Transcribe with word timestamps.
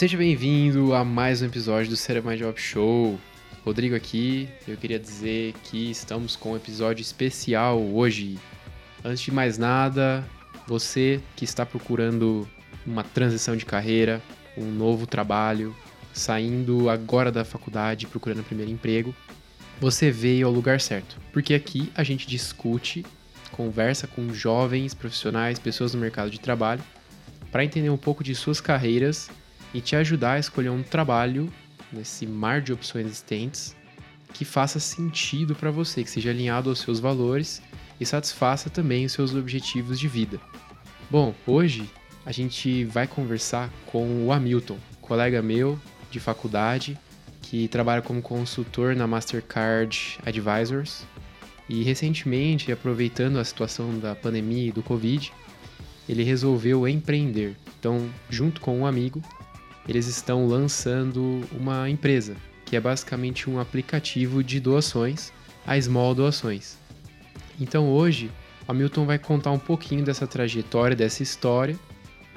Seja 0.00 0.16
bem-vindo 0.16 0.94
a 0.94 1.04
mais 1.04 1.42
um 1.42 1.44
episódio 1.44 1.94
do 1.94 2.26
My 2.26 2.34
Job 2.34 2.58
Show. 2.58 3.20
Rodrigo 3.62 3.94
aqui, 3.94 4.48
eu 4.66 4.74
queria 4.74 4.98
dizer 4.98 5.52
que 5.64 5.90
estamos 5.90 6.34
com 6.36 6.52
um 6.52 6.56
episódio 6.56 7.02
especial 7.02 7.78
hoje. 7.78 8.38
Antes 9.04 9.20
de 9.20 9.30
mais 9.30 9.58
nada, 9.58 10.26
você 10.66 11.20
que 11.36 11.44
está 11.44 11.66
procurando 11.66 12.48
uma 12.86 13.04
transição 13.04 13.54
de 13.54 13.66
carreira, 13.66 14.22
um 14.56 14.64
novo 14.64 15.06
trabalho, 15.06 15.76
saindo 16.14 16.88
agora 16.88 17.30
da 17.30 17.44
faculdade 17.44 18.06
procurando 18.06 18.40
o 18.40 18.44
primeiro 18.44 18.72
emprego, 18.72 19.14
você 19.78 20.10
veio 20.10 20.46
ao 20.46 20.52
lugar 20.52 20.80
certo. 20.80 21.20
Porque 21.30 21.52
aqui 21.52 21.92
a 21.94 22.02
gente 22.02 22.26
discute, 22.26 23.04
conversa 23.52 24.06
com 24.06 24.32
jovens, 24.32 24.94
profissionais, 24.94 25.58
pessoas 25.58 25.92
no 25.92 26.00
mercado 26.00 26.30
de 26.30 26.40
trabalho, 26.40 26.82
para 27.52 27.66
entender 27.66 27.90
um 27.90 27.98
pouco 27.98 28.24
de 28.24 28.34
suas 28.34 28.62
carreiras 28.62 29.28
e 29.72 29.80
te 29.80 29.96
ajudar 29.96 30.32
a 30.32 30.38
escolher 30.38 30.70
um 30.70 30.82
trabalho 30.82 31.52
nesse 31.92 32.26
mar 32.26 32.60
de 32.60 32.72
opções 32.72 33.06
existentes 33.06 33.76
que 34.32 34.44
faça 34.44 34.78
sentido 34.78 35.54
para 35.54 35.70
você, 35.70 36.04
que 36.04 36.10
seja 36.10 36.30
alinhado 36.30 36.70
aos 36.70 36.80
seus 36.80 37.00
valores 37.00 37.60
e 38.00 38.06
satisfaça 38.06 38.70
também 38.70 39.04
os 39.04 39.12
seus 39.12 39.34
objetivos 39.34 39.98
de 39.98 40.08
vida. 40.08 40.40
Bom, 41.10 41.34
hoje 41.46 41.90
a 42.24 42.32
gente 42.32 42.84
vai 42.84 43.06
conversar 43.06 43.70
com 43.86 44.26
o 44.26 44.32
Hamilton, 44.32 44.78
colega 45.00 45.42
meu 45.42 45.78
de 46.10 46.20
faculdade, 46.20 46.98
que 47.42 47.66
trabalha 47.68 48.02
como 48.02 48.22
consultor 48.22 48.94
na 48.94 49.06
Mastercard 49.06 50.18
Advisors. 50.24 51.04
E 51.68 51.82
recentemente, 51.82 52.72
aproveitando 52.72 53.38
a 53.38 53.44
situação 53.44 53.98
da 53.98 54.14
pandemia 54.14 54.68
e 54.68 54.72
do 54.72 54.82
Covid, 54.82 55.32
ele 56.08 56.24
resolveu 56.24 56.86
empreender. 56.86 57.56
Então, 57.78 58.08
junto 58.28 58.60
com 58.60 58.78
um 58.78 58.86
amigo, 58.86 59.22
eles 59.90 60.06
estão 60.06 60.46
lançando 60.46 61.42
uma 61.52 61.90
empresa, 61.90 62.36
que 62.64 62.76
é 62.76 62.80
basicamente 62.80 63.50
um 63.50 63.58
aplicativo 63.58 64.42
de 64.44 64.60
doações, 64.60 65.32
a 65.66 65.80
Small 65.80 66.14
Doações. 66.14 66.78
Então 67.60 67.90
hoje, 67.90 68.30
o 68.66 68.70
Hamilton 68.70 69.04
vai 69.04 69.18
contar 69.18 69.50
um 69.50 69.58
pouquinho 69.58 70.04
dessa 70.04 70.26
trajetória, 70.26 70.96
dessa 70.96 71.24
história, 71.24 71.76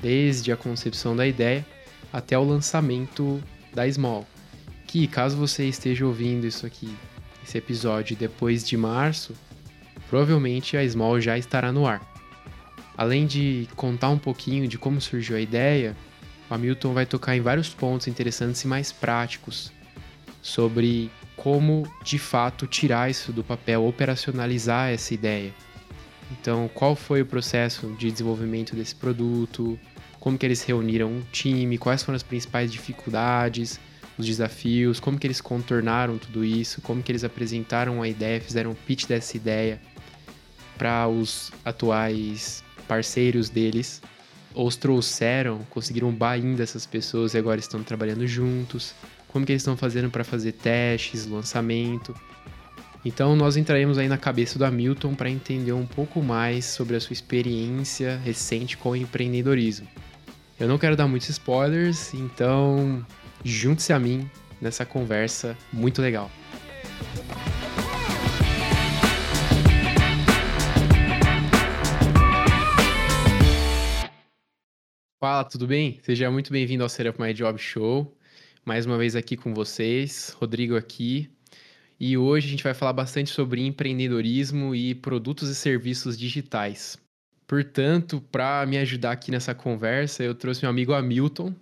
desde 0.01 0.51
a 0.51 0.57
concepção 0.57 1.15
da 1.15 1.27
ideia 1.27 1.63
até 2.11 2.37
o 2.37 2.43
lançamento 2.43 3.41
da 3.73 3.89
Small. 3.89 4.27
Que 4.87 5.07
caso 5.07 5.37
você 5.37 5.65
esteja 5.65 6.05
ouvindo 6.05 6.47
isso 6.47 6.65
aqui, 6.65 6.95
esse 7.43 7.57
episódio 7.57 8.15
depois 8.15 8.67
de 8.67 8.75
março, 8.75 9.33
provavelmente 10.09 10.75
a 10.75 10.87
Small 10.87 11.21
já 11.21 11.37
estará 11.37 11.71
no 11.71 11.85
ar. 11.85 12.01
Além 12.97 13.27
de 13.27 13.67
contar 13.75 14.09
um 14.09 14.17
pouquinho 14.17 14.67
de 14.67 14.77
como 14.77 14.99
surgiu 14.99 15.35
a 15.35 15.39
ideia, 15.39 15.95
o 16.53 16.55
Hamilton 16.55 16.93
vai 16.93 17.05
tocar 17.05 17.35
em 17.35 17.41
vários 17.41 17.69
pontos 17.69 18.07
interessantes 18.07 18.61
e 18.61 18.67
mais 18.67 18.91
práticos 18.91 19.71
sobre 20.41 21.09
como 21.35 21.83
de 22.03 22.19
fato 22.19 22.67
tirar 22.67 23.09
isso 23.09 23.31
do 23.31 23.43
papel, 23.43 23.85
operacionalizar 23.85 24.91
essa 24.91 25.13
ideia. 25.13 25.51
Então, 26.31 26.69
qual 26.73 26.95
foi 26.95 27.21
o 27.21 27.25
processo 27.25 27.87
de 27.97 28.11
desenvolvimento 28.11 28.75
desse 28.75 28.93
produto? 28.93 29.79
Como 30.19 30.37
que 30.37 30.45
eles 30.45 30.61
reuniram 30.63 31.09
um 31.09 31.21
time? 31.31 31.77
Quais 31.77 32.03
foram 32.03 32.15
as 32.15 32.23
principais 32.23 32.71
dificuldades, 32.71 33.79
os 34.17 34.25
desafios? 34.25 34.99
Como 34.99 35.17
que 35.17 35.25
eles 35.25 35.41
contornaram 35.41 36.17
tudo 36.17 36.45
isso? 36.45 36.81
Como 36.81 37.01
que 37.01 37.11
eles 37.11 37.23
apresentaram 37.23 38.01
a 38.01 38.07
ideia, 38.07 38.39
fizeram 38.39 38.71
um 38.71 38.75
pitch 38.75 39.05
dessa 39.05 39.35
ideia 39.35 39.81
para 40.77 41.07
os 41.07 41.51
atuais 41.65 42.63
parceiros 42.87 43.49
deles? 43.49 44.01
Os 44.55 44.75
trouxeram, 44.75 45.59
conseguiram 45.69 46.09
um 46.09 46.15
buy-in 46.15 46.55
dessas 46.55 46.85
pessoas 46.85 47.33
e 47.33 47.37
agora 47.37 47.59
estão 47.59 47.83
trabalhando 47.83 48.27
juntos? 48.27 48.93
como 49.33 49.47
que 49.47 49.51
eles 49.51 49.63
estão 49.63 49.75
fazendo 49.75 50.11
para 50.11 50.23
fazer 50.23 50.51
testes, 50.51 51.25
lançamento. 51.25 52.15
Então 53.03 53.35
nós 53.35 53.57
entraremos 53.57 53.97
aí 53.97 54.07
na 54.07 54.17
cabeça 54.17 54.59
do 54.59 54.63
Hamilton 54.63 55.15
para 55.15 55.29
entender 55.29 55.73
um 55.73 55.87
pouco 55.87 56.21
mais 56.21 56.65
sobre 56.65 56.95
a 56.95 57.01
sua 57.01 57.13
experiência 57.13 58.21
recente 58.23 58.77
com 58.77 58.91
o 58.91 58.95
empreendedorismo. 58.95 59.87
Eu 60.59 60.67
não 60.67 60.77
quero 60.77 60.95
dar 60.95 61.07
muitos 61.07 61.29
spoilers, 61.29 62.13
então 62.13 63.03
junte-se 63.43 63.91
a 63.91 63.99
mim 63.99 64.29
nessa 64.61 64.85
conversa 64.85 65.57
muito 65.73 65.99
legal. 65.99 66.29
Fala, 75.23 75.45
tudo 75.45 75.65
bem? 75.65 76.01
Seja 76.03 76.29
muito 76.29 76.51
bem-vindo 76.51 76.83
ao 76.83 76.89
Setup 76.89 77.17
My 77.21 77.33
Job 77.33 77.57
Show 77.57 78.13
mais 78.65 78.85
uma 78.85 78.97
vez 78.97 79.15
aqui 79.15 79.37
com 79.37 79.53
vocês, 79.53 80.35
Rodrigo 80.37 80.75
aqui. 80.75 81.29
E 81.97 82.17
hoje 82.17 82.47
a 82.47 82.49
gente 82.49 82.63
vai 82.65 82.73
falar 82.73 82.91
bastante 82.91 83.29
sobre 83.29 83.65
empreendedorismo 83.65 84.75
e 84.75 84.93
produtos 84.93 85.47
e 85.47 85.55
serviços 85.55 86.17
digitais. 86.17 86.97
Portanto, 87.47 88.21
para 88.33 88.65
me 88.65 88.77
ajudar 88.79 89.13
aqui 89.13 89.31
nessa 89.31 89.55
conversa, 89.55 90.25
eu 90.25 90.35
trouxe 90.35 90.61
meu 90.61 90.69
amigo 90.69 90.91
Hamilton. 90.91 91.55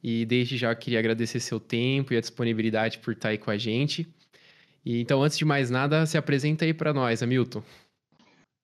E 0.00 0.24
desde 0.24 0.56
já 0.56 0.72
queria 0.72 1.00
agradecer 1.00 1.40
seu 1.40 1.58
tempo 1.58 2.14
e 2.14 2.16
a 2.16 2.20
disponibilidade 2.20 2.98
por 2.98 3.14
estar 3.14 3.30
aí 3.30 3.38
com 3.38 3.50
a 3.50 3.58
gente. 3.58 4.06
E 4.84 5.00
então, 5.00 5.24
antes 5.24 5.36
de 5.36 5.44
mais 5.44 5.70
nada, 5.70 6.06
se 6.06 6.16
apresenta 6.16 6.64
aí 6.64 6.72
para 6.72 6.94
nós, 6.94 7.20
Hamilton. 7.20 7.64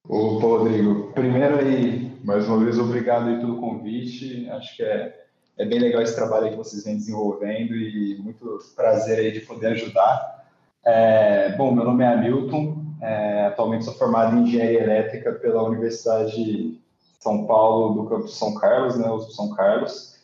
Opa, 0.09 0.47
Rodrigo. 0.47 1.13
Primeiro 1.13 1.59
aí, 1.59 2.19
mais 2.23 2.47
uma 2.49 2.59
vez, 2.59 2.79
obrigado 2.79 3.29
aí 3.29 3.39
pelo 3.39 3.61
convite. 3.61 4.49
Acho 4.51 4.77
que 4.77 4.83
é 4.83 5.25
é 5.57 5.65
bem 5.65 5.79
legal 5.79 6.03
esse 6.03 6.17
trabalho 6.17 6.51
que 6.51 6.57
vocês 6.57 6.85
vêm 6.85 6.97
desenvolvendo 6.97 7.77
e 7.77 8.19
muito 8.19 8.59
prazer 8.75 9.19
aí 9.19 9.33
de 9.33 9.41
poder 9.41 9.69
ajudar. 9.69 10.45
É, 10.85 11.55
bom, 11.57 11.73
meu 11.73 11.85
nome 11.85 12.03
é 12.03 12.09
Hamilton, 12.09 12.77
é, 13.01 13.47
atualmente 13.47 13.85
sou 13.85 13.95
formado 13.95 14.37
em 14.37 14.43
Engenharia 14.43 14.83
Elétrica 14.83 15.33
pela 15.33 15.63
Universidade 15.63 16.33
de 16.35 16.81
São 17.21 17.47
Paulo, 17.47 18.03
do 18.03 18.09
campus 18.09 18.37
São 18.37 18.55
Carlos, 18.55 18.99
né, 18.99 19.09
USP 19.09 19.33
São 19.33 19.55
Carlos. 19.55 20.19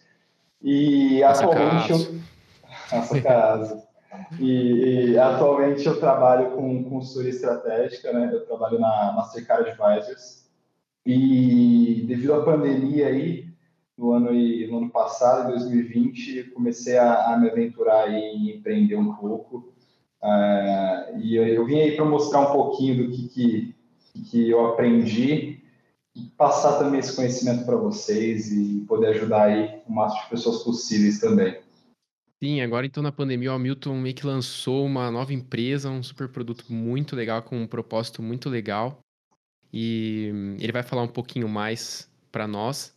E 0.62 1.20
Nossa 1.20 1.44
atualmente 1.44 1.92
eu... 1.92 2.20
Nossa 2.92 3.20
casa. 3.22 3.89
E, 4.38 5.12
e, 5.12 5.19
atualmente 5.19 5.87
eu 5.87 5.98
trabalho 6.00 6.53
com 6.53 6.84
consultoria 6.84 7.31
estratégica, 7.31 8.12
né? 8.12 8.31
Eu 8.32 8.44
trabalho 8.47 8.78
na 8.78 9.12
Mastercard 9.12 9.71
Advisors. 9.71 10.48
E 11.06 12.04
devido 12.06 12.34
à 12.34 12.44
pandemia 12.44 13.06
aí, 13.06 13.48
no 13.97 14.12
ano, 14.12 14.32
no 14.32 14.78
ano 14.78 14.91
passado, 14.91 15.48
em 15.48 15.59
2020, 15.59 16.50
comecei 16.54 16.97
a, 16.97 17.32
a 17.32 17.38
me 17.38 17.50
aventurar 17.50 18.10
em 18.12 18.56
empreender 18.56 18.97
um 18.97 19.15
pouco. 19.15 19.72
Uh, 20.22 21.19
e 21.19 21.37
eu, 21.37 21.47
eu, 21.47 21.65
vim 21.65 21.81
aí 21.81 21.97
para 21.97 22.04
mostrar 22.04 22.41
um 22.41 22.53
pouquinho 22.53 23.04
do 23.04 23.10
que, 23.10 23.28
que, 23.28 23.75
que 24.22 24.50
eu 24.50 24.66
aprendi 24.66 25.60
e 26.15 26.22
passar 26.37 26.78
também 26.78 27.00
esse 27.00 27.15
conhecimento 27.15 27.65
para 27.65 27.77
vocês 27.77 28.53
e 28.53 28.84
poder 28.87 29.09
ajudar 29.09 29.44
aí 29.44 29.81
o 29.87 29.92
máximo 29.92 30.22
de 30.25 30.31
pessoas 30.31 30.62
possíveis 30.62 31.21
também. 31.21 31.59
Sim, 32.42 32.62
agora 32.62 32.86
então 32.86 33.02
na 33.02 33.12
pandemia 33.12 33.52
o 33.52 33.54
Hamilton 33.54 33.96
meio 33.96 34.14
que 34.14 34.24
lançou 34.24 34.86
uma 34.86 35.10
nova 35.10 35.34
empresa, 35.34 35.90
um 35.90 36.02
super 36.02 36.26
produto 36.26 36.64
muito 36.70 37.14
legal, 37.14 37.42
com 37.42 37.60
um 37.60 37.66
propósito 37.66 38.22
muito 38.22 38.48
legal. 38.48 38.98
E 39.70 40.56
ele 40.58 40.72
vai 40.72 40.82
falar 40.82 41.02
um 41.02 41.08
pouquinho 41.08 41.46
mais 41.46 42.10
para 42.32 42.48
nós. 42.48 42.96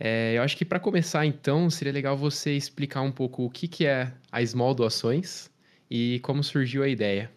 É, 0.00 0.36
eu 0.36 0.42
acho 0.42 0.56
que 0.56 0.64
para 0.64 0.80
começar, 0.80 1.24
então, 1.24 1.70
seria 1.70 1.92
legal 1.92 2.16
você 2.16 2.56
explicar 2.56 3.02
um 3.02 3.12
pouco 3.12 3.44
o 3.44 3.50
que, 3.50 3.68
que 3.68 3.86
é 3.86 4.12
a 4.32 4.44
Small 4.44 4.74
Doações 4.74 5.48
e 5.88 6.18
como 6.24 6.42
surgiu 6.42 6.82
a 6.82 6.88
ideia. 6.88 7.30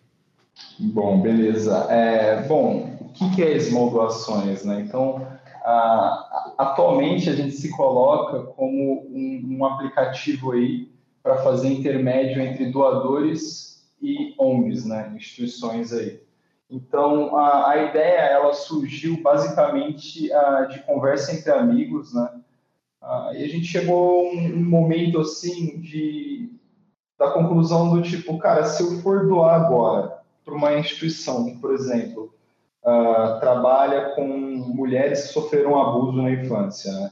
Bom, 0.79 1.21
beleza. 1.21 1.87
É, 1.91 2.41
bom, 2.47 2.97
o 3.01 3.13
que, 3.13 3.35
que 3.35 3.43
é 3.43 3.59
Small 3.59 3.91
Doações? 3.91 4.65
Né? 4.65 4.81
Então, 4.81 5.27
a, 5.63 6.53
atualmente 6.57 7.29
a 7.29 7.35
gente 7.35 7.51
se 7.51 7.69
coloca 7.69 8.41
como 8.53 9.07
um, 9.11 9.57
um 9.57 9.65
aplicativo 9.65 10.53
aí 10.53 10.89
para 11.21 11.37
fazer 11.37 11.69
intermédio 11.69 12.41
entre 12.41 12.71
doadores 12.71 13.89
e 14.01 14.33
ONGs, 14.37 14.85
né? 14.85 15.11
instituições 15.15 15.91
aí. 15.93 16.21
Então, 16.69 17.35
a, 17.35 17.71
a 17.71 17.83
ideia 17.89 18.19
ela 18.19 18.53
surgiu 18.53 19.21
basicamente 19.21 20.31
a, 20.31 20.61
de 20.65 20.79
conversa 20.83 21.33
entre 21.33 21.51
amigos, 21.51 22.13
né? 22.13 22.29
Ah, 23.01 23.31
e 23.33 23.43
a 23.43 23.47
gente 23.47 23.65
chegou 23.65 24.19
a 24.19 24.23
um, 24.31 24.55
um 24.55 24.65
momento 24.65 25.19
assim 25.19 25.79
de 25.79 26.49
da 27.17 27.31
conclusão 27.31 27.93
do 27.93 28.01
tipo, 28.01 28.37
cara, 28.37 28.63
se 28.63 28.81
eu 28.81 29.01
for 29.01 29.27
doar 29.27 29.61
agora 29.61 30.19
para 30.45 30.53
uma 30.53 30.73
instituição, 30.77 31.57
por 31.59 31.73
exemplo, 31.73 32.33
uh, 32.81 33.39
trabalha 33.41 34.11
com 34.15 34.25
mulheres 34.25 35.23
que 35.23 35.33
sofreram 35.33 35.79
abuso 35.79 36.13
na 36.13 36.31
infância, 36.31 36.91
né? 36.93 37.11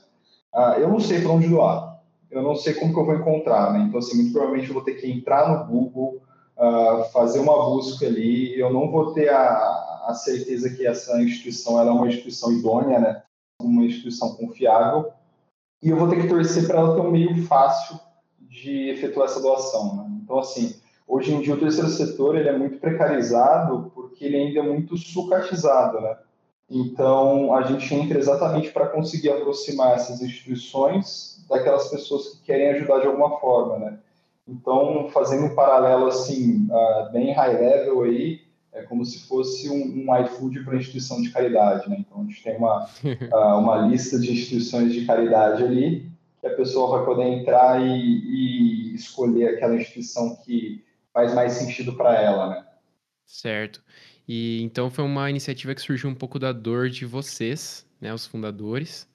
Uh, 0.56 0.80
eu 0.80 0.88
não 0.88 1.00
sei 1.00 1.22
para 1.22 1.32
onde 1.32 1.50
doar, 1.50 1.87
eu 2.30 2.42
não 2.42 2.56
sei 2.56 2.74
como 2.74 2.94
que 2.94 3.00
eu 3.00 3.06
vou 3.06 3.16
encontrar, 3.16 3.74
né? 3.74 3.86
Então, 3.88 4.00
assim, 4.00 4.18
muito 4.18 4.32
provavelmente 4.32 4.68
eu 4.68 4.74
vou 4.74 4.84
ter 4.84 4.96
que 4.96 5.10
entrar 5.10 5.50
no 5.50 5.66
Google, 5.66 6.22
uh, 6.58 7.04
fazer 7.12 7.40
uma 7.40 7.66
busca 7.66 8.06
ali, 8.06 8.60
eu 8.60 8.72
não 8.72 8.92
vou 8.92 9.14
ter 9.14 9.30
a, 9.30 10.06
a 10.08 10.14
certeza 10.14 10.70
que 10.70 10.86
essa 10.86 11.22
instituição 11.22 11.80
ela 11.80 11.92
é 11.92 11.94
uma 11.94 12.08
instituição 12.08 12.52
idônea, 12.52 13.00
né? 13.00 13.24
Uma 13.62 13.84
instituição 13.84 14.36
confiável, 14.36 15.12
e 15.82 15.90
eu 15.90 15.98
vou 15.98 16.10
ter 16.10 16.22
que 16.22 16.28
torcer 16.28 16.66
para 16.68 16.80
ela 16.80 16.96
ter 16.96 17.02
um 17.02 17.12
meio 17.12 17.44
fácil 17.44 18.00
de 18.40 18.90
efetuar 18.90 19.28
essa 19.28 19.42
doação. 19.42 19.96
Né? 19.96 20.20
Então, 20.24 20.40
assim, 20.40 20.76
hoje 21.08 21.34
em 21.34 21.42
dia 21.42 21.54
o 21.54 21.60
terceiro 21.60 21.90
setor 21.90 22.36
ele 22.36 22.50
é 22.50 22.58
muito 22.58 22.80
precarizado 22.80 23.92
porque 23.94 24.26
ele 24.26 24.38
ainda 24.38 24.60
é 24.60 24.64
muito 24.64 24.98
sucatizado, 24.98 26.02
né? 26.02 26.18
Então, 26.70 27.56
a 27.56 27.62
gente 27.62 27.94
entra 27.96 28.20
exatamente 28.20 28.72
para 28.72 28.88
conseguir 28.88 29.30
aproximar 29.30 29.94
essas 29.94 30.22
instituições 30.22 31.37
daquelas 31.50 31.90
pessoas 31.90 32.30
que 32.30 32.42
querem 32.44 32.70
ajudar 32.70 33.00
de 33.00 33.08
alguma 33.08 33.40
forma, 33.40 33.78
né? 33.78 34.00
Então, 34.48 35.10
fazendo 35.10 35.46
um 35.46 35.56
paralelo 35.56 36.08
assim, 36.08 36.68
uh, 36.72 37.12
bem 37.12 37.34
high 37.34 37.58
level 37.58 38.04
aí, 38.04 38.42
é 38.72 38.84
como 38.84 39.04
se 39.04 39.28
fosse 39.28 39.70
um, 39.70 40.06
um 40.06 40.24
iFood 40.24 40.64
para 40.64 40.78
instituição 40.78 41.22
de 41.22 41.30
caridade, 41.32 41.90
né? 41.90 41.98
Então, 42.00 42.22
a 42.22 42.24
gente 42.26 42.44
tem 42.44 42.56
uma, 42.56 42.86
uh, 42.86 43.60
uma 43.60 43.78
lista 43.88 44.20
de 44.20 44.32
instituições 44.32 44.94
de 44.94 45.06
caridade 45.06 45.64
ali, 45.64 46.10
que 46.40 46.48
a 46.48 46.56
pessoa 46.56 46.98
vai 46.98 47.06
poder 47.06 47.28
entrar 47.28 47.82
e, 47.82 47.92
e 47.92 48.96
escolher 48.96 49.56
aquela 49.56 49.76
instituição 49.76 50.36
que 50.38 50.84
faz 51.14 51.34
mais 51.34 51.54
sentido 51.54 51.94
para 51.94 52.16
ela, 52.22 52.50
né? 52.50 52.66
Certo. 53.26 53.84
E 54.28 54.62
então 54.62 54.90
foi 54.90 55.04
uma 55.04 55.30
iniciativa 55.30 55.74
que 55.74 55.82
surgiu 55.82 56.10
um 56.10 56.16
pouco 56.16 56.38
da 56.38 56.52
dor 56.52 56.90
de 56.90 57.06
vocês, 57.06 57.86
né, 58.00 58.14
os 58.14 58.26
fundadores, 58.26 59.08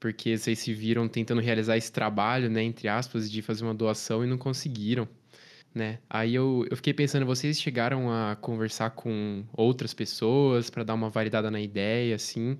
porque 0.00 0.36
vocês 0.36 0.58
se 0.58 0.72
viram 0.72 1.06
tentando 1.06 1.42
realizar 1.42 1.76
esse 1.76 1.92
trabalho, 1.92 2.48
né, 2.48 2.62
entre 2.62 2.88
aspas, 2.88 3.30
de 3.30 3.42
fazer 3.42 3.64
uma 3.64 3.74
doação 3.74 4.24
e 4.24 4.26
não 4.26 4.38
conseguiram, 4.38 5.06
né? 5.74 5.98
Aí 6.08 6.34
eu, 6.34 6.66
eu 6.70 6.76
fiquei 6.76 6.94
pensando, 6.94 7.26
vocês 7.26 7.60
chegaram 7.60 8.10
a 8.10 8.34
conversar 8.40 8.90
com 8.90 9.44
outras 9.52 9.92
pessoas 9.92 10.70
para 10.70 10.82
dar 10.82 10.94
uma 10.94 11.10
validada 11.10 11.50
na 11.50 11.60
ideia, 11.60 12.16
assim? 12.16 12.58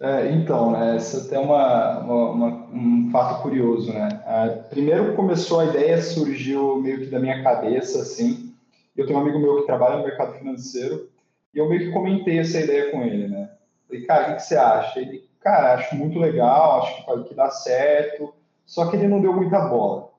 É, 0.00 0.32
então, 0.32 0.72
né, 0.72 0.96
isso 0.96 1.28
tem 1.28 1.38
uma, 1.38 2.00
uma, 2.00 2.30
uma, 2.30 2.48
um 2.72 3.10
fato 3.12 3.42
curioso, 3.42 3.92
né? 3.92 4.08
Ah, 4.26 4.48
primeiro 4.70 5.14
começou 5.14 5.60
a 5.60 5.66
ideia, 5.66 6.00
surgiu 6.00 6.80
meio 6.80 7.00
que 7.00 7.06
da 7.06 7.20
minha 7.20 7.42
cabeça, 7.42 8.00
assim, 8.00 8.54
eu 8.96 9.06
tenho 9.06 9.18
um 9.18 9.22
amigo 9.22 9.38
meu 9.38 9.60
que 9.60 9.66
trabalha 9.66 9.98
no 9.98 10.04
mercado 10.04 10.38
financeiro 10.38 11.08
e 11.54 11.58
eu 11.58 11.68
meio 11.68 11.86
que 11.86 11.92
comentei 11.92 12.38
essa 12.38 12.60
ideia 12.60 12.90
com 12.90 13.02
ele, 13.02 13.28
né? 13.28 13.50
Falei, 13.86 14.06
cara, 14.06 14.32
o 14.32 14.36
que, 14.36 14.42
você 14.42 14.56
acha? 14.56 14.98
Ele, 14.98 15.24
cara, 15.44 15.74
acho 15.74 15.94
muito 15.94 16.18
legal, 16.18 16.82
acho 16.82 16.96
que 16.96 17.06
pode 17.06 17.34
dar 17.34 17.50
certo, 17.50 18.34
só 18.64 18.90
que 18.90 18.96
ele 18.96 19.06
não 19.06 19.20
deu 19.20 19.34
muita 19.34 19.60
bola. 19.68 20.10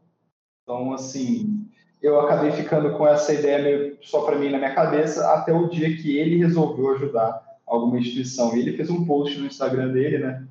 Então, 0.63 0.93
assim, 0.93 1.67
eu 2.01 2.21
acabei 2.21 2.51
ficando 2.51 2.95
com 2.95 3.07
essa 3.07 3.33
ideia 3.33 3.61
meio 3.61 3.97
só 4.01 4.21
para 4.21 4.37
mim 4.37 4.49
na 4.49 4.59
minha 4.59 4.75
cabeça 4.75 5.27
até 5.33 5.51
o 5.51 5.67
dia 5.67 5.97
que 5.97 6.15
ele 6.15 6.37
resolveu 6.37 6.93
ajudar 6.93 7.43
alguma 7.65 7.97
instituição. 7.97 8.55
E 8.55 8.59
ele 8.59 8.77
fez 8.77 8.89
um 8.91 9.03
post 9.05 9.39
no 9.39 9.47
Instagram 9.47 9.91
dele, 9.91 10.19
né? 10.19 10.47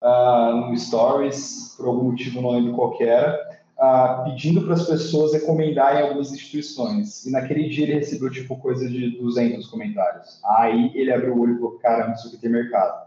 Uh, 0.00 0.70
no 0.70 0.78
Stories, 0.78 1.74
por 1.76 1.86
algum 1.86 2.10
motivo, 2.10 2.40
não 2.40 2.50
lembro 2.50 2.74
qual 2.74 2.96
era, 3.00 3.60
uh, 3.78 4.24
pedindo 4.24 4.62
para 4.62 4.74
as 4.74 4.86
pessoas 4.86 5.32
recomendarem 5.32 6.02
algumas 6.02 6.32
instituições. 6.32 7.24
E 7.24 7.30
naquele 7.30 7.68
dia 7.68 7.84
ele 7.84 7.94
recebeu, 7.94 8.30
tipo, 8.30 8.56
coisa 8.56 8.88
de 8.88 9.16
200 9.18 9.66
comentários. 9.68 10.40
Aí 10.44 10.90
ele 10.94 11.12
abriu 11.12 11.34
o 11.34 11.40
olho 11.40 11.54
e 11.54 11.56
falou, 11.56 11.78
caramba, 11.78 12.14
isso 12.14 12.28
aqui 12.28 12.38
tem 12.38 12.50
mercado. 12.50 13.01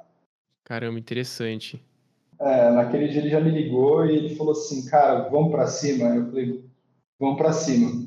Caramba, 0.66 1.00
interessante. 1.00 1.82
É, 2.40 2.72
naquele 2.72 3.08
dia 3.08 3.22
ele 3.22 3.30
já 3.30 3.40
me 3.40 3.52
ligou 3.52 4.06
e 4.06 4.18
ele 4.18 4.36
falou 4.36 4.52
assim, 4.52 4.86
cara, 4.88 5.30
vamos 5.30 5.52
para 5.52 5.68
cima? 5.68 6.10
Eu 6.10 6.26
falei, 6.26 6.66
vamos 7.20 7.38
para 7.38 7.54
cima. 7.54 8.06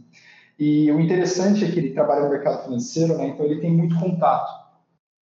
E 0.58 0.90
o 0.90 1.00
interessante 1.00 1.64
é 1.64 1.70
que 1.70 1.78
ele 1.78 1.94
trabalha 1.94 2.24
no 2.24 2.30
mercado 2.30 2.64
financeiro, 2.64 3.16
né? 3.16 3.28
Então 3.28 3.46
ele 3.46 3.60
tem 3.60 3.70
muito 3.70 3.98
contato. 3.98 4.68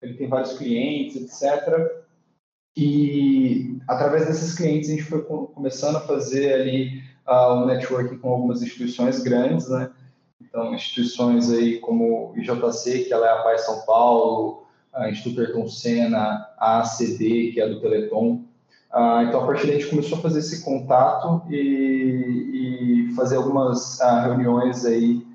Ele 0.00 0.14
tem 0.14 0.28
vários 0.28 0.56
clientes, 0.56 1.14
etc. 1.16 2.04
E 2.74 3.78
através 3.86 4.26
desses 4.26 4.54
clientes 4.54 4.88
a 4.88 4.92
gente 4.92 5.04
foi 5.04 5.22
começando 5.22 5.96
a 5.96 6.00
fazer 6.00 6.54
ali 6.54 7.02
uh, 7.28 7.54
um 7.54 7.66
networking 7.66 8.18
com 8.18 8.30
algumas 8.30 8.62
instituições 8.62 9.22
grandes, 9.22 9.68
né? 9.68 9.90
Então, 10.40 10.74
instituições 10.74 11.50
aí 11.50 11.78
como 11.80 12.32
o 12.32 12.38
IJC, 12.38 13.04
que 13.04 13.12
ela 13.12 13.26
é 13.26 13.30
a 13.30 13.42
Paz 13.42 13.66
São 13.66 13.84
Paulo, 13.84 14.66
a 14.92 15.10
Instituto 15.10 15.42
Ayrton 15.42 15.68
Senna, 15.68 16.45
a 16.56 16.80
ACD, 16.80 17.52
que 17.52 17.60
é 17.60 17.64
a 17.64 17.68
do 17.68 17.80
Teleton. 17.80 18.44
Uh, 18.92 19.22
então, 19.28 19.42
a 19.42 19.46
partir 19.46 19.66
daí, 19.66 19.76
a 19.76 19.78
gente 19.78 19.90
começou 19.90 20.18
a 20.18 20.22
fazer 20.22 20.38
esse 20.38 20.64
contato 20.64 21.42
e, 21.50 23.08
e 23.10 23.14
fazer 23.14 23.36
algumas 23.36 24.00
uh, 24.00 24.22
reuniões 24.22 24.84
aí 24.84 25.26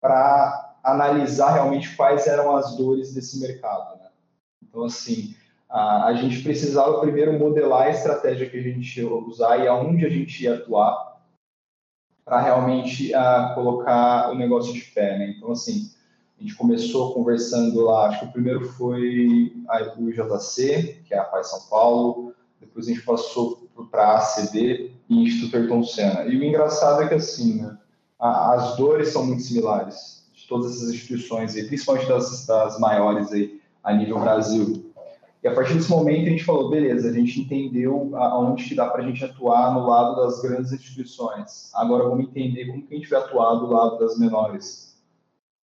para 0.00 0.76
analisar 0.82 1.52
realmente 1.52 1.94
quais 1.96 2.26
eram 2.26 2.56
as 2.56 2.76
dores 2.76 3.14
desse 3.14 3.38
mercado. 3.40 3.98
Né? 3.98 4.08
Então, 4.62 4.84
assim, 4.84 5.34
a 5.72 6.12
gente 6.12 6.42
precisava 6.42 7.00
primeiro 7.00 7.38
modelar 7.38 7.82
a 7.82 7.90
estratégia 7.90 8.48
que 8.48 8.58
a 8.58 8.62
gente 8.62 9.00
ia 9.00 9.10
usar 9.10 9.56
e 9.56 9.66
aonde 9.66 10.04
a 10.04 10.08
gente 10.08 10.44
ia 10.44 10.56
atuar 10.56 11.12
para 12.24 12.40
realmente 12.40 13.12
uh, 13.14 13.54
colocar 13.54 14.30
o 14.30 14.34
negócio 14.34 14.72
de 14.72 14.82
pé, 14.82 15.18
né? 15.18 15.34
Então, 15.36 15.50
assim, 15.50 15.90
a 16.42 16.44
gente 16.44 16.56
começou 16.56 17.14
conversando 17.14 17.80
lá, 17.82 18.08
acho 18.08 18.18
que 18.18 18.26
o 18.26 18.32
primeiro 18.32 18.68
foi 18.70 19.52
a, 19.68 19.94
o 19.96 20.10
IJC, 20.10 21.02
que 21.06 21.14
é 21.14 21.18
a 21.18 21.24
Paz 21.24 21.50
São 21.50 21.60
Paulo, 21.70 22.34
depois 22.60 22.88
a 22.88 22.90
gente 22.90 23.04
passou 23.04 23.68
para 23.92 24.02
a 24.02 24.18
ACD 24.18 24.90
e 25.08 25.22
Instituto 25.22 25.56
Ayrton 25.56 25.84
Senna. 25.84 26.24
E 26.24 26.36
o 26.36 26.42
engraçado 26.42 27.02
é 27.02 27.08
que, 27.08 27.14
assim, 27.14 27.62
né, 27.62 27.78
a, 28.18 28.54
as 28.54 28.76
dores 28.76 29.10
são 29.10 29.24
muito 29.24 29.42
similares 29.42 30.26
de 30.34 30.48
todas 30.48 30.72
essas 30.72 30.90
instituições, 30.90 31.54
e 31.54 31.64
principalmente 31.64 32.08
das, 32.08 32.44
das 32.44 32.80
maiores 32.80 33.32
aí, 33.32 33.60
a 33.84 33.92
nível 33.92 34.18
Brasil. 34.18 34.92
E 35.44 35.46
a 35.46 35.54
partir 35.54 35.74
desse 35.74 35.90
momento 35.90 36.26
a 36.26 36.30
gente 36.30 36.44
falou, 36.44 36.70
beleza, 36.70 37.08
a 37.08 37.12
gente 37.12 37.40
entendeu 37.40 38.16
aonde 38.16 38.64
que 38.64 38.74
dá 38.74 38.88
para 38.88 39.02
a 39.02 39.06
gente 39.06 39.24
atuar 39.24 39.74
no 39.74 39.86
lado 39.86 40.16
das 40.16 40.42
grandes 40.42 40.72
instituições. 40.72 41.70
Agora 41.72 42.02
vamos 42.02 42.26
entender 42.26 42.66
como 42.66 42.84
que 42.84 42.94
a 42.94 42.96
gente 42.96 43.10
vai 43.10 43.20
atuar 43.20 43.54
do 43.54 43.66
lado 43.66 43.98
das 44.00 44.18
menores. 44.18 44.91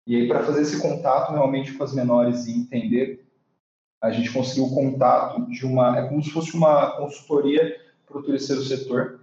E 0.06 0.16
aí 0.16 0.28
para 0.28 0.44
fazer 0.44 0.62
esse 0.62 0.81
contato 0.81 1.31
realmente 1.31 1.74
com 1.74 1.84
as 1.84 1.94
menores 1.94 2.48
e 2.48 2.51
entender, 2.51 3.25
a 4.01 4.12
gente 4.12 4.31
conseguiu 4.31 4.66
o 4.66 4.74
contato 4.74 5.46
de 5.48 5.66
uma, 5.66 6.00
é 6.00 6.07
como 6.07 6.24
se 6.24 6.31
fosse 6.31 6.56
uma 6.56 6.92
consultoria 6.98 7.80
para 8.07 8.18
o 8.18 8.24
terceiro 8.24 8.63
setor, 8.63 9.19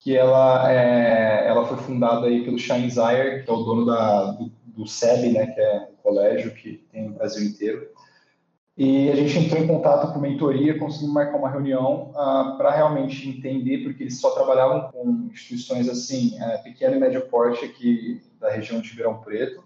que 0.00 0.16
ela, 0.16 0.70
é, 0.70 1.46
ela 1.46 1.66
foi 1.66 1.76
fundada 1.78 2.26
aí 2.26 2.44
pelo 2.44 2.58
Shine 2.58 2.90
Zaire, 2.90 3.44
que 3.44 3.50
é 3.50 3.52
o 3.52 3.62
dono 3.62 3.86
da, 3.86 4.32
do, 4.32 4.50
do 4.66 4.86
SEB, 4.86 5.32
né, 5.32 5.46
que 5.46 5.60
é 5.60 5.88
um 5.90 5.96
colégio 6.02 6.54
que 6.54 6.84
tem 6.92 7.08
no 7.08 7.14
Brasil 7.14 7.46
inteiro. 7.46 7.88
E 8.76 9.10
a 9.10 9.16
gente 9.16 9.36
entrou 9.36 9.60
em 9.60 9.66
contato 9.66 10.12
com 10.12 10.20
mentoria, 10.20 10.78
conseguimos 10.78 11.12
marcar 11.12 11.36
uma 11.36 11.50
reunião 11.50 12.12
ah, 12.14 12.54
para 12.56 12.70
realmente 12.70 13.28
entender, 13.28 13.82
porque 13.82 14.04
eles 14.04 14.20
só 14.20 14.30
trabalhavam 14.30 14.92
com 14.92 15.28
instituições 15.32 15.88
assim, 15.88 16.38
uh, 16.38 16.62
pequeno 16.62 16.94
e 16.94 17.00
médio 17.00 17.22
porte 17.22 17.64
aqui 17.64 18.22
da 18.38 18.48
região 18.48 18.80
de 18.80 18.90
Ribeirão 18.90 19.18
Preto, 19.18 19.64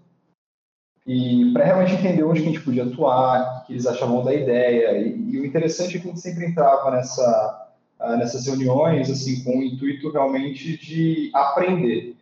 e 1.06 1.52
para 1.52 1.64
realmente 1.64 1.94
entender 1.94 2.22
onde 2.22 2.42
que 2.42 2.48
a 2.48 2.52
gente 2.52 2.64
podia 2.64 2.84
atuar, 2.84 3.62
o 3.62 3.66
que 3.66 3.72
eles 3.72 3.86
achavam 3.86 4.24
da 4.24 4.32
ideia. 4.32 4.98
E, 4.98 5.32
e 5.32 5.40
o 5.40 5.44
interessante 5.44 5.96
é 5.96 6.00
que 6.00 6.06
a 6.06 6.10
gente 6.10 6.20
sempre 6.20 6.46
entrava 6.46 6.90
nessa, 6.92 7.68
uh, 8.00 8.16
nessas 8.16 8.46
reuniões 8.46 9.10
assim 9.10 9.42
com 9.42 9.58
o 9.58 9.62
intuito 9.62 10.10
realmente 10.10 10.76
de 10.78 11.30
aprender. 11.34 12.16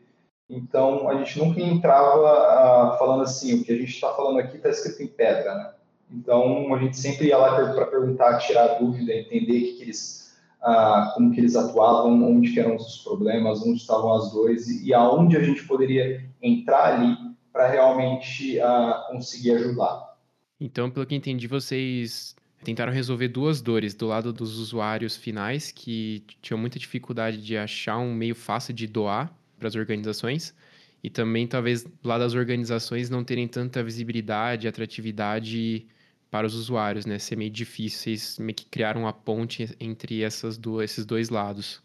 Então, 0.48 1.08
a 1.08 1.14
gente 1.14 1.38
nunca 1.38 1.60
entrava 1.60 2.28
ah, 2.28 2.96
falando 2.98 3.22
assim, 3.22 3.54
o 3.54 3.62
que 3.62 3.70
a 3.70 3.76
gente 3.76 3.94
está 3.94 4.12
falando 4.14 4.40
aqui 4.40 4.56
está 4.56 4.68
escrito 4.68 5.00
em 5.00 5.06
pedra, 5.06 5.54
né? 5.54 5.70
Então, 6.10 6.74
a 6.74 6.78
gente 6.78 6.98
sempre 6.98 7.28
ia 7.28 7.38
lá 7.38 7.54
para 7.72 7.86
perguntar, 7.86 8.38
tirar 8.38 8.80
dúvida, 8.80 9.14
entender 9.14 9.60
que, 9.60 9.72
que 9.74 9.82
eles, 9.84 10.34
ah, 10.60 11.12
como 11.14 11.30
que 11.32 11.38
eles 11.38 11.54
atuavam, 11.54 12.28
onde 12.28 12.58
eram 12.58 12.74
os 12.74 12.98
problemas, 12.98 13.62
onde 13.62 13.78
estavam 13.78 14.12
as 14.14 14.32
dores 14.32 14.66
e, 14.66 14.88
e 14.88 14.92
aonde 14.92 15.36
a 15.36 15.40
gente 15.40 15.64
poderia 15.68 16.24
entrar 16.42 16.94
ali 16.94 17.29
para 17.52 17.68
realmente 17.68 18.60
ah, 18.60 19.06
conseguir 19.08 19.52
ajudar. 19.52 20.16
Então, 20.60 20.90
pelo 20.90 21.06
que 21.06 21.14
entendi, 21.14 21.46
vocês 21.46 22.36
tentaram 22.62 22.92
resolver 22.92 23.28
duas 23.28 23.62
dores 23.62 23.94
do 23.94 24.06
lado 24.06 24.32
dos 24.32 24.58
usuários 24.58 25.16
finais 25.16 25.72
que 25.72 26.24
tinham 26.42 26.58
muita 26.58 26.78
dificuldade 26.78 27.38
de 27.42 27.56
achar 27.56 27.98
um 27.98 28.12
meio 28.12 28.34
fácil 28.34 28.74
de 28.74 28.86
doar 28.86 29.32
para 29.58 29.68
as 29.68 29.74
organizações 29.74 30.54
e 31.02 31.08
também 31.08 31.46
talvez 31.46 31.86
lá 32.04 32.18
das 32.18 32.34
organizações 32.34 33.08
não 33.08 33.24
terem 33.24 33.48
tanta 33.48 33.82
visibilidade, 33.82 34.68
atratividade 34.68 35.86
para 36.30 36.46
os 36.46 36.54
usuários, 36.54 37.06
né? 37.06 37.18
Ser 37.18 37.36
meio 37.36 37.50
difícil, 37.50 37.98
vocês 37.98 38.38
meio 38.38 38.54
que 38.54 38.66
criaram 38.66 39.02
uma 39.02 39.12
ponte 39.12 39.74
entre 39.80 40.22
essas 40.22 40.56
duas, 40.58 40.90
esses 40.90 41.06
dois 41.06 41.30
lados. 41.30 41.82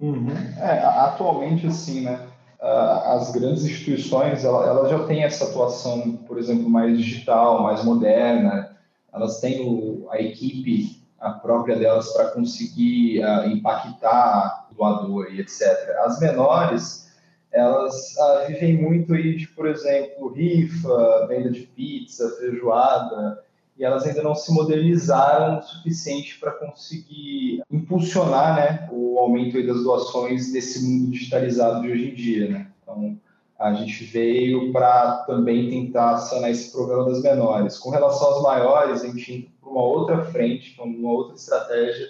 Uhum. 0.00 0.30
É, 0.58 0.78
atualmente, 0.78 1.66
assim, 1.66 2.02
né? 2.02 2.26
As 2.60 3.30
grandes 3.30 3.64
instituições, 3.64 4.44
elas 4.44 4.90
já 4.90 5.04
têm 5.04 5.22
essa 5.22 5.44
atuação, 5.44 6.16
por 6.26 6.38
exemplo, 6.38 6.68
mais 6.68 6.98
digital, 6.98 7.62
mais 7.62 7.84
moderna. 7.84 8.76
Elas 9.12 9.40
têm 9.40 9.64
o, 9.64 10.08
a 10.10 10.20
equipe 10.20 10.98
a 11.20 11.30
própria 11.30 11.76
delas 11.76 12.12
para 12.12 12.30
conseguir 12.30 13.24
uh, 13.24 13.48
impactar 13.48 14.68
o 14.70 14.74
doador 14.74 15.32
e 15.32 15.40
etc. 15.40 15.62
As 16.04 16.20
menores, 16.20 17.12
elas 17.50 17.94
uh, 18.16 18.46
vivem 18.46 18.80
muito 18.80 19.14
aí 19.14 19.36
de, 19.36 19.48
por 19.48 19.66
exemplo, 19.66 20.32
rifa, 20.32 21.26
venda 21.26 21.50
de 21.50 21.62
pizza, 21.62 22.30
feijoada, 22.38 23.42
e 23.78 23.84
elas 23.84 24.04
ainda 24.04 24.22
não 24.22 24.34
se 24.34 24.52
modernizaram 24.52 25.58
o 25.58 25.62
suficiente 25.62 26.38
para 26.40 26.50
conseguir 26.52 27.62
impulsionar 27.70 28.56
né, 28.56 28.88
o 28.90 29.18
aumento 29.18 29.64
das 29.64 29.84
doações 29.84 30.52
nesse 30.52 30.82
mundo 30.82 31.12
digitalizado 31.12 31.82
de 31.82 31.92
hoje 31.92 32.10
em 32.10 32.14
dia. 32.14 32.48
Né? 32.50 32.66
Então, 32.82 33.16
a 33.56 33.72
gente 33.74 34.04
veio 34.04 34.72
para 34.72 35.18
também 35.26 35.70
tentar 35.70 36.18
sanar 36.18 36.50
esse 36.50 36.72
problema 36.72 37.04
das 37.04 37.22
menores. 37.22 37.78
Com 37.78 37.90
relação 37.90 38.36
às 38.36 38.42
maiores, 38.42 39.02
a 39.02 39.06
gente 39.06 39.32
entra 39.32 39.50
para 39.60 39.70
uma 39.70 39.82
outra 39.82 40.24
frente, 40.24 40.80
uma 40.80 41.10
outra 41.10 41.36
estratégia 41.36 42.08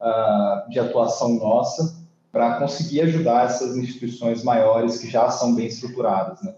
uh, 0.00 0.70
de 0.70 0.78
atuação 0.78 1.34
nossa, 1.34 1.96
para 2.30 2.58
conseguir 2.58 3.02
ajudar 3.02 3.46
essas 3.46 3.76
instituições 3.76 4.44
maiores 4.44 4.98
que 4.98 5.08
já 5.08 5.30
são 5.30 5.54
bem 5.54 5.66
estruturadas. 5.66 6.42
Né? 6.42 6.54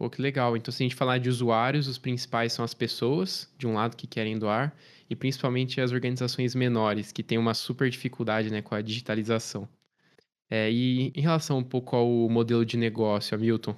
Pô, 0.00 0.08
que 0.08 0.22
legal. 0.22 0.56
Então, 0.56 0.72
se 0.72 0.82
a 0.82 0.84
gente 0.84 0.94
falar 0.94 1.18
de 1.18 1.28
usuários, 1.28 1.86
os 1.86 1.98
principais 1.98 2.54
são 2.54 2.64
as 2.64 2.72
pessoas, 2.72 3.46
de 3.58 3.66
um 3.66 3.74
lado, 3.74 3.94
que 3.94 4.06
querem 4.06 4.38
doar, 4.38 4.74
e 5.10 5.14
principalmente 5.14 5.78
as 5.78 5.92
organizações 5.92 6.54
menores, 6.54 7.12
que 7.12 7.22
têm 7.22 7.36
uma 7.36 7.52
super 7.52 7.90
dificuldade 7.90 8.50
né, 8.50 8.62
com 8.62 8.74
a 8.74 8.80
digitalização. 8.80 9.68
É, 10.50 10.70
e 10.70 11.12
em 11.14 11.20
relação 11.20 11.58
um 11.58 11.62
pouco 11.62 11.94
ao 11.96 12.08
modelo 12.30 12.64
de 12.64 12.78
negócio, 12.78 13.34
Hamilton? 13.34 13.74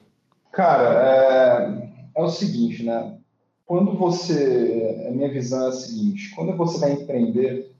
Cara, 0.52 1.91
é, 2.14 2.21
é 2.21 2.23
o 2.23 2.29
seguinte, 2.29 2.85
né? 2.85 3.19
Quando 3.67 3.93
você. 3.99 5.05
A 5.09 5.11
minha 5.11 5.29
visão 5.29 5.64
é 5.64 5.69
a 5.71 5.73
seguinte: 5.73 6.33
quando 6.37 6.57
você 6.57 6.79
vai 6.79 6.93
empreender, 6.93 7.75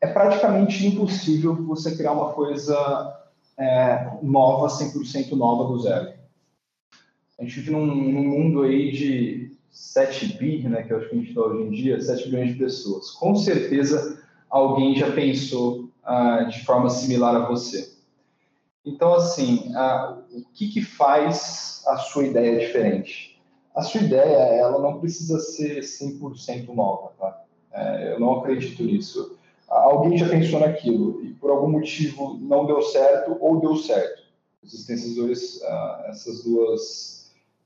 é 0.00 0.08
praticamente 0.08 0.84
impossível 0.84 1.54
você 1.64 1.96
criar 1.96 2.10
uma 2.10 2.32
coisa 2.32 3.30
é, 3.56 4.18
nova, 4.20 4.66
100% 4.66 5.30
nova 5.36 5.72
do 5.72 5.78
zero 5.78 6.19
a 7.40 7.44
gente 7.44 7.60
vive 7.60 7.70
num, 7.70 7.86
num, 7.86 8.22
mundo 8.22 8.62
aí 8.62 8.92
de 8.92 9.56
7 9.70 10.36
bi, 10.36 10.62
né, 10.68 10.82
que 10.82 10.92
eu 10.92 10.98
acho 10.98 11.08
que 11.08 11.14
a 11.14 11.18
gente 11.18 11.28
está 11.30 11.40
hoje 11.40 11.62
em 11.62 11.70
dia, 11.70 12.00
7 12.00 12.28
bilhões 12.28 12.52
de 12.52 12.58
pessoas. 12.58 13.10
Com 13.12 13.34
certeza 13.34 14.22
alguém 14.50 14.94
já 14.94 15.10
pensou 15.10 15.88
ah, 16.04 16.42
de 16.44 16.62
forma 16.64 16.90
similar 16.90 17.34
a 17.36 17.48
você. 17.48 17.94
Então, 18.84 19.14
assim, 19.14 19.72
ah, 19.74 20.18
o 20.32 20.42
que, 20.52 20.68
que 20.68 20.82
faz 20.82 21.82
a 21.86 21.96
sua 21.96 22.24
ideia 22.24 22.58
diferente? 22.58 23.40
A 23.74 23.80
sua 23.80 24.02
ideia, 24.02 24.36
ela 24.36 24.78
não 24.78 25.00
precisa 25.00 25.38
ser 25.38 25.80
100% 25.80 26.74
nova, 26.74 27.12
tá? 27.18 27.42
É, 27.72 28.12
eu 28.12 28.20
não 28.20 28.40
acredito 28.40 28.82
nisso. 28.82 29.38
Alguém 29.66 30.18
já 30.18 30.28
pensou 30.28 30.60
naquilo 30.60 31.24
e 31.24 31.32
por 31.34 31.50
algum 31.50 31.70
motivo 31.70 32.36
não 32.38 32.66
deu 32.66 32.82
certo 32.82 33.38
ou 33.40 33.60
deu 33.60 33.76
certo. 33.76 34.24
Existem 34.62 34.96
ah, 35.64 36.06
essas 36.08 36.42
duas 36.42 37.19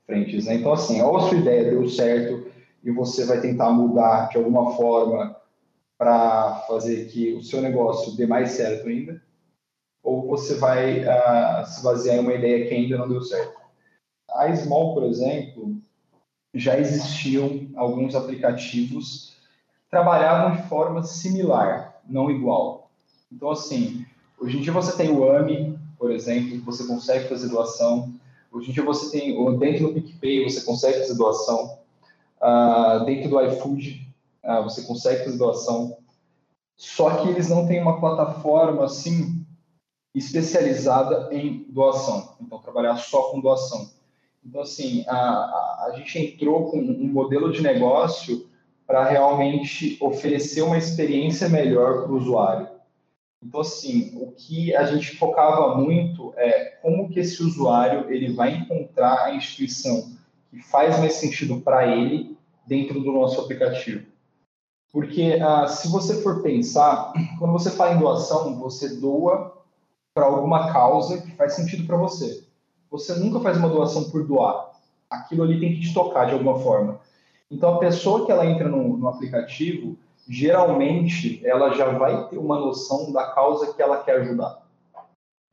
frentes. 0.05 0.45
Né? 0.45 0.55
Então, 0.55 0.73
assim, 0.73 1.01
ou 1.01 1.17
a 1.17 1.29
sua 1.29 1.37
ideia 1.37 1.71
deu 1.71 1.87
certo 1.89 2.47
e 2.83 2.91
você 2.91 3.25
vai 3.25 3.41
tentar 3.41 3.71
mudar 3.71 4.29
de 4.29 4.37
alguma 4.37 4.75
forma 4.75 5.35
para 5.97 6.65
fazer 6.67 7.07
que 7.07 7.33
o 7.33 7.43
seu 7.43 7.61
negócio 7.61 8.15
dê 8.15 8.27
mais 8.27 8.51
certo 8.51 8.87
ainda, 8.87 9.21
ou 10.03 10.27
você 10.27 10.55
vai 10.55 11.01
uh, 11.01 11.65
se 11.65 11.81
basear 11.83 12.17
em 12.17 12.19
uma 12.19 12.33
ideia 12.33 12.67
que 12.67 12.73
ainda 12.73 12.97
não 12.97 13.07
deu 13.07 13.21
certo. 13.21 13.55
A 14.29 14.53
Small, 14.55 14.93
por 14.93 15.03
exemplo, 15.03 15.77
já 16.53 16.77
existiam 16.77 17.67
alguns 17.75 18.15
aplicativos 18.15 19.35
que 19.83 19.89
trabalhavam 19.89 20.55
de 20.55 20.67
forma 20.67 21.03
similar, 21.03 22.01
não 22.07 22.29
igual. 22.29 22.91
Então, 23.31 23.51
assim, 23.51 24.05
hoje 24.39 24.57
em 24.57 24.61
dia 24.61 24.73
você 24.73 24.95
tem 24.95 25.09
o 25.09 25.29
AMI, 25.29 25.79
por 25.97 26.11
exemplo, 26.11 26.51
que 26.51 26.57
você 26.57 26.85
consegue 26.85 27.27
fazer 27.27 27.49
doação. 27.49 28.13
Hoje 28.55 28.71
em 28.71 28.73
dia 28.73 28.85
você 28.85 29.11
tem, 29.11 29.57
dentro 29.57 29.87
do 29.87 29.93
PicPay, 29.95 30.45
você 30.45 30.61
consegue 30.61 30.99
fazer 30.99 31.15
doação. 31.15 31.77
Uh, 32.41 33.03
dentro 33.03 33.29
do 33.29 33.41
iFood, 33.41 34.07
uh, 34.45 34.63
você 34.63 34.83
consegue 34.83 35.25
fazer 35.25 35.37
doação. 35.37 35.97
Só 36.77 37.17
que 37.17 37.27
eles 37.27 37.49
não 37.49 37.67
têm 37.67 37.81
uma 37.81 37.99
plataforma 37.99 38.85
assim 38.85 39.45
especializada 40.13 41.27
em 41.33 41.65
doação. 41.67 42.37
Então, 42.39 42.59
trabalhar 42.59 42.95
só 42.95 43.23
com 43.23 43.41
doação. 43.41 43.89
Então, 44.45 44.61
assim, 44.61 45.03
a, 45.05 45.17
a, 45.17 45.87
a 45.89 45.95
gente 45.97 46.17
entrou 46.17 46.71
com 46.71 46.77
um 46.77 47.07
modelo 47.07 47.51
de 47.51 47.61
negócio 47.61 48.47
para 48.87 49.03
realmente 49.03 49.97
oferecer 49.99 50.61
uma 50.61 50.77
experiência 50.77 51.49
melhor 51.49 52.03
para 52.03 52.11
o 52.13 52.15
usuário. 52.15 52.69
Então, 53.43 53.61
assim, 53.61 54.11
o 54.15 54.31
que 54.31 54.75
a 54.75 54.85
gente 54.85 55.17
focava 55.17 55.75
muito 55.75 56.33
é 56.35 56.77
como 56.81 57.09
que 57.09 57.19
esse 57.19 57.43
usuário 57.43 58.11
ele 58.11 58.33
vai 58.33 58.55
encontrar 58.55 59.25
a 59.25 59.35
instituição 59.35 60.11
que 60.49 60.61
faz 60.61 60.97
mais 60.99 61.13
sentido 61.13 61.61
para 61.61 61.87
ele 61.87 62.37
dentro 62.65 62.99
do 62.99 63.11
nosso 63.11 63.39
aplicativo. 63.41 64.05
Porque 64.91 65.37
ah, 65.41 65.67
se 65.67 65.89
você 65.89 66.21
for 66.21 66.41
pensar, 66.41 67.13
quando 67.37 67.51
você 67.51 67.69
fala 67.69 67.93
em 67.93 67.99
doação, 67.99 68.57
você 68.57 68.95
doa 68.95 69.55
para 70.13 70.25
alguma 70.25 70.71
causa 70.71 71.21
que 71.21 71.31
faz 71.31 71.53
sentido 71.53 71.85
para 71.85 71.97
você. 71.97 72.45
Você 72.89 73.13
nunca 73.15 73.41
faz 73.41 73.57
uma 73.57 73.69
doação 73.69 74.09
por 74.09 74.25
doar. 74.25 74.71
Aquilo 75.09 75.43
ali 75.43 75.59
tem 75.59 75.73
que 75.73 75.81
te 75.81 75.93
tocar 75.93 76.25
de 76.25 76.31
alguma 76.31 76.57
forma. 76.59 77.01
Então, 77.51 77.75
a 77.75 77.79
pessoa 77.79 78.25
que 78.25 78.31
ela 78.31 78.45
entra 78.45 78.67
no, 78.69 78.97
no 78.97 79.07
aplicativo, 79.07 79.97
geralmente 80.27 81.45
ela 81.45 81.73
já 81.73 81.89
vai 81.91 82.27
ter 82.29 82.37
uma 82.37 82.59
noção 82.59 83.11
da 83.11 83.27
causa 83.27 83.73
que 83.73 83.81
ela 83.81 84.03
quer 84.03 84.21
ajudar. 84.21 84.65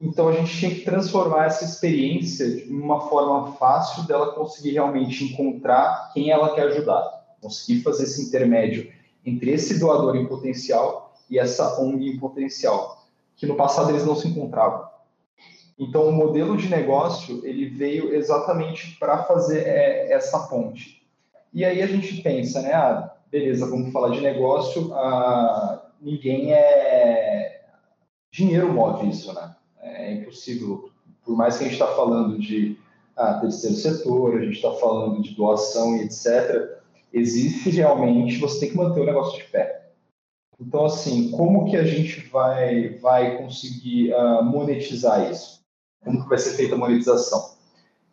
Então 0.00 0.28
a 0.28 0.32
gente 0.32 0.58
tinha 0.58 0.74
que 0.74 0.80
transformar 0.80 1.46
essa 1.46 1.64
experiência 1.64 2.44
em 2.44 2.80
uma 2.80 3.08
forma 3.08 3.52
fácil 3.52 4.02
dela 4.04 4.32
conseguir 4.34 4.72
realmente 4.72 5.24
encontrar 5.24 6.10
quem 6.12 6.30
ela 6.30 6.54
quer 6.54 6.62
ajudar, 6.68 7.36
conseguir 7.40 7.82
fazer 7.82 8.04
esse 8.04 8.20
intermédio 8.20 8.92
entre 9.24 9.52
esse 9.52 9.78
doador 9.78 10.16
em 10.16 10.26
potencial 10.26 11.14
e 11.30 11.38
essa 11.38 11.80
ONG 11.80 12.10
em 12.10 12.18
potencial, 12.18 13.06
que 13.36 13.46
no 13.46 13.54
passado 13.54 13.90
eles 13.90 14.04
não 14.04 14.16
se 14.16 14.26
encontravam. 14.26 14.90
Então 15.78 16.08
o 16.08 16.12
modelo 16.12 16.56
de 16.56 16.68
negócio 16.68 17.40
ele 17.46 17.68
veio 17.68 18.12
exatamente 18.12 18.96
para 18.98 19.22
fazer 19.24 19.66
é, 19.66 20.12
essa 20.12 20.48
ponte. 20.48 21.02
E 21.54 21.64
aí 21.64 21.80
a 21.80 21.86
gente 21.86 22.22
pensa, 22.22 22.60
né? 22.60 22.72
Ah, 22.72 23.11
beleza, 23.32 23.66
vamos 23.66 23.90
falar 23.90 24.10
de 24.10 24.20
negócio, 24.20 24.92
ah, 24.92 25.90
ninguém 26.00 26.52
é. 26.52 27.62
Dinheiro 28.30 28.72
move 28.72 29.08
isso, 29.08 29.32
né? 29.32 29.56
É 29.80 30.14
impossível, 30.14 30.90
por 31.24 31.36
mais 31.36 31.56
que 31.56 31.64
a 31.64 31.68
gente 31.68 31.80
está 31.80 31.94
falando 31.94 32.38
de 32.38 32.78
ah, 33.16 33.34
terceiro 33.34 33.76
setor, 33.76 34.36
a 34.36 34.44
gente 34.44 34.56
está 34.56 34.72
falando 34.72 35.22
de 35.22 35.34
doação 35.34 35.96
e 35.96 36.02
etc., 36.02 36.80
existe 37.12 37.70
realmente, 37.70 38.38
você 38.38 38.60
tem 38.60 38.70
que 38.70 38.76
manter 38.76 39.00
o 39.00 39.06
negócio 39.06 39.38
de 39.38 39.44
pé. 39.44 39.90
Então, 40.60 40.84
assim, 40.84 41.30
como 41.30 41.68
que 41.68 41.76
a 41.76 41.84
gente 41.84 42.20
vai, 42.28 42.90
vai 42.98 43.36
conseguir 43.36 44.14
uh, 44.14 44.42
monetizar 44.44 45.30
isso? 45.30 45.60
Como 46.04 46.22
que 46.22 46.28
vai 46.28 46.38
ser 46.38 46.54
feita 46.56 46.74
a 46.74 46.78
monetização? 46.78 47.56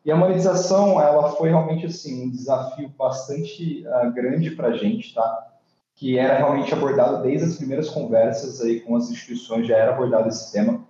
E 0.06 0.12
a 0.12 0.16
monetização, 0.16 1.00
ela 1.00 1.32
foi 1.32 1.50
realmente 1.50 1.86
assim 1.86 2.26
um 2.26 2.30
desafio 2.30 2.90
bastante 2.98 3.86
uh, 3.86 4.12
grande 4.12 4.52
para 4.52 4.70
a 4.70 4.78
gente, 4.78 5.14
tá? 5.14 5.48
Que 5.96 6.18
era 6.18 6.38
realmente 6.38 6.74
abordado 6.74 7.22
desde 7.22 7.48
as 7.48 7.58
primeiras 7.58 7.90
conversas 7.90 8.62
aí 8.62 8.80
com 8.80 8.96
as 8.96 9.10
instituições, 9.10 9.68
já 9.68 9.78
era 9.78 9.94
abordado 9.94 10.30
esse 10.30 10.52
tema. 10.52 10.86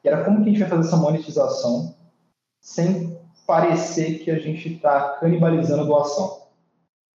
Que 0.00 0.08
era 0.08 0.24
como 0.24 0.42
que 0.42 0.50
a 0.50 0.52
gente 0.52 0.60
vai 0.60 0.68
fazer 0.68 0.88
essa 0.88 0.96
monetização 0.96 1.94
sem 2.60 3.18
parecer 3.46 4.18
que 4.20 4.30
a 4.30 4.38
gente 4.38 4.74
está 4.74 5.16
canibalizando 5.20 5.82
a 5.82 5.86
doação. 5.86 6.46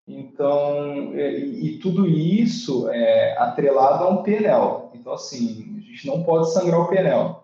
Então, 0.07 1.13
e, 1.15 1.75
e, 1.75 1.79
tudo 1.79 2.07
isso 2.07 2.89
é 2.89 3.37
atrelado 3.37 4.03
a 4.03 4.09
um 4.09 4.23
PNL. 4.23 4.89
Então, 4.93 5.13
assim, 5.13 5.77
a 5.77 5.81
gente 5.81 6.07
não 6.07 6.23
pode 6.23 6.51
sangrar 6.51 6.81
o 6.81 6.87
PNL. 6.87 7.40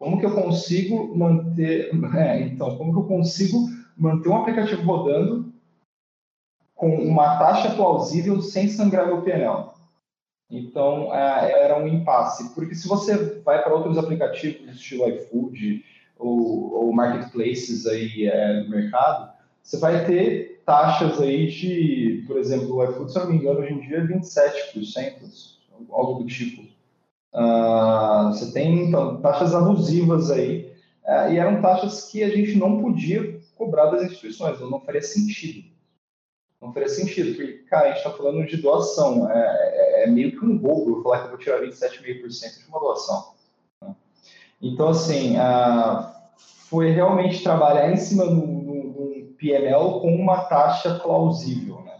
Como 0.00 0.18
que 0.18 0.24
eu 0.24 0.34
consigo 0.34 1.14
manter, 1.14 1.90
é, 2.16 2.40
então, 2.40 2.74
como 2.78 2.90
que 2.90 2.98
eu 3.00 3.04
consigo 3.04 3.68
manter 3.94 4.30
um 4.30 4.36
aplicativo 4.38 4.82
rodando 4.82 5.52
com 6.74 6.88
uma 7.04 7.38
taxa 7.38 7.74
plausível 7.74 8.40
sem 8.40 8.66
sangrar 8.66 9.06
meu 9.06 9.20
PNL? 9.20 9.68
Então, 10.50 11.14
é, 11.14 11.64
era 11.64 11.78
um 11.78 11.86
impasse, 11.86 12.54
porque 12.54 12.74
se 12.74 12.88
você 12.88 13.40
vai 13.40 13.62
para 13.62 13.74
outros 13.74 13.98
aplicativos, 13.98 14.74
estilo 14.74 15.06
iFood 15.06 15.84
ou, 16.18 16.72
ou 16.72 16.92
marketplaces 16.94 17.86
aí 17.86 18.26
é, 18.26 18.66
mercado, 18.70 19.30
você 19.62 19.76
vai 19.76 20.06
ter 20.06 20.62
taxas 20.64 21.20
aí 21.20 21.46
de, 21.50 22.24
por 22.26 22.38
exemplo, 22.38 22.74
o 22.74 22.84
iFood, 22.84 23.12
se 23.12 23.18
eu 23.18 23.24
não 23.24 23.32
me 23.32 23.36
engano, 23.36 23.60
hoje 23.60 23.74
em 23.74 23.80
dia 23.80 23.98
é 23.98 24.06
27%, 24.06 25.58
algo 25.90 26.22
do 26.22 26.26
tipo. 26.26 26.69
Uh, 27.32 28.32
você 28.32 28.52
tem 28.52 28.88
então, 28.88 29.20
taxas 29.20 29.54
abusivas 29.54 30.30
aí, 30.30 30.72
uh, 31.04 31.32
e 31.32 31.38
eram 31.38 31.62
taxas 31.62 32.10
que 32.10 32.22
a 32.24 32.28
gente 32.28 32.58
não 32.58 32.82
podia 32.82 33.40
cobrar 33.56 33.86
das 33.86 34.04
instituições, 34.04 34.58
não 34.60 34.80
faria 34.80 35.02
sentido. 35.02 35.70
Não 36.60 36.72
faria 36.72 36.88
sentido, 36.88 37.36
porque, 37.36 37.52
cara, 37.70 37.84
a 37.84 37.88
gente 37.88 37.98
está 37.98 38.10
falando 38.10 38.46
de 38.46 38.56
doação, 38.58 39.30
é, 39.30 39.38
é, 39.38 40.04
é, 40.04 40.06
meio 40.08 40.32
que 40.32 40.44
um 40.44 40.58
roubo 40.58 40.98
eu 40.98 41.02
falar 41.02 41.20
que 41.20 41.24
eu 41.24 41.30
vou 41.30 41.38
tirar 41.38 41.60
27,5% 41.62 42.64
de 42.64 42.68
uma 42.68 42.80
doação. 42.80 43.32
Né? 43.80 43.94
Então, 44.60 44.88
assim, 44.88 45.36
uh, 45.38 46.10
foi 46.68 46.90
realmente 46.90 47.42
trabalhar 47.42 47.90
em 47.90 47.96
cima 47.96 48.26
de 48.26 48.34
um 48.34 49.34
PNL 49.38 50.00
com 50.00 50.14
uma 50.14 50.42
taxa 50.42 50.98
plausível. 50.98 51.80
Né? 51.82 51.98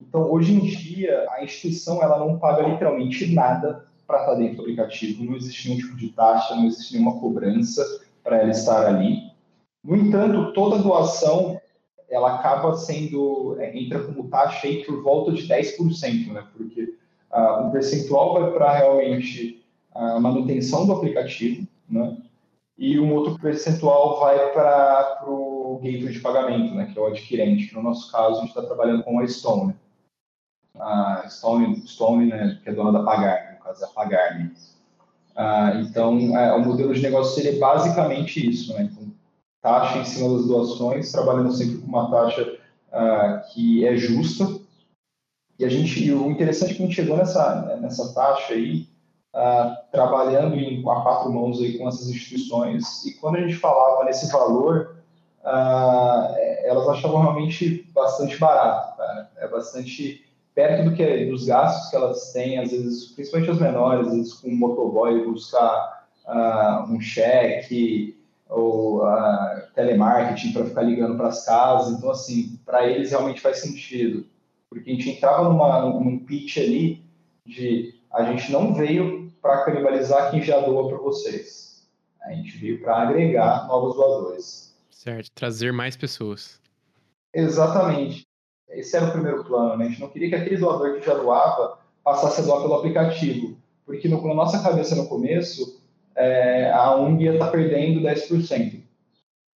Então, 0.00 0.30
hoje 0.30 0.54
em 0.54 0.60
dia, 0.60 1.26
a 1.30 1.44
instituição 1.44 2.02
ela 2.02 2.18
não 2.18 2.38
paga 2.38 2.62
literalmente 2.62 3.34
nada 3.34 3.84
para 4.10 4.20
estar 4.20 4.34
dentro 4.34 4.56
do 4.56 4.62
aplicativo, 4.62 5.24
não 5.24 5.36
existe 5.36 5.68
nenhum 5.68 5.80
tipo 5.80 5.96
de 5.96 6.08
taxa, 6.08 6.56
não 6.56 6.66
existe 6.66 6.94
nenhuma 6.94 7.20
cobrança 7.20 7.84
para 8.22 8.38
ela 8.38 8.50
estar 8.50 8.86
ali. 8.86 9.30
No 9.82 9.96
entanto, 9.96 10.52
toda 10.52 10.82
doação 10.82 11.60
ela 12.10 12.34
acaba 12.34 12.74
sendo, 12.74 13.56
é, 13.60 13.78
entra 13.78 14.02
como 14.02 14.28
taxa 14.28 14.66
aí 14.66 14.84
por 14.84 15.00
volta 15.02 15.32
de 15.32 15.46
10%, 15.46 16.32
né? 16.32 16.44
Porque 16.56 16.94
uh, 17.32 17.66
um 17.66 17.70
percentual 17.70 18.34
vai 18.34 18.50
para 18.50 18.78
realmente 18.78 19.64
a 19.94 20.18
manutenção 20.18 20.86
do 20.86 20.92
aplicativo, 20.92 21.66
né? 21.88 22.18
E 22.76 22.98
um 22.98 23.14
outro 23.14 23.38
percentual 23.38 24.18
vai 24.20 24.52
para 24.52 25.22
o 25.26 25.78
gateway 25.82 26.12
de 26.12 26.20
pagamento, 26.20 26.74
né? 26.74 26.90
Que 26.92 26.98
é 26.98 27.02
o 27.02 27.06
adquirente, 27.06 27.68
que 27.68 27.74
no 27.74 27.82
nosso 27.82 28.10
caso 28.10 28.38
a 28.38 28.40
gente 28.40 28.48
está 28.48 28.62
trabalhando 28.62 29.04
com 29.04 29.20
a 29.20 29.26
Stone. 29.26 29.74
A 30.74 31.28
Stone, 31.28 31.86
Stone 31.86 32.26
né, 32.26 32.58
que 32.62 32.70
é 32.70 32.72
dona 32.72 32.92
da 32.92 33.04
Pagar, 33.04 33.49
no 33.60 33.64
caso 33.64 33.84
é 33.84 33.88
Pagar. 33.88 34.38
Né? 34.38 34.50
Ah, 35.36 35.72
então, 35.76 36.36
é, 36.36 36.52
o 36.54 36.64
modelo 36.64 36.94
de 36.94 37.02
negócio 37.02 37.34
seria 37.34 37.58
basicamente 37.58 38.48
isso, 38.48 38.72
né? 38.74 38.88
Então, 38.90 39.12
taxa 39.62 39.98
em 39.98 40.04
cima 40.04 40.36
das 40.36 40.46
doações, 40.46 41.12
trabalhando 41.12 41.52
sempre 41.52 41.78
com 41.78 41.86
uma 41.86 42.10
taxa 42.10 42.58
uh, 42.88 43.52
que 43.52 43.86
é 43.86 43.96
justa. 43.96 44.46
E 45.58 45.64
a 45.64 45.68
gente, 45.68 46.02
e 46.02 46.12
o 46.12 46.30
interessante 46.30 46.72
é 46.72 46.74
que 46.74 46.82
a 46.82 46.86
gente 46.86 46.94
chegou 46.94 47.16
nessa, 47.16 47.76
nessa 47.76 48.14
taxa 48.14 48.54
aí, 48.54 48.88
uh, 49.34 49.76
trabalhando 49.92 50.56
em, 50.56 50.80
a 50.80 51.00
quatro 51.02 51.30
mãos 51.30 51.60
aí 51.60 51.76
com 51.76 51.86
essas 51.86 52.08
instituições, 52.08 53.04
e 53.04 53.12
quando 53.14 53.36
a 53.36 53.40
gente 53.40 53.56
falava 53.56 54.04
nesse 54.04 54.32
valor, 54.32 54.96
uh, 55.44 56.34
elas 56.64 56.88
achavam 56.88 57.20
realmente 57.20 57.90
bastante 57.94 58.38
barato, 58.38 59.00
é 59.36 59.46
bastante 59.48 60.24
perto 60.54 60.88
do 60.88 60.96
que 60.96 61.26
dos 61.26 61.46
gastos 61.46 61.90
que 61.90 61.96
elas 61.96 62.32
têm, 62.32 62.58
às 62.58 62.70
vezes, 62.70 63.12
principalmente 63.12 63.50
as 63.50 63.60
menores, 63.60 64.06
às 64.06 64.14
vezes 64.14 64.34
com 64.34 64.48
um 64.48 64.56
motoboy 64.56 65.24
buscar 65.24 66.06
um 66.88 67.00
cheque, 67.00 68.20
ou 68.50 69.04
a 69.04 69.68
telemarketing 69.74 70.52
para 70.52 70.64
ficar 70.64 70.82
ligando 70.82 71.16
para 71.16 71.28
as 71.28 71.44
casas. 71.44 71.96
Então, 71.96 72.10
assim, 72.10 72.58
para 72.66 72.86
eles 72.86 73.10
realmente 73.10 73.40
faz 73.40 73.58
sentido, 73.58 74.26
porque 74.68 74.90
a 74.90 74.94
gente 74.94 75.10
entrava 75.10 75.44
numa, 75.44 75.80
num 75.82 76.18
pitch 76.18 76.58
ali 76.58 77.04
de 77.46 77.94
a 78.12 78.24
gente 78.24 78.50
não 78.50 78.74
veio 78.74 79.32
para 79.40 79.64
canibalizar 79.64 80.30
quem 80.30 80.42
já 80.42 80.60
doa 80.60 80.88
para 80.88 80.98
vocês. 80.98 81.88
A 82.22 82.32
gente 82.32 82.56
veio 82.58 82.80
para 82.82 83.02
agregar 83.02 83.66
novos 83.66 83.94
doadores. 83.94 84.76
Certo, 84.90 85.30
trazer 85.32 85.72
mais 85.72 85.96
pessoas. 85.96 86.60
Exatamente. 87.32 88.26
Esse 88.70 88.96
era 88.96 89.06
o 89.06 89.12
primeiro 89.12 89.44
plano, 89.44 89.76
né? 89.76 89.86
A 89.86 89.88
gente 89.88 90.00
não 90.00 90.08
queria 90.08 90.28
que 90.28 90.34
aquele 90.34 90.56
doador 90.56 90.94
que 90.94 91.06
já 91.06 91.14
doava 91.14 91.78
passasse 92.04 92.40
a 92.40 92.44
doar 92.44 92.62
pelo 92.62 92.74
aplicativo, 92.74 93.56
porque 93.84 94.08
no, 94.08 94.26
na 94.26 94.34
nossa 94.34 94.62
cabeça 94.62 94.94
no 94.94 95.08
começo 95.08 95.80
é, 96.14 96.70
a 96.70 96.94
ONG 96.94 97.24
ia 97.24 97.32
estar 97.34 97.46
tá 97.46 97.50
perdendo 97.50 98.00
10%. 98.00 98.82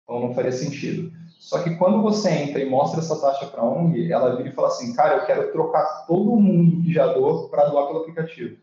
Então 0.02 0.20
não 0.20 0.34
faria 0.34 0.52
sentido. 0.52 1.12
Só 1.38 1.62
que 1.62 1.76
quando 1.76 2.00
você 2.00 2.30
entra 2.30 2.62
e 2.62 2.68
mostra 2.68 3.00
essa 3.00 3.20
taxa 3.20 3.46
para 3.46 3.60
a 3.60 3.68
ONG, 3.68 4.10
ela 4.10 4.34
vira 4.36 4.48
e 4.48 4.52
fala 4.52 4.68
assim, 4.68 4.94
cara, 4.94 5.16
eu 5.16 5.26
quero 5.26 5.52
trocar 5.52 6.06
todo 6.06 6.36
mundo 6.36 6.82
que 6.82 6.92
já 6.92 7.12
doa 7.12 7.48
para 7.48 7.66
doar 7.66 7.86
pelo 7.86 8.00
aplicativo. 8.00 8.56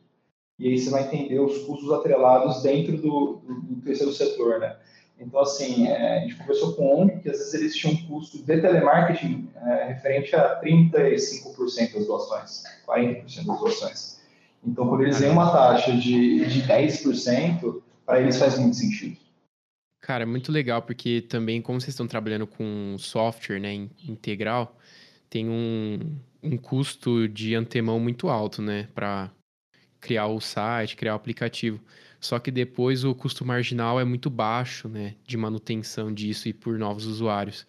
E 0.57 0.67
aí 0.67 0.79
você 0.79 0.89
vai 0.89 1.03
entender 1.03 1.39
os 1.39 1.59
custos 1.59 1.91
atrelados 1.91 2.61
dentro 2.63 2.97
do, 2.97 3.41
do, 3.45 3.61
do 3.61 3.81
terceiro 3.81 4.11
setor, 4.11 4.59
né? 4.59 4.75
Então, 5.21 5.39
assim, 5.39 5.87
é, 5.87 6.17
a 6.17 6.19
gente 6.21 6.35
conversou 6.35 6.73
com 6.73 7.01
ONG 7.01 7.19
que 7.19 7.29
às 7.29 7.37
vezes 7.37 7.53
eles 7.53 7.75
tinham 7.75 7.93
um 7.93 8.07
custo 8.07 8.39
de 8.39 8.43
telemarketing 8.43 9.49
é, 9.55 9.85
referente 9.85 10.35
a 10.35 10.59
35% 10.59 11.93
das 11.93 12.07
doações, 12.07 12.63
40% 12.87 13.45
das 13.45 13.59
doações. 13.59 14.21
Então, 14.65 14.87
quando 14.87 15.03
eles 15.03 15.19
veem 15.19 15.31
uma 15.31 15.51
taxa 15.51 15.95
de, 15.95 16.45
de 16.45 16.63
10%, 16.63 17.81
para 18.05 18.19
eles 18.19 18.37
faz 18.37 18.57
muito 18.57 18.75
sentido. 18.75 19.17
Cara, 20.01 20.23
é 20.23 20.25
muito 20.25 20.51
legal, 20.51 20.81
porque 20.81 21.21
também, 21.21 21.61
como 21.61 21.79
vocês 21.79 21.93
estão 21.93 22.07
trabalhando 22.07 22.47
com 22.47 22.95
software 22.97 23.59
né, 23.59 23.73
integral, 24.07 24.75
tem 25.29 25.47
um, 25.47 25.99
um 26.41 26.57
custo 26.57 27.27
de 27.27 27.53
antemão 27.53 27.99
muito 27.99 28.27
alto, 28.27 28.61
né? 28.61 28.87
Para 28.95 29.31
criar 29.99 30.27
o 30.27 30.41
site, 30.41 30.95
criar 30.95 31.13
o 31.13 31.15
aplicativo. 31.15 31.79
Só 32.21 32.37
que 32.37 32.51
depois 32.51 33.03
o 33.03 33.15
custo 33.15 33.43
marginal 33.43 33.99
é 33.99 34.05
muito 34.05 34.29
baixo, 34.29 34.87
né? 34.87 35.15
De 35.25 35.35
manutenção 35.35 36.13
disso 36.13 36.47
e 36.47 36.53
por 36.53 36.77
novos 36.77 37.07
usuários. 37.07 37.65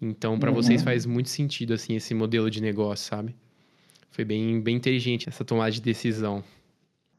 Então, 0.00 0.38
para 0.38 0.50
uhum. 0.50 0.56
vocês 0.56 0.82
faz 0.82 1.06
muito 1.06 1.30
sentido, 1.30 1.72
assim, 1.72 1.96
esse 1.96 2.12
modelo 2.12 2.50
de 2.50 2.60
negócio, 2.60 3.08
sabe? 3.08 3.34
Foi 4.10 4.26
bem, 4.26 4.60
bem 4.60 4.76
inteligente 4.76 5.26
essa 5.26 5.42
tomada 5.42 5.70
de 5.70 5.80
decisão. 5.80 6.44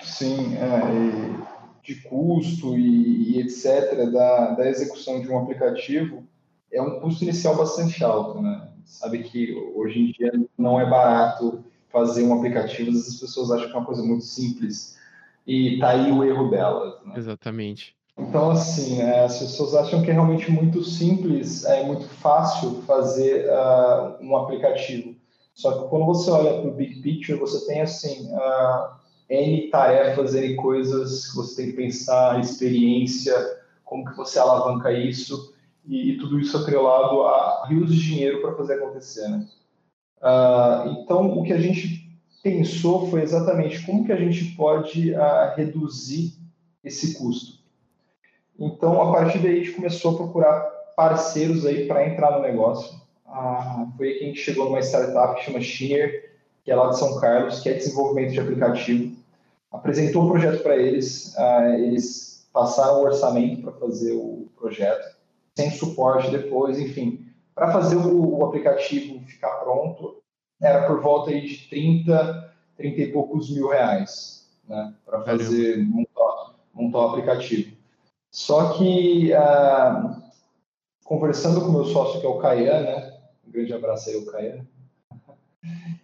Sim, 0.04 0.56
é, 0.58 1.82
de 1.84 1.96
custo 2.04 2.78
e, 2.78 3.32
e, 3.32 3.42
etc. 3.42 4.08
Da, 4.12 4.52
da 4.52 4.70
execução 4.70 5.22
de 5.22 5.28
um 5.28 5.40
aplicativo 5.40 6.24
é 6.72 6.80
um 6.80 7.00
custo 7.00 7.24
inicial 7.24 7.58
bastante 7.58 8.04
alto, 8.04 8.40
né? 8.42 8.70
Sabe 8.86 9.24
que 9.24 9.56
hoje 9.74 10.00
em 10.00 10.12
dia 10.12 10.32
não 10.56 10.80
é 10.80 10.88
barato 10.88 11.64
fazer 11.90 12.24
um 12.24 12.34
aplicativo, 12.36 12.90
às 12.90 12.96
vezes 12.96 13.16
as 13.16 13.20
pessoas 13.20 13.50
acham 13.50 13.70
que 13.70 13.74
é 13.74 13.78
uma 13.80 13.86
coisa 13.86 14.04
muito 14.04 14.24
simples 14.24 14.99
e 15.50 15.80
tá 15.80 15.90
aí 15.90 16.12
o 16.12 16.24
erro 16.24 16.48
delas. 16.52 16.94
Né? 17.04 17.14
Exatamente. 17.18 17.96
Então, 18.16 18.52
assim, 18.52 19.02
é, 19.02 19.24
as 19.24 19.40
pessoas 19.40 19.74
acham 19.74 20.04
que 20.04 20.12
é 20.12 20.14
realmente 20.14 20.52
muito 20.52 20.84
simples, 20.84 21.66
é 21.66 21.84
muito 21.84 22.08
fácil 22.08 22.84
fazer 22.84 23.50
uh, 23.50 24.24
um 24.24 24.38
aplicativo. 24.38 25.16
Só 25.56 25.72
que 25.72 25.90
quando 25.90 26.06
você 26.06 26.30
olha 26.30 26.62
para 26.62 26.70
o 26.70 26.76
big 26.76 27.02
picture, 27.02 27.40
você 27.40 27.66
tem 27.66 27.82
assim 27.82 28.30
uh, 28.32 28.94
n 29.28 29.70
tarefas, 29.72 30.36
n 30.36 30.56
coisas 30.56 31.32
que 31.32 31.36
você 31.36 31.64
tem 31.64 31.72
que 31.72 31.78
pensar, 31.78 32.40
experiência, 32.40 33.34
como 33.84 34.06
que 34.06 34.16
você 34.16 34.38
alavanca 34.38 34.92
isso 34.92 35.56
e, 35.84 36.12
e 36.12 36.18
tudo 36.20 36.40
isso 36.40 36.56
atrelado 36.58 37.24
a 37.24 37.66
rios 37.68 37.92
de 37.92 38.00
dinheiro 38.00 38.42
para 38.42 38.56
fazer 38.56 38.76
acontecer, 38.76 39.28
né? 39.28 39.48
Uh, 40.22 40.90
então, 41.02 41.40
o 41.40 41.44
que 41.44 41.54
a 41.54 41.60
gente 41.60 41.99
pensou 42.42 43.10
foi 43.10 43.22
exatamente 43.22 43.86
como 43.86 44.06
que 44.06 44.12
a 44.12 44.18
gente 44.18 44.56
pode 44.56 45.14
uh, 45.14 45.56
reduzir 45.56 46.34
esse 46.84 47.18
custo. 47.18 47.60
Então, 48.58 49.02
a 49.02 49.12
partir 49.12 49.40
daí, 49.40 49.62
a 49.62 49.64
gente 49.64 49.72
começou 49.72 50.14
a 50.14 50.18
procurar 50.18 50.60
parceiros 50.96 51.66
aí 51.66 51.88
para 51.88 52.08
entrar 52.08 52.32
no 52.32 52.42
negócio 52.42 53.00
ah, 53.32 53.88
foi 53.96 54.10
aí 54.10 54.18
que 54.18 54.24
a 54.24 54.28
gente 54.28 54.40
chegou 54.40 54.66
numa 54.66 54.82
startup 54.82 55.36
que 55.36 55.46
chama 55.46 55.62
Shinner, 55.62 56.34
que 56.64 56.72
é 56.72 56.76
lá 56.76 56.90
de 56.90 56.98
São 56.98 57.20
Carlos, 57.20 57.60
que 57.60 57.70
é 57.70 57.74
desenvolvimento 57.74 58.32
de 58.32 58.40
aplicativo. 58.40 59.16
Apresentou 59.72 60.26
o 60.26 60.30
projeto 60.30 60.64
para 60.64 60.76
eles, 60.76 61.38
ah, 61.38 61.78
eles 61.78 62.50
passaram 62.52 63.00
o 63.00 63.04
orçamento 63.04 63.62
para 63.62 63.72
fazer 63.74 64.14
o 64.14 64.48
projeto, 64.58 65.16
sem 65.56 65.70
suporte 65.72 66.32
depois, 66.32 66.80
enfim. 66.80 67.26
Para 67.54 67.72
fazer 67.72 67.98
o, 67.98 68.40
o, 68.40 68.46
aplicativo 68.46 69.20
ficar 69.26 69.52
pronto, 69.58 70.22
era 70.62 70.88
por 70.88 71.02
volta 71.02 71.32
aí 71.32 71.48
de 71.48 71.70
30, 71.70 72.54
30 72.78 73.02
e 73.02 73.12
poucos 73.12 73.50
mil 73.50 73.70
reais, 73.70 74.48
né, 74.68 74.94
para 75.06 75.22
fazer, 75.24 75.78
montar, 75.78 76.56
montar 76.74 76.98
o 77.00 77.10
aplicativo. 77.10 77.76
Só 78.32 78.78
que, 78.78 79.34
ah, 79.34 80.22
conversando 81.04 81.62
com 81.62 81.68
o 81.68 81.74
meu 81.74 81.86
sócio, 81.86 82.20
que 82.20 82.26
é 82.26 82.30
o 82.30 82.38
Caian, 82.38 82.82
né, 82.82 83.20
um 83.50 83.52
grande 83.52 83.74
abraço 83.74 84.10
aí 84.10 84.16
ao 84.16 84.26
Caio. 84.26 84.68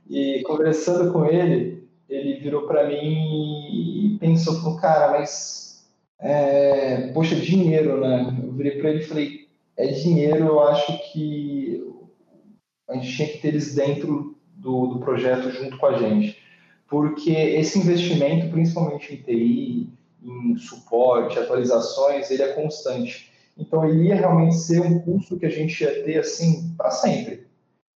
E 0.09 0.41
conversando 0.43 1.13
com 1.13 1.25
ele, 1.25 1.87
ele 2.09 2.39
virou 2.39 2.67
para 2.67 2.87
mim 2.87 3.67
e 3.71 4.17
pensou, 4.19 4.55
falou, 4.61 4.79
cara, 4.79 5.11
mas, 5.11 5.87
é, 6.19 7.11
poxa, 7.13 7.35
dinheiro, 7.35 8.01
né? 8.01 8.35
Eu 8.43 8.51
virei 8.53 8.79
para 8.79 8.89
ele 8.89 8.99
e 8.99 9.07
falei, 9.07 9.47
é 9.77 9.87
dinheiro, 9.87 10.45
eu 10.45 10.59
acho 10.61 11.11
que 11.11 11.83
a 12.87 12.95
gente 12.95 13.15
tinha 13.15 13.27
que 13.27 13.37
ter 13.39 13.47
eles 13.49 13.75
dentro 13.75 14.34
do, 14.55 14.87
do 14.87 14.99
projeto 14.99 15.49
junto 15.51 15.77
com 15.77 15.85
a 15.85 15.97
gente. 15.97 16.37
Porque 16.87 17.31
esse 17.31 17.79
investimento, 17.79 18.49
principalmente 18.49 19.13
em 19.13 19.17
TI, 19.17 19.89
em 20.23 20.57
suporte, 20.57 21.37
atualizações, 21.37 22.29
ele 22.31 22.43
é 22.43 22.53
constante. 22.53 23.31
Então, 23.57 23.87
ele 23.87 24.07
ia 24.07 24.15
realmente 24.15 24.55
ser 24.55 24.81
um 24.81 24.99
custo 24.99 25.37
que 25.37 25.45
a 25.45 25.49
gente 25.49 25.81
ia 25.81 26.03
ter, 26.03 26.19
assim, 26.19 26.73
para 26.77 26.91
sempre. 26.91 27.47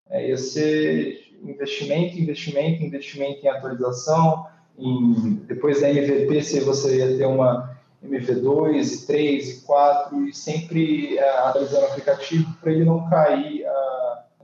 É, 0.09 0.29
ia 0.29 0.37
ser 0.37 1.29
investimento, 1.43 2.19
investimento, 2.19 2.83
investimento 2.83 3.45
em 3.45 3.49
atualização, 3.49 4.47
em, 4.79 5.43
depois 5.47 5.81
da 5.81 5.91
MVP, 5.91 6.43
se 6.43 6.61
você 6.61 6.99
ia 6.99 7.17
ter 7.19 7.27
uma 7.27 7.77
MV2, 8.05 9.07
3 9.07 9.49
e 9.49 9.61
4, 9.63 10.29
e 10.29 10.35
sempre 10.35 11.17
uh, 11.17 11.47
atualizando 11.47 11.83
o 11.83 11.89
aplicativo 11.89 12.53
para 12.61 12.73
ele 12.73 12.85
não 12.85 13.09
cair 13.09 13.65
uh, 13.65 13.98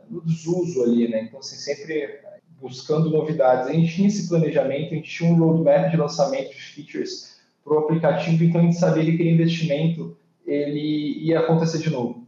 no 0.09 0.21
desuso 0.21 0.83
ali, 0.83 1.09
né? 1.09 1.25
Então, 1.25 1.41
assim, 1.41 1.57
sempre 1.57 2.21
buscando 2.61 3.11
novidades. 3.11 3.69
A 3.69 3.73
gente 3.73 3.95
tinha 3.95 4.09
esse 4.09 4.29
planejamento, 4.29 4.93
a 4.93 4.97
gente 4.97 5.11
tinha 5.11 5.31
um 5.31 5.37
roadmap 5.37 5.91
de 5.91 5.97
lançamento 5.97 6.51
de 6.51 6.61
features 6.61 7.41
para 7.63 7.75
o 7.75 7.79
aplicativo, 7.79 8.45
então 8.45 8.61
a 8.61 8.65
gente 8.65 8.77
sabia 8.77 9.05
que 9.05 9.13
aquele 9.13 9.31
investimento 9.31 10.17
ele 10.47 11.19
ia 11.25 11.41
acontecer 11.41 11.79
de 11.79 11.91
novo. 11.91 12.27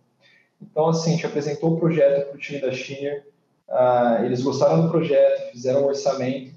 Então, 0.60 0.88
assim, 0.88 1.10
a 1.10 1.12
gente 1.14 1.26
apresentou 1.26 1.74
o 1.74 1.78
projeto 1.78 2.28
para 2.28 2.36
o 2.36 2.40
time 2.40 2.60
da 2.60 2.72
Shinner, 2.72 3.26
uh, 3.68 4.24
eles 4.24 4.42
gostaram 4.42 4.82
do 4.82 4.90
projeto, 4.90 5.52
fizeram 5.52 5.82
um 5.82 5.86
orçamento, 5.86 6.54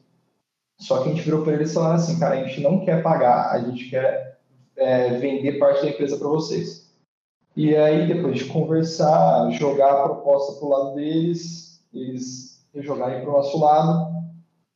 só 0.77 1.01
que 1.01 1.09
a 1.09 1.11
gente 1.13 1.23
virou 1.23 1.43
para 1.43 1.53
eles 1.53 1.73
falando 1.73 1.95
assim, 1.95 2.17
cara, 2.17 2.35
a 2.39 2.43
gente 2.43 2.61
não 2.61 2.85
quer 2.85 3.03
pagar, 3.03 3.51
a 3.51 3.59
gente 3.59 3.89
quer 3.89 4.39
é, 4.77 5.17
vender 5.17 5.59
parte 5.59 5.81
da 5.81 5.89
empresa 5.89 6.17
para 6.17 6.27
vocês. 6.29 6.88
E 7.55 7.75
aí, 7.75 8.07
depois 8.07 8.37
de 8.37 8.45
conversar, 8.45 9.49
jogar 9.51 9.91
a 9.91 10.03
proposta 10.03 10.53
para 10.53 10.65
o 10.65 10.69
lado 10.69 10.95
deles, 10.95 11.83
eles 11.93 12.65
jogarem 12.75 13.21
para 13.21 13.29
o 13.29 13.33
nosso 13.33 13.59
lado, 13.59 14.09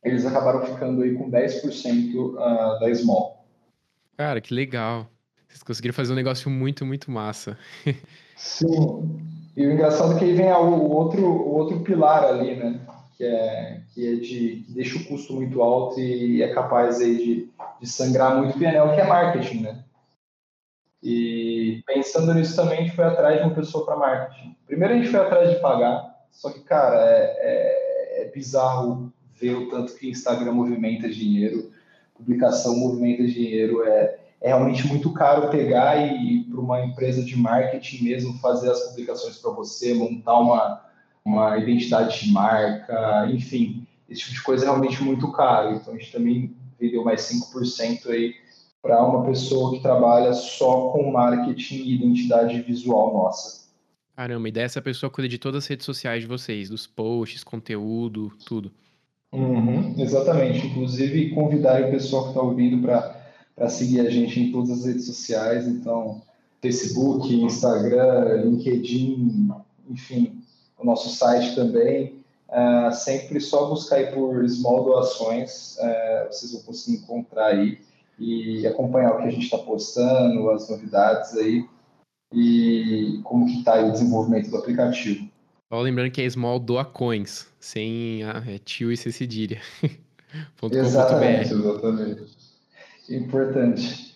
eles 0.02 0.26
acabaram 0.26 0.66
ficando 0.66 1.02
aí 1.02 1.14
com 1.14 1.30
10% 1.30 2.14
uh, 2.14 2.38
ah, 2.38 2.78
da 2.80 2.94
Small. 2.94 3.44
Cara, 4.16 4.40
que 4.40 4.52
legal. 4.52 5.06
Vocês 5.48 5.62
conseguiram 5.62 5.94
fazer 5.94 6.12
um 6.12 6.16
negócio 6.16 6.50
muito, 6.50 6.84
muito 6.84 7.10
massa. 7.10 7.56
Sim. 8.36 9.20
E 9.56 9.66
o 9.66 9.72
engraçado 9.72 10.14
é 10.14 10.18
que 10.18 10.24
aí 10.24 10.34
vem 10.34 10.50
o 10.52 10.90
outro, 10.90 11.24
o 11.24 11.54
outro 11.54 11.80
pilar 11.80 12.24
ali, 12.24 12.56
né? 12.56 12.80
Que 13.16 13.24
é, 13.24 13.80
que 13.94 14.06
é 14.06 14.16
de 14.16 14.64
que 14.66 14.72
deixa 14.74 14.98
o 14.98 15.04
custo 15.04 15.32
muito 15.34 15.62
alto 15.62 16.00
e 16.00 16.42
é 16.42 16.52
capaz 16.52 17.00
aí 17.00 17.16
de, 17.16 17.50
de 17.80 17.86
sangrar 17.86 18.36
muito 18.36 18.58
pneu, 18.58 18.92
que 18.92 19.00
é 19.00 19.06
marketing, 19.06 19.60
né? 19.60 19.84
E 21.00 21.53
pensando 21.86 22.32
nisso 22.34 22.56
também, 22.56 22.78
a 22.78 22.82
gente 22.82 22.96
foi 22.96 23.04
atrás 23.04 23.38
de 23.38 23.44
uma 23.44 23.54
pessoa 23.54 23.84
para 23.84 23.96
marketing. 23.96 24.56
Primeiro 24.66 24.94
a 24.94 24.96
gente 24.96 25.10
foi 25.10 25.20
atrás 25.20 25.50
de 25.50 25.60
pagar, 25.60 26.14
só 26.30 26.50
que, 26.50 26.60
cara, 26.60 26.96
é, 27.06 27.36
é, 27.38 28.22
é 28.22 28.30
bizarro 28.32 29.12
ver 29.40 29.54
o 29.54 29.68
tanto 29.68 29.94
que 29.94 30.08
Instagram 30.08 30.52
movimenta 30.52 31.08
dinheiro, 31.08 31.70
publicação 32.14 32.76
movimenta 32.76 33.26
dinheiro. 33.26 33.82
É, 33.84 34.18
é 34.40 34.48
realmente 34.48 34.86
muito 34.86 35.10
caro 35.12 35.48
pegar 35.48 35.96
e 35.96 36.40
ir 36.40 36.44
para 36.44 36.60
uma 36.60 36.84
empresa 36.84 37.24
de 37.24 37.34
marketing 37.34 38.04
mesmo 38.04 38.38
fazer 38.40 38.70
as 38.70 38.80
publicações 38.88 39.38
para 39.38 39.50
você, 39.52 39.94
montar 39.94 40.38
uma, 40.38 40.84
uma 41.24 41.56
identidade 41.56 42.20
de 42.20 42.30
marca, 42.30 43.26
enfim, 43.32 43.86
esse 44.06 44.20
tipo 44.20 44.34
de 44.34 44.42
coisa 44.42 44.64
é 44.64 44.68
realmente 44.68 45.02
muito 45.02 45.32
caro. 45.32 45.76
Então 45.76 45.94
a 45.94 45.96
gente 45.96 46.12
também 46.12 46.54
vendeu 46.78 47.02
mais 47.02 47.22
5% 47.22 48.10
aí 48.10 48.34
para 48.84 49.02
uma 49.02 49.24
pessoa 49.24 49.70
que 49.70 49.80
trabalha 49.80 50.34
só 50.34 50.90
com 50.90 51.10
marketing 51.10 51.76
e 51.76 51.94
identidade 51.94 52.60
visual 52.60 53.14
nossa. 53.14 53.64
Caramba, 54.14 54.46
e 54.46 54.52
dessa 54.52 54.82
pessoa 54.82 55.08
cuida 55.08 55.26
de 55.26 55.38
todas 55.38 55.64
as 55.64 55.68
redes 55.70 55.86
sociais 55.86 56.20
de 56.20 56.28
vocês, 56.28 56.68
dos 56.68 56.86
posts, 56.86 57.42
conteúdo, 57.42 58.30
tudo. 58.44 58.70
Uhum, 59.32 59.94
exatamente. 59.96 60.66
Inclusive, 60.66 61.30
convidar 61.30 61.82
o 61.82 61.90
pessoal 61.92 62.24
que 62.24 62.28
está 62.28 62.42
ouvindo 62.42 62.86
para 62.86 63.68
seguir 63.70 64.00
a 64.00 64.10
gente 64.10 64.38
em 64.38 64.52
todas 64.52 64.70
as 64.70 64.84
redes 64.84 65.06
sociais. 65.06 65.66
Então, 65.66 66.20
Facebook, 66.60 67.34
Instagram, 67.34 68.42
LinkedIn, 68.44 69.50
enfim, 69.88 70.42
o 70.78 70.84
nosso 70.84 71.08
site 71.08 71.54
também. 71.54 72.22
Uh, 72.50 72.92
sempre 72.92 73.40
só 73.40 73.66
buscar 73.66 73.96
aí 73.96 74.12
por 74.12 74.46
Small 74.46 74.84
Doações, 74.84 75.78
uh, 75.78 76.26
vocês 76.30 76.52
vão 76.52 76.62
conseguir 76.62 76.98
encontrar 76.98 77.46
aí 77.46 77.78
e 78.18 78.66
acompanhar 78.66 79.12
o 79.12 79.18
que 79.18 79.28
a 79.28 79.30
gente 79.30 79.44
está 79.44 79.58
postando, 79.58 80.50
as 80.50 80.68
novidades 80.68 81.36
aí 81.36 81.66
e 82.32 83.20
como 83.22 83.46
que 83.46 83.58
está 83.58 83.80
o 83.80 83.92
desenvolvimento 83.92 84.50
do 84.50 84.56
aplicativo. 84.56 85.28
Só 85.72 85.80
lembrando 85.80 86.10
que 86.10 86.20
é 86.20 86.28
Small 86.28 86.58
doa 86.58 86.84
coins, 86.84 87.52
sem 87.58 88.22
a 88.24 88.42
é 88.46 88.58
tio 88.58 88.92
e 88.92 88.96
cedilha. 88.96 89.60
exatamente, 90.72 91.52
exatamente. 91.52 92.36
Importante. 93.08 94.14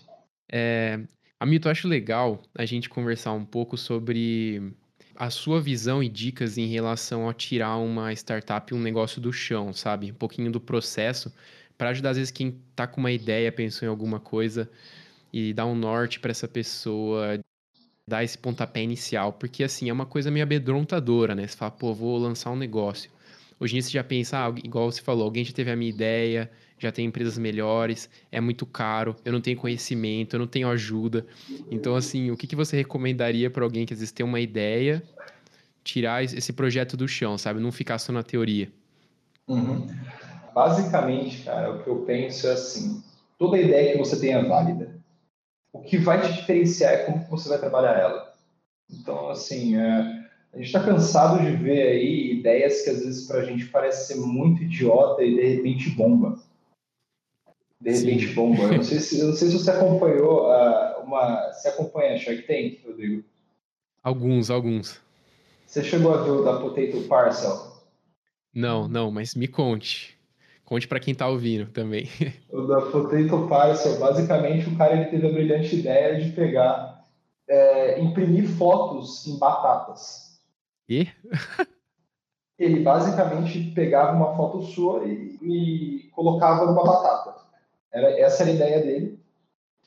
É, 0.50 1.00
Hamilton, 1.40 1.68
eu 1.68 1.72
acho 1.72 1.88
legal 1.88 2.40
a 2.54 2.64
gente 2.64 2.88
conversar 2.88 3.32
um 3.32 3.44
pouco 3.44 3.76
sobre 3.76 4.72
a 5.14 5.30
sua 5.30 5.60
visão 5.60 6.02
e 6.02 6.08
dicas 6.08 6.56
em 6.56 6.66
relação 6.66 7.28
a 7.28 7.34
tirar 7.34 7.76
uma 7.76 8.12
startup, 8.12 8.72
um 8.72 8.80
negócio 8.80 9.20
do 9.20 9.32
chão, 9.32 9.72
sabe? 9.72 10.12
Um 10.12 10.14
pouquinho 10.14 10.50
do 10.50 10.60
processo 10.60 11.32
para 11.78 11.90
ajudar 11.90 12.10
às 12.10 12.16
vezes 12.16 12.32
quem 12.32 12.60
tá 12.74 12.86
com 12.86 13.00
uma 13.00 13.12
ideia, 13.12 13.50
pensou 13.52 13.86
em 13.86 13.88
alguma 13.88 14.18
coisa 14.18 14.68
e 15.32 15.54
dar 15.54 15.64
um 15.64 15.74
norte 15.74 16.18
para 16.18 16.32
essa 16.32 16.48
pessoa, 16.48 17.38
dar 18.06 18.24
esse 18.24 18.36
pontapé 18.36 18.82
inicial, 18.82 19.32
porque 19.32 19.62
assim 19.62 19.88
é 19.88 19.92
uma 19.92 20.06
coisa 20.06 20.30
meio 20.30 20.44
amedrontadora, 20.44 21.34
né? 21.34 21.46
Você 21.46 21.56
fala, 21.56 21.70
pô, 21.70 21.94
vou 21.94 22.18
lançar 22.18 22.50
um 22.50 22.56
negócio. 22.56 23.10
Hoje 23.60 23.74
em 23.74 23.78
dia 23.78 23.82
você 23.82 23.90
já 23.92 24.04
pensa, 24.04 24.46
ah, 24.46 24.54
igual 24.62 24.90
você 24.90 25.00
falou, 25.00 25.24
alguém 25.24 25.44
já 25.44 25.52
teve 25.52 25.70
a 25.70 25.76
minha 25.76 25.90
ideia, 25.90 26.50
já 26.78 26.90
tem 26.90 27.06
empresas 27.06 27.36
melhores, 27.38 28.08
é 28.30 28.40
muito 28.40 28.64
caro, 28.64 29.16
eu 29.24 29.32
não 29.32 29.40
tenho 29.40 29.56
conhecimento, 29.56 30.34
eu 30.34 30.40
não 30.40 30.46
tenho 30.46 30.68
ajuda. 30.68 31.26
Então, 31.70 31.94
assim, 31.94 32.30
o 32.30 32.36
que, 32.36 32.46
que 32.46 32.56
você 32.56 32.76
recomendaria 32.76 33.50
para 33.50 33.64
alguém 33.64 33.84
que 33.84 33.92
às 33.92 33.98
vezes 34.00 34.12
tem 34.12 34.24
uma 34.24 34.40
ideia, 34.40 35.02
tirar 35.82 36.22
esse 36.22 36.52
projeto 36.52 36.96
do 36.96 37.08
chão, 37.08 37.36
sabe? 37.36 37.60
Não 37.60 37.72
ficar 37.72 37.98
só 37.98 38.12
na 38.12 38.22
teoria. 38.22 38.70
Uhum. 39.46 39.86
Basicamente, 40.58 41.44
cara, 41.44 41.70
o 41.70 41.84
que 41.84 41.88
eu 41.88 41.98
penso 41.98 42.48
é 42.48 42.54
assim: 42.54 43.00
toda 43.38 43.60
ideia 43.60 43.92
que 43.92 43.98
você 43.98 44.18
tenha 44.18 44.38
é 44.38 44.44
válida. 44.44 44.98
O 45.72 45.82
que 45.82 45.96
vai 45.96 46.20
te 46.20 46.32
diferenciar 46.32 46.94
é 46.94 47.04
como 47.04 47.24
você 47.26 47.48
vai 47.48 47.58
trabalhar 47.58 47.96
ela. 47.96 48.34
Então, 48.90 49.30
assim, 49.30 49.76
é, 49.76 49.88
a 50.52 50.56
gente 50.56 50.66
está 50.66 50.82
cansado 50.82 51.40
de 51.40 51.52
ver 51.52 51.82
aí 51.82 52.32
ideias 52.32 52.82
que 52.82 52.90
às 52.90 53.04
vezes 53.04 53.28
para 53.28 53.38
a 53.38 53.44
gente 53.44 53.66
parece 53.66 54.08
ser 54.08 54.20
muito 54.20 54.64
idiota 54.64 55.22
e 55.22 55.36
de 55.36 55.48
repente 55.48 55.90
bomba. 55.90 56.36
De 57.80 57.92
repente 57.92 58.26
Sim. 58.26 58.34
bomba. 58.34 58.62
Eu 58.64 58.72
não 58.78 58.82
sei 58.82 58.98
se, 58.98 59.22
não 59.22 59.34
sei 59.34 59.50
se 59.50 59.58
você 59.60 59.70
acompanhou 59.70 60.48
uh, 60.48 61.04
uma. 61.04 61.52
Você 61.52 61.68
acompanha 61.68 62.18
Shark 62.18 62.42
Tank, 62.48 62.80
Rodrigo? 62.84 63.22
Alguns, 64.02 64.50
alguns. 64.50 65.00
Você 65.64 65.84
chegou 65.84 66.12
a 66.12 66.22
ver 66.24 66.30
o 66.30 66.42
da 66.42 66.58
Potato 66.58 67.00
Parcel? 67.06 67.78
Não, 68.52 68.88
não, 68.88 69.12
mas 69.12 69.36
me 69.36 69.46
conte. 69.46 70.17
Conte 70.68 70.86
para 70.86 71.00
quem 71.00 71.12
está 71.12 71.26
ouvindo 71.26 71.70
também. 71.70 72.06
O 72.52 72.66
da 72.66 72.82
Potato 72.82 73.48
Parcel, 73.48 73.98
basicamente 73.98 74.68
o 74.68 74.76
cara 74.76 74.96
ele 74.96 75.06
teve 75.06 75.26
a 75.26 75.32
brilhante 75.32 75.76
ideia 75.76 76.20
de 76.22 76.30
pegar, 76.32 77.06
é, 77.48 77.98
imprimir 77.98 78.46
fotos 78.46 79.26
em 79.26 79.38
batatas. 79.38 80.38
E? 80.86 81.08
ele 82.58 82.80
basicamente 82.80 83.70
pegava 83.70 84.14
uma 84.14 84.36
foto 84.36 84.60
sua 84.60 85.06
e, 85.06 85.38
e 85.40 86.10
colocava 86.10 86.66
numa 86.66 86.84
batata. 86.84 87.46
Era, 87.90 88.20
essa 88.20 88.42
era 88.42 88.52
a 88.52 88.54
ideia 88.54 88.82
dele. 88.82 89.18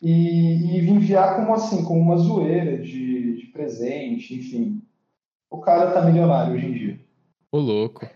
E, 0.01 0.79
e 0.79 0.89
enviar 0.89 1.35
como 1.35 1.53
assim, 1.53 1.85
como 1.85 1.99
uma 1.99 2.17
zoeira 2.17 2.79
de, 2.79 3.35
de 3.35 3.45
presente, 3.53 4.33
enfim. 4.33 4.81
O 5.47 5.59
cara 5.59 5.91
tá 5.91 6.01
milionário 6.01 6.55
hoje 6.55 6.65
em 6.65 6.73
dia. 6.73 6.99
Ô, 7.51 7.59
louco. 7.59 8.09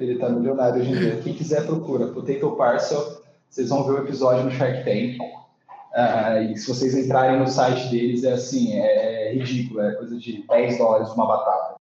Ele 0.00 0.18
tá 0.18 0.28
milionário 0.28 0.80
hoje 0.80 0.90
em 0.90 0.96
dia. 0.96 1.20
Quem 1.22 1.34
quiser, 1.34 1.66
procura. 1.66 2.08
Potato 2.08 2.56
Parcel. 2.56 3.22
Vocês 3.48 3.68
vão 3.68 3.84
ver 3.84 3.92
o 3.92 4.04
episódio 4.04 4.44
no 4.44 4.50
Shark 4.50 4.84
Tank. 4.84 5.18
Uh, 5.20 6.52
e 6.52 6.56
se 6.56 6.68
vocês 6.68 6.94
entrarem 6.96 7.38
no 7.38 7.46
site 7.46 7.88
deles, 7.88 8.24
é 8.24 8.32
assim, 8.32 8.74
é, 8.74 9.28
é 9.28 9.34
ridículo. 9.34 9.80
É 9.80 9.94
coisa 9.94 10.18
de 10.18 10.44
10 10.46 10.78
dólares 10.78 11.10
uma 11.10 11.26
batata. 11.26 11.74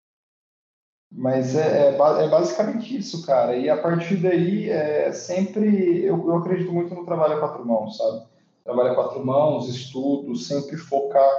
Mas 1.12 1.56
é, 1.56 1.90
é, 1.90 1.96
é, 1.96 2.28
basicamente 2.28 2.98
isso, 2.98 3.26
cara. 3.26 3.56
E 3.56 3.70
a 3.70 3.78
partir 3.78 4.18
daí, 4.18 4.70
é 4.70 5.12
sempre. 5.12 6.04
Eu, 6.04 6.28
eu 6.28 6.38
acredito 6.38 6.72
muito 6.72 6.94
no 6.94 7.06
trabalho 7.06 7.36
a 7.36 7.40
quatro 7.40 7.66
mãos, 7.66 7.98
sabe? 7.98 8.24
Trabalho 8.64 8.92
a 8.92 8.96
quatro 8.96 9.26
mãos, 9.26 9.70
estudo, 9.70 10.36
sempre 10.36 10.76
focar. 10.78 11.30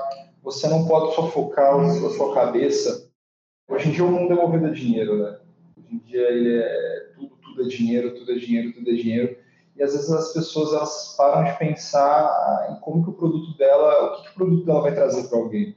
Você 0.43 0.69
não 0.69 0.87
pode 0.87 1.15
só 1.15 1.27
focar 1.29 1.75
a 1.75 2.11
sua 2.11 2.35
cabeça. 2.35 3.09
Hoje 3.69 3.89
em 3.89 3.93
dia 3.93 4.05
o 4.05 4.11
mundo 4.11 4.33
é 4.33 4.37
movido 4.37 4.67
a 4.67 4.71
dinheiro, 4.71 5.17
né? 5.17 5.39
Hoje 5.77 5.95
em 5.95 5.99
dia 5.99 6.29
ele 6.29 6.59
é 6.59 7.11
tudo, 7.15 7.37
tudo 7.43 7.63
é 7.63 7.67
dinheiro, 7.67 8.15
tudo 8.15 8.33
é 8.33 8.37
dinheiro, 8.37 8.73
tudo 8.73 8.91
é 8.91 8.95
dinheiro. 8.95 9.37
E 9.77 9.83
às 9.83 9.93
vezes 9.93 10.11
as 10.11 10.33
pessoas 10.33 10.73
elas 10.73 11.15
param 11.17 11.45
de 11.45 11.59
pensar 11.59 12.69
em 12.71 12.81
como 12.81 13.03
que 13.03 13.11
o 13.11 13.15
produto 13.15 13.57
dela, 13.57 14.05
o 14.05 14.17
que, 14.17 14.23
que 14.23 14.31
o 14.31 14.35
produto 14.35 14.65
dela 14.65 14.83
vai 14.83 14.95
trazer 14.95 15.29
para 15.29 15.39
alguém. 15.39 15.77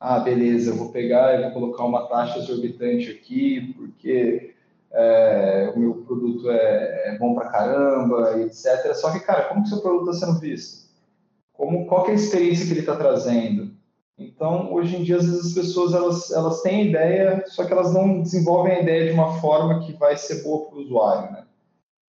Ah, 0.00 0.20
beleza, 0.20 0.70
eu 0.70 0.76
vou 0.76 0.92
pegar 0.92 1.34
e 1.34 1.42
vou 1.42 1.52
colocar 1.52 1.84
uma 1.84 2.06
taxa 2.08 2.38
exorbitante 2.38 3.10
aqui, 3.10 3.74
porque 3.76 4.54
é, 4.92 5.72
o 5.74 5.78
meu 5.78 5.94
produto 6.04 6.50
é, 6.50 7.14
é 7.14 7.18
bom 7.18 7.34
para 7.34 7.50
caramba, 7.50 8.40
etc. 8.40 8.94
Só 8.94 9.12
que, 9.12 9.20
cara, 9.20 9.44
como 9.44 9.62
que 9.62 9.68
o 9.68 9.70
seu 9.70 9.80
produto 9.80 10.10
está 10.10 10.26
sendo 10.26 10.40
visto? 10.40 10.88
Como, 11.52 11.86
qual 11.86 12.06
é 12.06 12.12
a 12.12 12.14
experiência 12.14 12.66
que 12.66 12.72
ele 12.72 12.80
está 12.80 12.96
trazendo? 12.96 13.76
Então, 14.18 14.72
hoje 14.72 14.96
em 14.96 15.04
dia, 15.04 15.16
às 15.16 15.24
vezes 15.24 15.46
as 15.46 15.52
pessoas 15.52 15.94
elas, 15.94 16.30
elas 16.32 16.60
têm 16.62 16.88
ideia, 16.88 17.44
só 17.46 17.64
que 17.64 17.72
elas 17.72 17.94
não 17.94 18.20
desenvolvem 18.20 18.72
a 18.72 18.82
ideia 18.82 19.06
de 19.06 19.12
uma 19.12 19.40
forma 19.40 19.80
que 19.80 19.92
vai 19.92 20.16
ser 20.16 20.42
boa 20.42 20.66
para 20.66 20.76
o 20.76 20.80
usuário, 20.82 21.32
né? 21.32 21.44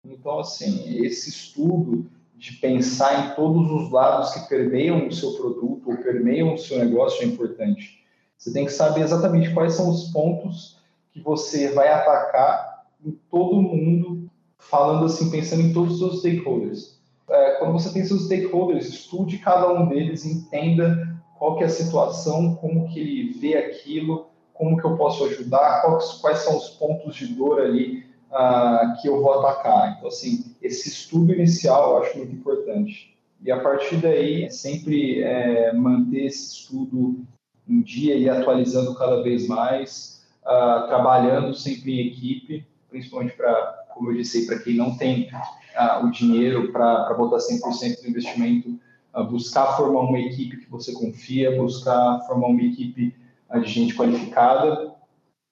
Então, 0.02 0.38
assim, 0.38 1.04
esse 1.04 1.28
estudo 1.28 2.06
de 2.34 2.52
pensar 2.54 3.26
em 3.26 3.34
todos 3.34 3.70
os 3.70 3.90
lados 3.90 4.32
que 4.32 4.48
permeiam 4.48 5.06
o 5.06 5.12
seu 5.12 5.32
produto 5.32 5.90
ou 5.90 5.96
permeiam 5.98 6.54
o 6.54 6.58
seu 6.58 6.78
negócio 6.78 7.22
é 7.22 7.26
importante. 7.26 7.98
Você 8.38 8.52
tem 8.52 8.64
que 8.64 8.72
saber 8.72 9.02
exatamente 9.02 9.52
quais 9.52 9.74
são 9.74 9.90
os 9.90 10.10
pontos 10.10 10.78
que 11.12 11.20
você 11.20 11.72
vai 11.72 11.88
atacar 11.88 12.86
em 13.04 13.10
todo 13.30 13.60
mundo, 13.60 14.30
falando 14.56 15.04
assim, 15.04 15.30
pensando 15.30 15.62
em 15.62 15.72
todos 15.72 15.94
os 15.94 15.98
seus 15.98 16.18
stakeholders. 16.20 16.98
É, 17.28 17.56
quando 17.58 17.72
você 17.72 17.92
tem 17.92 18.04
seus 18.04 18.24
stakeholders, 18.24 18.88
estude 18.88 19.38
cada 19.38 19.70
um 19.72 19.88
deles, 19.88 20.24
entenda 20.24 21.07
qual 21.38 21.56
que 21.56 21.62
é 21.62 21.66
a 21.66 21.70
situação, 21.70 22.56
como 22.56 22.88
que 22.88 22.98
ele 22.98 23.32
vê 23.38 23.56
aquilo, 23.56 24.26
como 24.52 24.76
que 24.76 24.84
eu 24.84 24.96
posso 24.96 25.24
ajudar, 25.24 25.82
quais, 25.82 26.12
quais 26.14 26.38
são 26.38 26.56
os 26.56 26.70
pontos 26.70 27.14
de 27.14 27.28
dor 27.28 27.60
ali 27.60 28.04
uh, 28.30 29.00
que 29.00 29.08
eu 29.08 29.22
vou 29.22 29.34
atacar. 29.34 29.96
Então, 29.96 30.08
assim, 30.08 30.56
esse 30.60 30.88
estudo 30.88 31.32
inicial 31.32 31.92
eu 31.92 32.02
acho 32.02 32.18
muito 32.18 32.34
importante. 32.34 33.16
E 33.40 33.52
a 33.52 33.60
partir 33.60 33.98
daí, 33.98 34.50
sempre 34.50 35.22
é, 35.22 35.72
manter 35.72 36.26
esse 36.26 36.54
estudo 36.54 37.24
em 37.68 37.82
dia 37.82 38.16
e 38.16 38.28
atualizando 38.28 38.94
cada 38.96 39.22
vez 39.22 39.46
mais, 39.46 40.26
uh, 40.42 40.88
trabalhando 40.88 41.54
sempre 41.54 41.92
em 41.92 42.08
equipe, 42.08 42.66
principalmente 42.90 43.36
para, 43.36 43.84
como 43.94 44.10
eu 44.10 44.16
disse, 44.16 44.44
para 44.46 44.58
quem 44.58 44.74
não 44.74 44.96
tem 44.96 45.28
uh, 45.76 46.04
o 46.04 46.10
dinheiro 46.10 46.72
para 46.72 47.14
botar 47.14 47.36
100% 47.36 48.02
do 48.02 48.08
investimento, 48.08 48.80
buscar 49.24 49.76
formar 49.76 50.00
uma 50.00 50.18
equipe 50.18 50.58
que 50.58 50.70
você 50.70 50.92
confia, 50.92 51.56
buscar 51.56 52.20
formar 52.26 52.48
uma 52.48 52.62
equipe 52.62 53.14
de 53.52 53.68
gente 53.68 53.94
qualificada, 53.94 54.94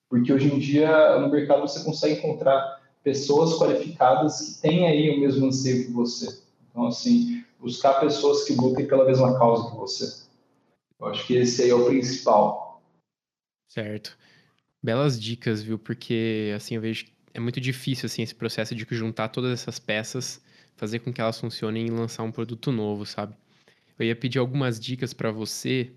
porque 0.09 0.31
hoje 0.31 0.53
em 0.53 0.59
dia 0.59 1.19
no 1.19 1.29
mercado 1.29 1.61
você 1.61 1.83
consegue 1.83 2.19
encontrar 2.19 2.81
pessoas 3.03 3.57
qualificadas 3.57 4.41
que 4.41 4.61
têm 4.61 4.87
aí 4.87 5.17
o 5.17 5.19
mesmo 5.19 5.47
anseio 5.47 5.85
que 5.85 5.91
você. 5.91 6.41
Então, 6.69 6.87
assim, 6.87 7.43
buscar 7.59 7.99
pessoas 7.99 8.43
que 8.43 8.53
lutem 8.53 8.85
pela 8.85 9.05
mesma 9.05 9.37
causa 9.37 9.71
que 9.71 9.77
você. 9.77 10.27
Eu 10.99 11.07
acho 11.07 11.25
que 11.25 11.35
esse 11.35 11.63
aí 11.63 11.69
é 11.69 11.73
o 11.73 11.85
principal. 11.85 12.81
Certo. 13.69 14.17
Belas 14.83 15.19
dicas, 15.19 15.61
viu? 15.61 15.79
Porque, 15.79 16.53
assim, 16.55 16.75
eu 16.75 16.81
vejo 16.81 17.05
que 17.05 17.13
é 17.33 17.39
muito 17.39 17.61
difícil, 17.61 18.07
assim, 18.07 18.21
esse 18.21 18.35
processo 18.35 18.75
de 18.75 18.85
juntar 18.91 19.29
todas 19.29 19.51
essas 19.51 19.79
peças, 19.79 20.41
fazer 20.75 20.99
com 20.99 21.13
que 21.13 21.21
elas 21.21 21.39
funcionem 21.39 21.87
e 21.87 21.91
lançar 21.91 22.23
um 22.23 22.31
produto 22.31 22.71
novo, 22.71 23.05
sabe? 23.05 23.35
Eu 23.97 24.05
ia 24.05 24.15
pedir 24.15 24.39
algumas 24.39 24.79
dicas 24.79 25.13
para 25.13 25.31
você 25.31 25.91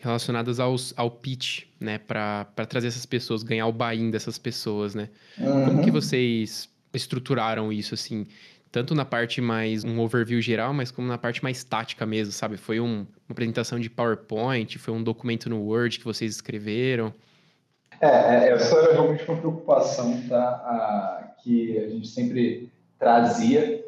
relacionadas 0.00 0.58
aos, 0.58 0.92
ao 0.96 1.10
pitch, 1.10 1.64
né? 1.78 1.98
Para 1.98 2.44
trazer 2.68 2.88
essas 2.88 3.06
pessoas, 3.06 3.42
ganhar 3.42 3.66
o 3.66 3.72
buy-in 3.72 4.10
dessas 4.10 4.36
pessoas, 4.36 4.94
né? 4.94 5.08
Uhum. 5.38 5.64
Como 5.66 5.84
que 5.84 5.90
vocês 5.90 6.68
estruturaram 6.92 7.72
isso, 7.72 7.94
assim? 7.94 8.26
Tanto 8.70 8.94
na 8.94 9.04
parte 9.04 9.40
mais, 9.40 9.84
um 9.84 10.00
overview 10.00 10.40
geral, 10.40 10.72
mas 10.72 10.90
como 10.90 11.06
na 11.06 11.18
parte 11.18 11.42
mais 11.42 11.62
tática 11.62 12.04
mesmo, 12.04 12.32
sabe? 12.32 12.56
Foi 12.56 12.80
um, 12.80 13.00
uma 13.00 13.30
apresentação 13.30 13.78
de 13.78 13.88
PowerPoint, 13.88 14.78
foi 14.78 14.92
um 14.94 15.02
documento 15.02 15.48
no 15.48 15.60
Word 15.62 15.98
que 15.98 16.04
vocês 16.04 16.34
escreveram? 16.34 17.12
É, 18.00 18.06
é 18.06 18.48
essa 18.52 18.74
era 18.74 18.92
realmente 18.94 19.24
uma 19.28 19.36
preocupação, 19.36 20.20
tá? 20.28 20.42
A, 20.42 21.34
que 21.42 21.78
a 21.78 21.88
gente 21.88 22.08
sempre 22.08 22.70
trazia, 22.98 23.84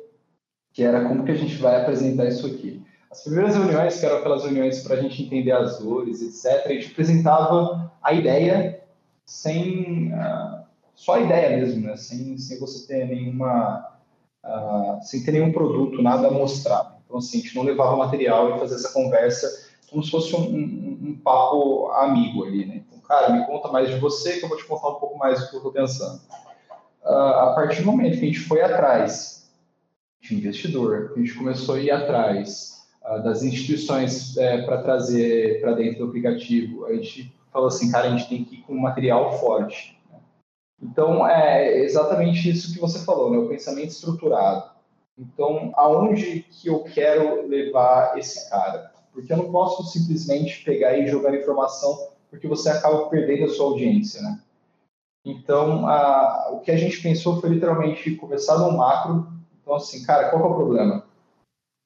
que 0.73 0.83
era 0.83 1.09
como 1.09 1.25
que 1.25 1.33
a 1.33 1.37
gente 1.37 1.57
vai 1.57 1.81
apresentar 1.81 2.27
isso 2.27 2.47
aqui. 2.47 2.83
As 3.15 3.23
primeiras 3.23 3.55
reuniões, 3.55 4.01
que 4.01 4.07
eram 4.07 4.17
aquelas 4.17 4.43
reuniões 4.43 4.83
para 4.83 4.97
a 4.97 5.01
gente 5.01 5.23
entender 5.23 5.53
as 5.53 5.79
dores, 5.79 6.21
etc., 6.21 6.67
a 6.67 6.73
gente 6.73 6.91
apresentava 6.91 7.93
a 8.03 8.13
ideia 8.13 8.83
sem. 9.25 10.13
Uh, 10.13 10.65
só 10.97 11.15
a 11.15 11.21
ideia 11.21 11.57
mesmo, 11.57 11.87
né? 11.87 11.97
Sem, 11.97 12.37
sem 12.37 12.59
você 12.59 12.89
ter 12.89 13.07
nenhuma. 13.07 13.89
Uh, 14.45 15.01
sem 15.01 15.23
ter 15.23 15.31
nenhum 15.31 15.53
produto, 15.53 16.03
nada 16.03 16.27
a 16.27 16.31
mostrar. 16.33 16.99
Então, 17.05 17.19
assim, 17.19 17.39
a 17.39 17.43
gente 17.43 17.55
não 17.55 17.63
levava 17.63 17.97
material 17.97 18.57
e 18.57 18.59
fazia 18.59 18.79
essa 18.79 18.93
conversa 18.93 19.71
como 19.89 20.03
se 20.03 20.11
fosse 20.11 20.35
um, 20.35 20.41
um, 20.41 20.99
um 21.11 21.21
papo 21.23 21.93
amigo 21.93 22.45
ali, 22.45 22.67
né? 22.67 22.83
Então, 22.85 22.99
cara, 22.99 23.33
me 23.33 23.47
conta 23.47 23.69
mais 23.69 23.91
de 23.91 23.97
você 24.01 24.41
que 24.41 24.45
eu 24.45 24.49
vou 24.49 24.59
te 24.59 24.65
contar 24.65 24.89
um 24.89 24.97
pouco 24.97 25.17
mais 25.17 25.39
do 25.39 25.51
que 25.51 25.55
eu 25.55 25.59
estou 25.59 25.73
pensando. 25.73 26.21
Uh, 27.05 27.09
a 27.13 27.53
partir 27.55 27.83
do 27.83 27.87
momento 27.87 28.19
que 28.19 28.25
a 28.25 28.27
gente 28.27 28.41
foi 28.41 28.61
atrás 28.61 29.49
de 30.21 30.35
investidor, 30.35 31.13
a 31.15 31.19
gente 31.21 31.33
começou 31.35 31.77
a 31.77 31.81
ir 31.81 31.93
atrás 31.93 32.74
das 33.23 33.43
instituições 33.43 34.37
é, 34.37 34.63
para 34.63 34.83
trazer 34.83 35.61
para 35.61 35.75
dentro 35.75 35.99
do 35.99 36.09
aplicativo. 36.09 36.87
A 36.87 36.95
gente 36.95 37.35
falou 37.53 37.69
assim, 37.69 37.91
cara, 37.91 38.09
a 38.09 38.11
gente 38.11 38.29
tem 38.29 38.45
que 38.45 38.57
ir 38.57 38.59
com 38.63 38.73
um 38.73 38.81
material 38.81 39.39
forte. 39.39 39.99
Né? 40.11 40.19
Então, 40.83 41.29
é 41.29 41.79
exatamente 41.81 42.49
isso 42.49 42.73
que 42.73 42.81
você 42.81 43.05
falou, 43.05 43.31
né? 43.31 43.39
o 43.39 43.49
pensamento 43.49 43.91
estruturado. 43.91 44.73
Então, 45.17 45.73
aonde 45.77 46.45
que 46.51 46.69
eu 46.69 46.83
quero 46.83 47.47
levar 47.47 48.19
esse 48.19 48.49
cara? 48.51 48.91
Porque 49.13 49.33
eu 49.33 49.37
não 49.37 49.53
posso 49.53 49.85
simplesmente 49.85 50.65
pegar 50.65 50.99
e 50.99 51.07
jogar 51.07 51.37
informação, 51.37 52.09
porque 52.29 52.49
você 52.49 52.69
acaba 52.71 53.09
perdendo 53.09 53.45
a 53.45 53.49
sua 53.49 53.67
audiência, 53.67 54.21
né? 54.21 54.41
Então, 55.25 55.87
a, 55.87 56.51
o 56.53 56.61
que 56.61 56.71
a 56.71 56.77
gente 56.77 57.01
pensou 57.01 57.41
foi 57.41 57.51
literalmente 57.51 58.17
começar 58.17 58.59
no 58.59 58.77
macro. 58.77 59.29
Então, 59.63 59.75
assim, 59.77 60.05
cara, 60.05 60.31
qual 60.31 60.43
é 60.43 60.47
o 60.47 60.55
problema? 60.55 61.04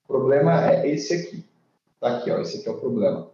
O 0.08 0.12
problema 0.12 0.72
é 0.72 0.88
esse 0.88 1.12
aqui. 1.14 1.44
Tá 2.00 2.16
aqui, 2.16 2.30
ó, 2.30 2.40
esse 2.40 2.58
aqui 2.58 2.68
é 2.68 2.72
o 2.72 2.78
problema. 2.78 3.28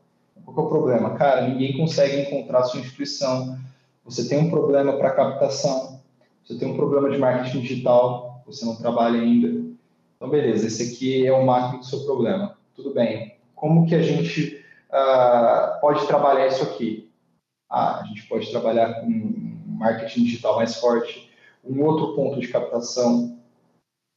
Qual 0.44 0.58
é 0.58 0.60
o 0.60 0.68
problema? 0.68 1.14
Cara, 1.14 1.46
ninguém 1.46 1.76
consegue 1.76 2.22
encontrar 2.22 2.64
sua 2.64 2.80
instituição. 2.80 3.56
Você 4.04 4.28
tem 4.28 4.38
um 4.38 4.50
problema 4.50 4.94
para 4.94 5.12
captação. 5.12 6.00
Você 6.44 6.58
tem 6.58 6.68
um 6.68 6.76
problema 6.76 7.08
de 7.10 7.18
marketing 7.18 7.60
digital. 7.60 8.42
Você 8.44 8.64
não 8.64 8.74
trabalha 8.74 9.20
ainda. 9.20 9.64
Então, 10.16 10.28
beleza, 10.28 10.66
esse 10.66 10.94
aqui 10.94 11.24
é 11.24 11.32
o 11.32 11.46
macro 11.46 11.78
do 11.78 11.84
seu 11.84 12.00
problema. 12.04 12.58
Tudo 12.74 12.92
bem. 12.92 13.36
Como 13.54 13.86
que 13.86 13.94
a 13.94 14.02
gente 14.02 14.60
uh, 14.90 15.80
pode 15.80 16.04
trabalhar 16.08 16.48
isso 16.48 16.64
aqui? 16.64 17.08
Ah, 17.70 18.00
a 18.00 18.04
gente 18.06 18.26
pode 18.26 18.50
trabalhar 18.50 19.00
com 19.00 19.08
marketing 19.66 20.24
digital 20.24 20.56
mais 20.56 20.76
forte, 20.76 21.30
um 21.64 21.82
outro 21.82 22.14
ponto 22.14 22.40
de 22.40 22.48
captação, 22.48 23.38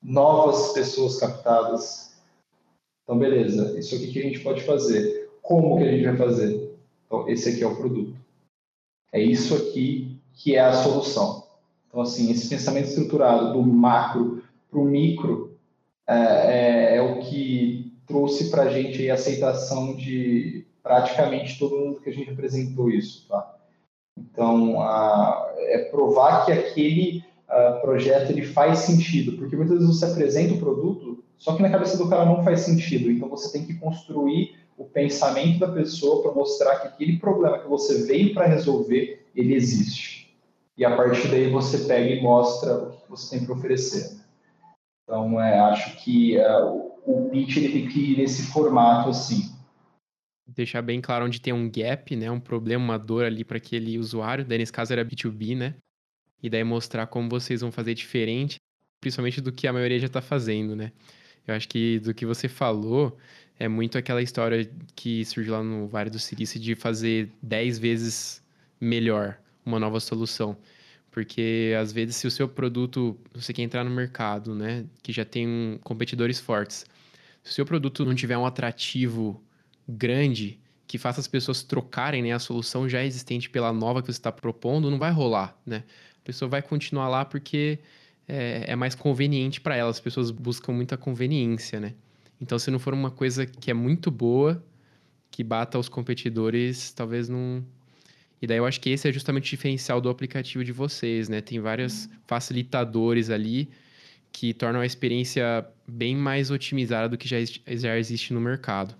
novas 0.01 0.73
pessoas 0.73 1.19
captadas, 1.19 2.06
então, 3.07 3.17
beleza, 3.17 3.79
isso 3.79 3.95
aqui 3.95 4.11
que 4.11 4.19
a 4.19 4.23
gente 4.23 4.41
pode 4.41 4.63
fazer. 4.63 5.29
Como 5.41 5.77
que 5.77 5.83
a 5.85 5.91
gente 5.93 6.03
vai 6.03 6.17
fazer? 6.17 6.75
Então, 7.05 7.29
esse 7.29 7.47
aqui 7.47 7.63
é 7.63 7.67
o 7.67 7.77
produto. 7.77 8.13
É 9.13 9.21
isso 9.21 9.55
aqui 9.55 10.19
que 10.33 10.57
é 10.57 10.59
a 10.59 10.73
solução. 10.73 11.47
Então, 11.87 12.01
assim, 12.01 12.29
esse 12.29 12.49
pensamento 12.49 12.89
estruturado 12.89 13.53
do 13.53 13.63
macro 13.63 14.43
para 14.69 14.77
o 14.77 14.83
micro 14.83 15.57
é, 16.05 16.15
é, 16.15 16.97
é, 16.97 17.01
o 17.01 17.21
que 17.21 17.93
trouxe 18.05 18.51
para 18.51 18.63
a 18.63 18.69
gente 18.69 19.09
a 19.09 19.13
aceitação 19.13 19.95
de 19.95 20.65
praticamente 20.83 21.57
todo 21.57 21.77
mundo 21.79 22.01
que 22.01 22.09
a 22.09 22.13
gente 22.13 22.29
apresentou 22.29 22.89
isso, 22.89 23.25
tá? 23.29 23.57
Então, 24.17 24.81
a, 24.81 25.53
é 25.59 25.77
provar 25.85 26.45
que 26.45 26.51
aquele 26.51 27.23
a, 27.47 27.71
projeto 27.81 28.31
ele 28.31 28.43
faz 28.43 28.79
sentido, 28.79 29.37
porque 29.37 29.55
muitas 29.55 29.79
vezes 29.79 29.97
você 29.97 30.05
apresenta 30.07 30.55
o 30.55 30.59
produto 30.59 31.06
só 31.37 31.55
que 31.55 31.61
na 31.61 31.69
cabeça 31.69 31.97
do 31.97 32.09
cara 32.09 32.25
não 32.25 32.43
faz 32.43 32.61
sentido. 32.61 33.11
Então 33.11 33.29
você 33.29 33.51
tem 33.51 33.65
que 33.65 33.75
construir 33.75 34.55
o 34.77 34.85
pensamento 34.85 35.59
da 35.59 35.71
pessoa 35.71 36.21
para 36.21 36.31
mostrar 36.31 36.79
que 36.79 36.87
aquele 36.87 37.17
problema 37.17 37.59
que 37.59 37.67
você 37.67 38.05
veio 38.05 38.33
para 38.33 38.45
resolver, 38.45 39.25
ele 39.35 39.55
existe. 39.55 40.35
E 40.77 40.85
a 40.85 40.95
partir 40.95 41.27
daí 41.29 41.49
você 41.49 41.87
pega 41.87 42.13
e 42.13 42.21
mostra 42.21 42.75
o 42.77 42.91
que 42.91 43.09
você 43.09 43.35
tem 43.35 43.45
para 43.45 43.55
oferecer. 43.55 44.17
Então, 45.03 45.41
é, 45.41 45.59
acho 45.59 46.03
que 46.03 46.37
uh, 46.37 46.91
o 47.05 47.29
pitch 47.31 47.57
ele 47.57 47.69
tem 47.69 47.87
que 47.87 48.13
ir 48.13 48.17
nesse 48.17 48.51
formato 48.51 49.09
assim. 49.09 49.55
Deixar 50.47 50.81
bem 50.81 51.01
claro 51.01 51.25
onde 51.25 51.41
tem 51.41 51.53
um 51.53 51.69
gap, 51.69 52.15
né, 52.15 52.29
um 52.29 52.39
problema, 52.39 52.83
uma 52.83 52.99
dor 52.99 53.25
ali 53.25 53.43
para 53.43 53.57
aquele 53.57 53.97
usuário. 53.97 54.45
Daí 54.45 54.59
nesse 54.59 54.71
caso 54.71 54.93
era 54.93 55.03
B2B, 55.03 55.57
né? 55.57 55.75
E 56.41 56.49
daí 56.49 56.63
mostrar 56.63 57.07
como 57.07 57.29
vocês 57.29 57.61
vão 57.61 57.71
fazer 57.71 57.95
diferente, 57.95 58.57
principalmente 59.01 59.41
do 59.41 59.51
que 59.51 59.67
a 59.67 59.73
maioria 59.73 59.99
já 59.99 60.05
está 60.05 60.21
fazendo, 60.21 60.75
né? 60.75 60.91
Eu 61.47 61.55
acho 61.55 61.67
que 61.67 61.99
do 61.99 62.13
que 62.13 62.25
você 62.25 62.47
falou 62.49 63.17
é 63.59 63.67
muito 63.67 63.97
aquela 63.97 64.21
história 64.21 64.69
que 64.95 65.25
surgiu 65.25 65.53
lá 65.53 65.63
no 65.63 65.87
Vale 65.87 66.09
do 66.09 66.19
Silício 66.19 66.59
de 66.59 66.75
fazer 66.75 67.31
10 67.41 67.79
vezes 67.79 68.43
melhor 68.79 69.39
uma 69.65 69.79
nova 69.79 69.99
solução. 69.99 70.57
Porque 71.09 71.73
às 71.79 71.91
vezes 71.91 72.17
se 72.17 72.27
o 72.27 72.31
seu 72.31 72.47
produto, 72.47 73.17
você 73.33 73.51
quer 73.51 73.63
entrar 73.63 73.83
no 73.83 73.89
mercado, 73.89 74.53
né, 74.53 74.85
que 75.01 75.11
já 75.11 75.25
tem 75.25 75.79
competidores 75.83 76.39
fortes. 76.39 76.85
Se 77.43 77.51
o 77.51 77.53
seu 77.53 77.65
produto 77.65 78.05
não 78.05 78.13
tiver 78.13 78.37
um 78.37 78.45
atrativo 78.45 79.41
grande 79.87 80.59
que 80.85 80.97
faça 80.97 81.19
as 81.19 81.27
pessoas 81.27 81.63
trocarem 81.63 82.21
né, 82.21 82.31
a 82.31 82.39
solução 82.39 82.87
já 82.87 83.03
existente 83.03 83.49
pela 83.49 83.73
nova 83.73 84.01
que 84.01 84.07
você 84.07 84.19
está 84.19 84.31
propondo, 84.31 84.91
não 84.91 84.99
vai 84.99 85.11
rolar, 85.11 85.57
né? 85.65 85.83
A 86.21 86.25
pessoa 86.25 86.47
vai 86.47 86.61
continuar 86.61 87.09
lá 87.09 87.25
porque 87.25 87.79
é, 88.27 88.65
é 88.67 88.75
mais 88.75 88.93
conveniente 88.93 89.61
para 89.61 89.75
elas. 89.75 89.97
As 89.97 90.01
pessoas 90.01 90.31
buscam 90.31 90.73
muita 90.73 90.97
conveniência, 90.97 91.79
né? 91.79 91.93
Então, 92.41 92.59
se 92.59 92.69
não 92.69 92.79
for 92.79 92.93
uma 92.93 93.09
coisa 93.09 93.45
que 93.45 93.71
é 93.71 93.73
muito 93.73 94.11
boa, 94.11 94.63
que 95.31 95.43
bata 95.43 95.79
os 95.79 95.89
competidores, 95.89 96.91
talvez 96.91 97.29
não. 97.29 97.63
E 98.41 98.45
daí 98.45 98.57
eu 98.57 98.65
acho 98.65 98.79
que 98.79 98.91
esse 98.91 99.09
é 99.09 99.11
justamente 99.11 99.47
o 99.47 99.49
diferencial 99.49 99.99
do 99.99 100.09
aplicativo 100.09 100.63
de 100.63 100.71
vocês, 100.71 101.29
né? 101.29 101.41
Tem 101.41 101.59
vários 101.59 102.07
facilitadores 102.27 103.29
ali 103.29 103.69
que 104.31 104.53
tornam 104.53 104.81
a 104.81 104.85
experiência 104.85 105.65
bem 105.87 106.15
mais 106.15 106.51
otimizada 106.51 107.09
do 107.09 107.17
que 107.17 107.27
já, 107.27 107.37
já 107.65 107.97
existe 107.97 108.33
no 108.33 108.41
mercado. 108.41 108.93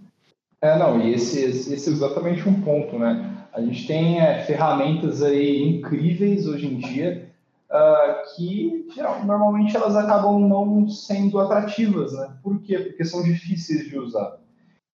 É, 0.63 0.77
não, 0.79 0.99
e 1.05 1.13
esse, 1.13 1.39
esse 1.43 1.89
é 1.89 1.93
exatamente 1.93 2.47
um 2.49 2.61
ponto, 2.61 2.97
né? 2.97 3.45
A 3.53 3.61
gente 3.61 3.85
tem 3.85 4.19
é, 4.19 4.43
ferramentas 4.45 5.21
aí 5.21 5.61
incríveis 5.61 6.47
hoje 6.47 6.65
em 6.65 6.77
dia 6.79 7.26
uh, 7.71 8.35
que 8.35 8.87
geral, 8.93 9.23
normalmente 9.25 9.75
elas 9.75 9.95
acabam 9.95 10.39
não 10.39 10.87
sendo 10.89 11.39
atrativas, 11.39 12.13
né? 12.13 12.37
Por 12.41 12.61
quê? 12.61 12.79
Porque 12.79 13.05
são 13.05 13.23
difíceis 13.23 13.87
de 13.87 13.97
usar. 13.97 14.39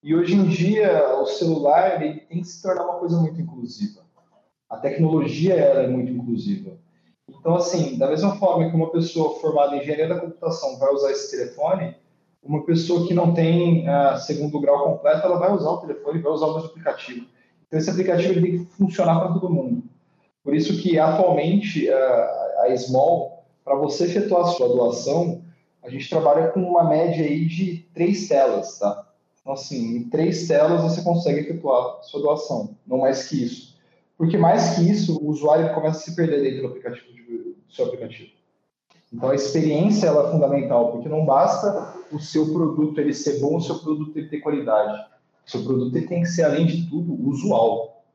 E 0.03 0.13
hoje 0.13 0.35
em 0.35 0.45
dia 0.45 1.17
o 1.17 1.25
celular 1.25 2.01
ele 2.01 2.21
tem 2.21 2.41
que 2.41 2.47
se 2.47 2.61
tornar 2.61 2.83
uma 2.83 2.99
coisa 2.99 3.19
muito 3.19 3.39
inclusiva. 3.39 4.01
A 4.69 4.77
tecnologia 4.77 5.53
ela 5.53 5.83
é 5.83 5.87
muito 5.87 6.11
inclusiva. 6.11 6.77
Então, 7.29 7.55
assim, 7.55 7.97
da 7.97 8.09
mesma 8.09 8.35
forma 8.37 8.69
que 8.69 8.75
uma 8.75 8.89
pessoa 8.89 9.39
formada 9.39 9.75
em 9.75 9.79
engenharia 9.79 10.07
da 10.07 10.19
computação 10.19 10.77
vai 10.77 10.91
usar 10.93 11.11
esse 11.11 11.31
telefone, 11.31 11.95
uma 12.41 12.65
pessoa 12.65 13.07
que 13.07 13.13
não 13.13 13.33
tem 13.33 13.87
uh, 13.87 14.17
segundo 14.17 14.59
grau 14.59 14.83
completo, 14.83 15.25
ela 15.25 15.39
vai 15.39 15.51
usar 15.53 15.69
o 15.69 15.77
telefone, 15.77 16.19
vai 16.19 16.31
usar 16.31 16.47
o 16.47 16.55
mesmo 16.55 16.69
aplicativo. 16.69 17.25
Então, 17.67 17.79
esse 17.79 17.89
aplicativo 17.89 18.33
ele 18.33 18.41
tem 18.41 18.65
que 18.65 18.71
funcionar 18.73 19.19
para 19.19 19.33
todo 19.33 19.49
mundo. 19.49 19.83
Por 20.43 20.53
isso 20.53 20.81
que, 20.81 20.99
atualmente, 20.99 21.89
uh, 21.89 22.42
a 22.61 22.75
Small, 22.77 23.45
para 23.63 23.75
você 23.75 24.05
efetuar 24.05 24.43
a 24.43 24.51
sua 24.51 24.67
doação, 24.67 25.41
a 25.83 25.89
gente 25.89 26.09
trabalha 26.09 26.47
com 26.49 26.61
uma 26.61 26.83
média 26.83 27.25
aí 27.25 27.45
de 27.45 27.85
três 27.93 28.27
telas, 28.27 28.79
tá? 28.79 29.07
Então, 29.41 29.53
assim, 29.53 29.97
em 29.97 30.09
três 30.09 30.47
telas 30.47 30.81
você 30.81 31.01
consegue 31.01 31.41
efetuar 31.41 32.01
sua 32.03 32.21
doação, 32.21 32.77
não 32.87 32.99
mais 32.99 33.27
que 33.27 33.43
isso. 33.43 33.77
Porque 34.17 34.37
mais 34.37 34.75
que 34.75 34.89
isso, 34.89 35.17
o 35.21 35.27
usuário 35.27 35.73
começa 35.73 35.99
a 35.99 36.01
se 36.01 36.15
perder 36.15 36.41
dentro 36.41 36.61
do 36.61 36.67
aplicativo, 36.67 37.11
do 37.11 37.55
seu 37.69 37.85
aplicativo. 37.85 38.31
Então 39.11 39.29
a 39.29 39.35
experiência 39.35 40.07
ela 40.07 40.29
é 40.29 40.31
fundamental, 40.31 40.91
porque 40.91 41.09
não 41.09 41.25
basta 41.25 41.93
o 42.11 42.19
seu 42.19 42.51
produto 42.53 42.99
ele 42.99 43.13
ser 43.13 43.39
bom, 43.39 43.57
o 43.57 43.61
seu 43.61 43.79
produto 43.79 44.17
ele 44.17 44.29
ter 44.29 44.39
qualidade. 44.39 45.05
O 45.45 45.51
seu 45.51 45.63
produto 45.63 45.95
ele 45.95 46.07
tem 46.07 46.21
que 46.21 46.27
ser, 46.27 46.43
além 46.43 46.65
de 46.65 46.89
tudo, 46.89 47.13
usual. 47.27 48.05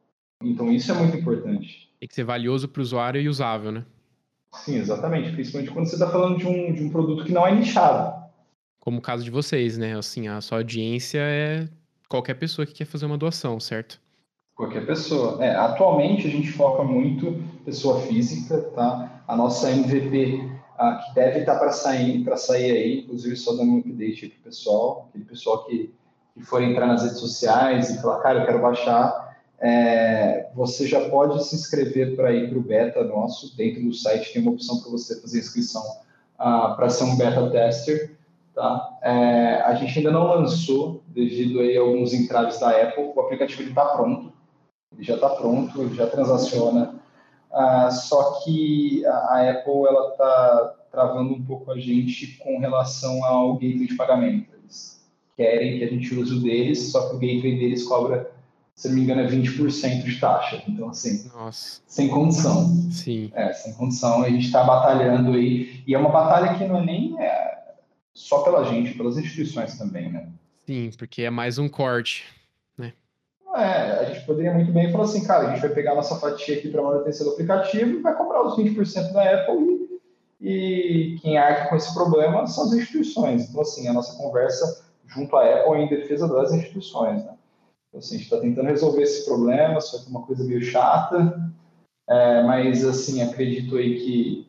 Então 0.42 0.72
isso 0.72 0.90
é 0.90 0.94
muito 0.94 1.16
importante. 1.16 1.92
Tem 2.01 2.09
que 2.09 2.14
ser 2.14 2.24
valioso 2.24 2.68
para 2.68 2.81
o 2.81 2.83
usuário 2.83 3.20
e 3.20 3.29
usável, 3.29 3.70
né? 3.70 3.85
Sim, 4.55 4.77
exatamente. 4.77 5.33
Principalmente 5.33 5.73
quando 5.73 5.87
você 5.87 5.95
está 5.95 6.11
falando 6.11 6.39
de 6.39 6.47
um, 6.47 6.73
de 6.73 6.85
um 6.85 6.91
produto 6.91 7.25
que 7.25 7.33
não 7.33 7.47
é 7.47 7.55
nichado. 7.55 8.19
Como 8.81 8.99
o 8.99 9.03
caso 9.03 9.25
de 9.25 9.31
vocês, 9.31 9.77
né? 9.77 9.97
Assim, 9.97 10.29
a 10.29 10.41
sua 10.41 10.59
audiência 10.59 11.21
é 11.21 11.69
qualquer 12.09 12.35
pessoa 12.35 12.67
que 12.67 12.73
quer 12.73 12.87
fazer 12.87 13.07
uma 13.07 13.19
doação, 13.19 13.61
certo? 13.61 14.01
Qualquer 14.55 14.87
pessoa. 14.87 15.45
É, 15.45 15.55
atualmente 15.55 16.27
a 16.27 16.31
gente 16.31 16.51
foca 16.51 16.83
muito 16.83 17.43
pessoa 17.65 18.01
física, 18.03 18.61
tá? 18.75 19.23
A 19.29 19.37
nossa 19.37 19.71
MVP 19.71 20.59
ah, 20.79 20.95
que 20.95 21.15
deve 21.15 21.41
estar 21.41 21.59
para 21.59 21.73
sair, 21.73 22.25
para 22.25 22.37
sair 22.37 22.71
aí, 22.71 23.01
inclusive 23.01 23.37
só 23.37 23.53
dando 23.53 23.73
um 23.73 23.79
update 23.79 24.29
para 24.29 24.39
o 24.39 24.43
pessoal, 24.45 25.09
aquele 25.09 25.25
pessoal 25.25 25.65
que, 25.65 25.93
que 26.35 26.43
for 26.43 26.63
entrar 26.63 26.87
nas 26.87 27.03
redes 27.03 27.19
sociais 27.19 27.91
e 27.91 28.01
falar, 28.01 28.21
cara, 28.21 28.41
eu 28.41 28.47
quero 28.47 28.63
baixar, 28.63 29.28
é, 29.61 30.49
você 30.55 30.87
já 30.87 31.09
pode 31.09 31.44
se 31.44 31.57
inscrever 31.57 32.14
para 32.16 32.33
ir 32.33 32.49
para 32.49 32.59
o 32.59 32.62
beta 32.62 33.05
nosso, 33.05 33.57
dentro 33.57 33.83
do 33.83 33.92
site 33.92 34.33
tem 34.33 34.42
uma 34.42 34.53
opção 34.53 34.81
para 34.81 34.90
você 34.90 35.21
fazer 35.21 35.38
inscrição 35.38 35.83
ah, 36.38 36.75
para 36.77 36.88
ser 36.88 37.05
um 37.05 37.16
beta 37.16 37.51
tester, 37.51 38.16
tá? 38.55 38.99
É, 39.03 39.62
a 39.62 39.75
gente 39.75 39.99
ainda 39.99 40.11
não 40.11 40.27
lançou, 40.27 41.03
devido 41.09 41.61
aí 41.61 41.77
a 41.77 41.81
alguns 41.81 42.12
entraves 42.12 42.61
da 42.61 42.71
Apple, 42.71 43.12
o 43.14 43.21
aplicativo 43.21 43.68
está 43.68 43.85
pronto, 43.87 44.33
ele 44.94 45.05
já 45.05 45.14
está 45.14 45.31
pronto, 45.31 45.83
ele 45.83 45.94
já 45.94 46.07
transaciona 46.07 46.99
ah, 47.51 47.90
só 47.90 48.40
que 48.40 49.05
a, 49.07 49.51
Apple 49.51 49.87
ela 49.87 50.11
está 50.11 50.75
travando 50.90 51.35
um 51.35 51.42
pouco 51.42 51.71
a 51.71 51.79
gente 51.79 52.38
com 52.38 52.59
relação 52.59 53.25
ao 53.25 53.55
gateway 53.55 53.87
de 53.87 53.97
pagamento. 53.97 54.51
Eles 54.55 55.07
querem 55.37 55.79
que 55.79 55.85
a 55.85 55.88
gente 55.88 56.14
use 56.14 56.35
o 56.35 56.42
deles, 56.42 56.90
só 56.92 57.09
que 57.09 57.16
o 57.16 57.18
gateway 57.18 57.59
deles 57.59 57.85
cobra, 57.85 58.31
se 58.79 58.87
não 58.87 58.95
me 58.95 59.03
engano, 59.03 59.23
é 59.23 59.27
20% 59.27 60.05
de 60.05 60.21
taxa. 60.21 60.62
Então, 60.69 60.91
assim, 60.91 61.29
Nossa. 61.35 61.81
sem 61.85 62.07
condição. 62.07 62.64
Sim. 62.93 63.29
É, 63.35 63.53
sem 63.53 63.75
condição. 63.75 64.23
A 64.23 64.31
gente 64.31 64.47
está 64.47 64.62
batalhando 64.62 65.33
aí. 65.33 65.83
E 65.85 65.97
é 65.97 65.99
uma 65.99 66.11
batalha 66.11 66.57
que 66.57 66.64
não 66.64 66.79
é 66.79 66.87
nem 66.87 67.21
é, 67.21 67.59
só 68.14 68.45
pela 68.45 68.62
gente, 68.62 68.95
pelas 68.95 69.19
instituições 69.19 69.77
também, 69.77 70.12
né? 70.12 70.29
Sim, 70.64 70.91
porque 70.97 71.23
é 71.23 71.31
mais 71.31 71.59
um 71.59 71.69
corte. 71.69 72.25
É, 73.57 73.99
a 73.99 74.05
gente 74.05 74.25
poderia 74.25 74.53
muito 74.53 74.71
bem 74.71 74.93
falar 74.93 75.05
assim, 75.05 75.25
cara, 75.25 75.49
a 75.49 75.51
gente 75.51 75.61
vai 75.61 75.71
pegar 75.71 75.93
a 75.93 75.97
nossa 75.97 76.14
fatia 76.21 76.59
aqui 76.59 76.69
para 76.69 76.81
manutenção 76.81 77.27
do 77.27 77.33
aplicativo 77.33 77.99
e 77.99 78.03
vai 78.03 78.14
comprar 78.14 78.43
os 78.43 78.57
20% 78.57 79.11
da 79.11 79.23
Apple 79.23 79.88
e, 80.41 81.14
e 81.14 81.19
quem 81.19 81.37
arca 81.37 81.69
com 81.69 81.75
esse 81.75 81.93
problema 81.93 82.47
são 82.47 82.64
as 82.64 82.75
instituições. 82.75 83.49
Então, 83.49 83.62
assim, 83.62 83.88
a 83.88 83.93
nossa 83.93 84.17
conversa 84.17 84.85
junto 85.09 85.35
à 85.35 85.43
Apple 85.43 85.75
é 85.75 85.83
em 85.83 85.88
defesa 85.88 86.29
das 86.29 86.53
instituições, 86.53 87.25
né? 87.25 87.33
Então, 87.88 88.01
assim, 88.01 88.14
a 88.14 88.18
gente 88.18 88.24
está 88.24 88.40
tentando 88.40 88.68
resolver 88.68 89.03
esse 89.03 89.24
problema, 89.24 89.81
só 89.81 89.98
que 89.98 90.07
é 90.07 90.11
uma 90.11 90.27
coisa 90.27 90.44
meio 90.44 90.62
chata, 90.62 91.53
é, 92.09 92.42
mas, 92.42 92.85
assim, 92.85 93.22
acredito 93.22 93.77
aí 93.77 93.98
que 94.01 94.48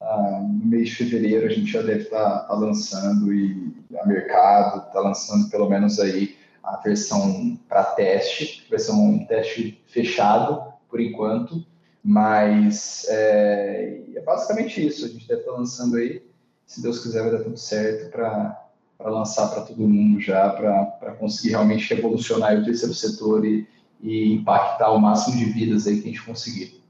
ah, 0.00 0.40
no 0.42 0.66
mês 0.66 0.90
de 0.90 0.94
fevereiro 0.96 1.46
a 1.46 1.50
gente 1.50 1.70
já 1.72 1.82
deve 1.82 2.04
estar 2.04 2.22
tá, 2.22 2.38
tá 2.44 2.54
lançando 2.54 3.32
e 3.34 3.74
a 3.98 4.06
mercado 4.06 4.86
está 4.86 5.00
lançando 5.00 5.50
pelo 5.50 5.68
menos 5.68 5.98
aí 5.98 6.36
a 6.62 6.76
versão 6.76 7.58
para 7.68 7.82
teste, 7.82 8.66
vai 8.70 8.78
ser 8.78 8.92
um 8.92 9.24
teste 9.26 9.82
fechado 9.86 10.72
por 10.88 11.00
enquanto, 11.00 11.64
mas 12.02 13.06
é, 13.08 14.02
é 14.14 14.20
basicamente 14.20 14.86
isso. 14.86 15.04
A 15.04 15.08
gente 15.08 15.26
deve 15.26 15.40
estar 15.40 15.52
lançando 15.52 15.96
aí, 15.96 16.22
se 16.66 16.82
Deus 16.82 17.02
quiser, 17.02 17.22
vai 17.22 17.32
dar 17.32 17.44
tudo 17.44 17.56
certo 17.56 18.10
para 18.10 18.67
lançar 19.00 19.48
para 19.48 19.62
todo 19.62 19.86
mundo 19.86 20.20
já, 20.20 20.50
para 20.50 21.14
conseguir 21.18 21.50
realmente 21.50 21.92
revolucionar 21.94 22.58
o 22.58 22.64
terceiro 22.64 22.94
setor 22.94 23.44
e, 23.44 23.66
e 24.00 24.34
impactar 24.34 24.90
o 24.92 24.98
máximo 24.98 25.36
de 25.36 25.44
vidas 25.46 25.86
aí 25.86 26.00
que 26.00 26.08
a 26.08 26.12
gente 26.12 26.24
conseguir. 26.24 26.82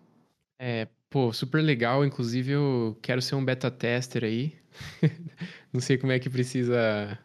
É, 0.58 0.88
pô, 1.10 1.32
super 1.32 1.62
legal. 1.62 2.04
Inclusive, 2.04 2.52
eu 2.52 2.96
quero 3.02 3.20
ser 3.20 3.34
um 3.34 3.44
beta 3.44 3.70
tester 3.70 4.24
aí. 4.24 4.54
Não 5.72 5.80
sei 5.80 5.98
como 5.98 6.12
é 6.12 6.18
que 6.18 6.30
precisa 6.30 7.18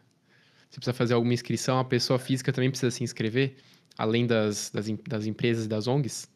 você 0.74 0.80
precisa 0.80 0.94
fazer 0.94 1.14
alguma 1.14 1.32
inscrição, 1.32 1.78
a 1.78 1.84
pessoa 1.84 2.18
física 2.18 2.52
também 2.52 2.68
precisa 2.68 2.90
se 2.90 3.04
inscrever, 3.04 3.54
além 3.96 4.26
das, 4.26 4.70
das, 4.70 4.86
das 5.08 5.24
empresas 5.24 5.66
e 5.66 5.68
das 5.68 5.86
ONGs? 5.86 6.28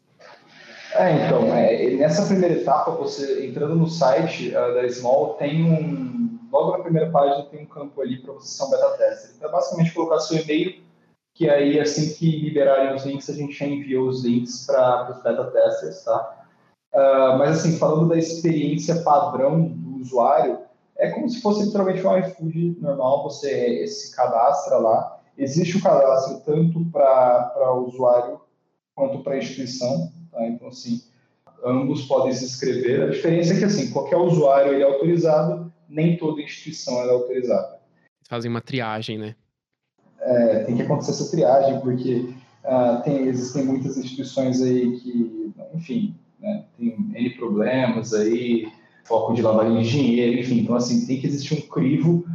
É, 0.95 1.25
então, 1.25 1.53
é, 1.53 1.89
nessa 1.97 2.25
primeira 2.25 2.55
etapa, 2.55 2.91
você 2.91 3.45
entrando 3.45 3.75
no 3.75 3.87
site 3.87 4.49
uh, 4.49 4.73
da 4.73 4.87
Small, 4.87 5.33
tem 5.33 5.63
um. 5.63 6.28
Logo 6.51 6.71
na 6.71 6.83
primeira 6.83 7.11
página 7.11 7.45
tem 7.45 7.63
um 7.63 7.65
campo 7.65 8.01
ali 8.01 8.21
para 8.21 8.33
você 8.33 8.47
ser 8.47 8.63
um 8.63 8.69
beta 8.69 8.97
tester. 8.97 9.31
Então, 9.35 9.49
é 9.49 9.51
basicamente 9.51 9.93
colocar 9.93 10.19
seu 10.19 10.41
e-mail, 10.41 10.81
que 11.33 11.49
aí 11.49 11.79
assim 11.79 12.13
que 12.13 12.39
liberarem 12.39 12.95
os 12.95 13.05
links, 13.05 13.29
a 13.29 13.33
gente 13.33 13.53
já 13.53 13.65
envia 13.65 14.01
os 14.01 14.23
links 14.23 14.65
para 14.65 15.11
os 15.11 15.23
beta 15.23 15.45
testers, 15.51 16.03
tá? 16.03 16.45
Uh, 16.93 17.37
mas 17.37 17.59
assim, 17.59 17.77
falando 17.77 18.09
da 18.09 18.17
experiência 18.17 19.03
padrão 19.03 19.67
do 19.67 20.01
usuário, 20.01 20.59
é 20.97 21.11
como 21.11 21.29
se 21.29 21.41
fosse 21.41 21.65
literalmente 21.65 22.05
um 22.05 22.17
iFood 22.17 22.77
normal, 22.81 23.23
você 23.23 23.87
se 23.87 24.15
cadastra 24.15 24.77
lá. 24.77 25.19
Existe 25.37 25.77
o 25.77 25.81
cadastro 25.81 26.41
tanto 26.45 26.83
para 26.91 27.73
o 27.73 27.87
usuário 27.87 28.41
quanto 28.93 29.23
para 29.23 29.35
a 29.35 29.37
instituição. 29.37 30.11
Tá? 30.29 30.45
Então, 30.45 30.67
assim, 30.67 31.01
ambos 31.63 32.05
podem 32.05 32.33
se 32.33 32.43
inscrever. 32.43 33.03
A 33.03 33.11
diferença 33.11 33.53
é 33.53 33.59
que, 33.59 33.65
assim, 33.65 33.91
qualquer 33.91 34.17
usuário 34.17 34.73
ele 34.73 34.83
é 34.83 34.85
autorizado, 34.85 35.68
nem 35.89 36.17
toda 36.17 36.41
instituição 36.41 37.01
é 37.01 37.09
autorizada. 37.09 37.79
Fazem 38.27 38.49
uma 38.49 38.61
triagem, 38.61 39.17
né? 39.17 39.35
É, 40.21 40.63
tem 40.63 40.75
que 40.75 40.83
acontecer 40.83 41.11
essa 41.11 41.31
triagem, 41.31 41.79
porque 41.79 42.33
uh, 42.63 43.01
tem, 43.03 43.27
existem 43.27 43.63
muitas 43.63 43.97
instituições 43.97 44.61
aí 44.61 44.99
que, 44.99 45.53
enfim, 45.73 46.15
né, 46.39 46.65
tem 46.77 46.95
N 47.13 47.29
problemas 47.31 48.13
aí, 48.13 48.71
foco 49.05 49.33
de 49.33 49.41
lavagem 49.41 49.81
de 49.81 49.89
dinheiro, 49.89 50.39
enfim. 50.39 50.59
Então, 50.59 50.75
assim, 50.75 51.07
tem 51.07 51.19
que 51.19 51.27
existir 51.27 51.55
um 51.55 51.67
crivo, 51.67 52.25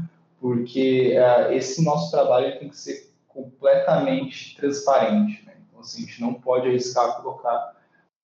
porque 0.41 1.17
uh, 1.17 1.53
esse 1.53 1.85
nosso 1.85 2.11
trabalho 2.11 2.59
tem 2.59 2.69
que 2.69 2.77
ser 2.77 3.13
completamente 3.29 4.57
transparente. 4.57 5.45
Né? 5.47 5.53
Então, 5.69 5.81
assim, 5.81 6.03
a 6.03 6.07
gente 6.07 6.21
não 6.21 6.35
pode 6.35 6.69
arriscar 6.69 7.21
colocar 7.23 7.75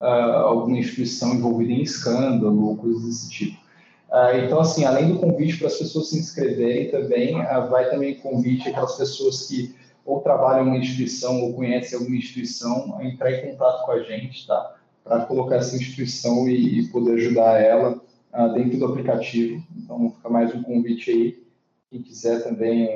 uh, 0.00 0.04
alguma 0.04 0.78
instituição 0.78 1.34
envolvida 1.34 1.72
em 1.72 1.82
escândalo 1.82 2.66
ou 2.66 2.76
coisas 2.76 3.04
desse 3.04 3.30
tipo. 3.30 3.69
Uh, 4.10 4.44
então, 4.44 4.60
assim, 4.60 4.84
além 4.84 5.12
do 5.12 5.18
convite 5.20 5.58
para 5.58 5.68
as 5.68 5.78
pessoas 5.78 6.10
se 6.10 6.18
inscreverem 6.18 6.90
também, 6.90 7.34
vai 7.68 7.88
também 7.88 8.16
convite 8.16 8.68
aquelas 8.68 8.96
pessoas 8.96 9.46
que 9.46 9.74
ou 10.04 10.20
trabalham 10.20 10.66
em 10.66 10.68
uma 10.68 10.78
instituição 10.78 11.40
ou 11.40 11.54
conhecem 11.54 11.96
alguma 11.96 12.16
instituição 12.16 12.98
a 12.98 13.04
entrar 13.04 13.30
em 13.32 13.50
contato 13.50 13.84
com 13.84 13.92
a 13.92 14.02
gente, 14.02 14.46
tá? 14.46 14.76
Para 15.04 15.24
colocar 15.26 15.56
essa 15.56 15.76
instituição 15.76 16.48
e, 16.48 16.88
poder 16.88 17.14
ajudar 17.14 17.60
ela 17.60 18.02
uh, 18.34 18.52
dentro 18.54 18.78
do 18.78 18.86
aplicativo. 18.86 19.62
Então, 19.76 20.10
fica 20.10 20.28
mais 20.28 20.52
um 20.54 20.62
convite 20.62 21.10
aí. 21.10 21.42
Quem 21.90 22.02
quiser 22.02 22.42
também 22.42 22.88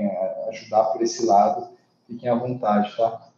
ajudar 0.49 0.85
por 0.85 1.03
esse 1.03 1.25
lado, 1.25 1.69
fiquem 2.07 2.29
à 2.29 2.35
vontade, 2.35 2.97
tá? 2.97 3.29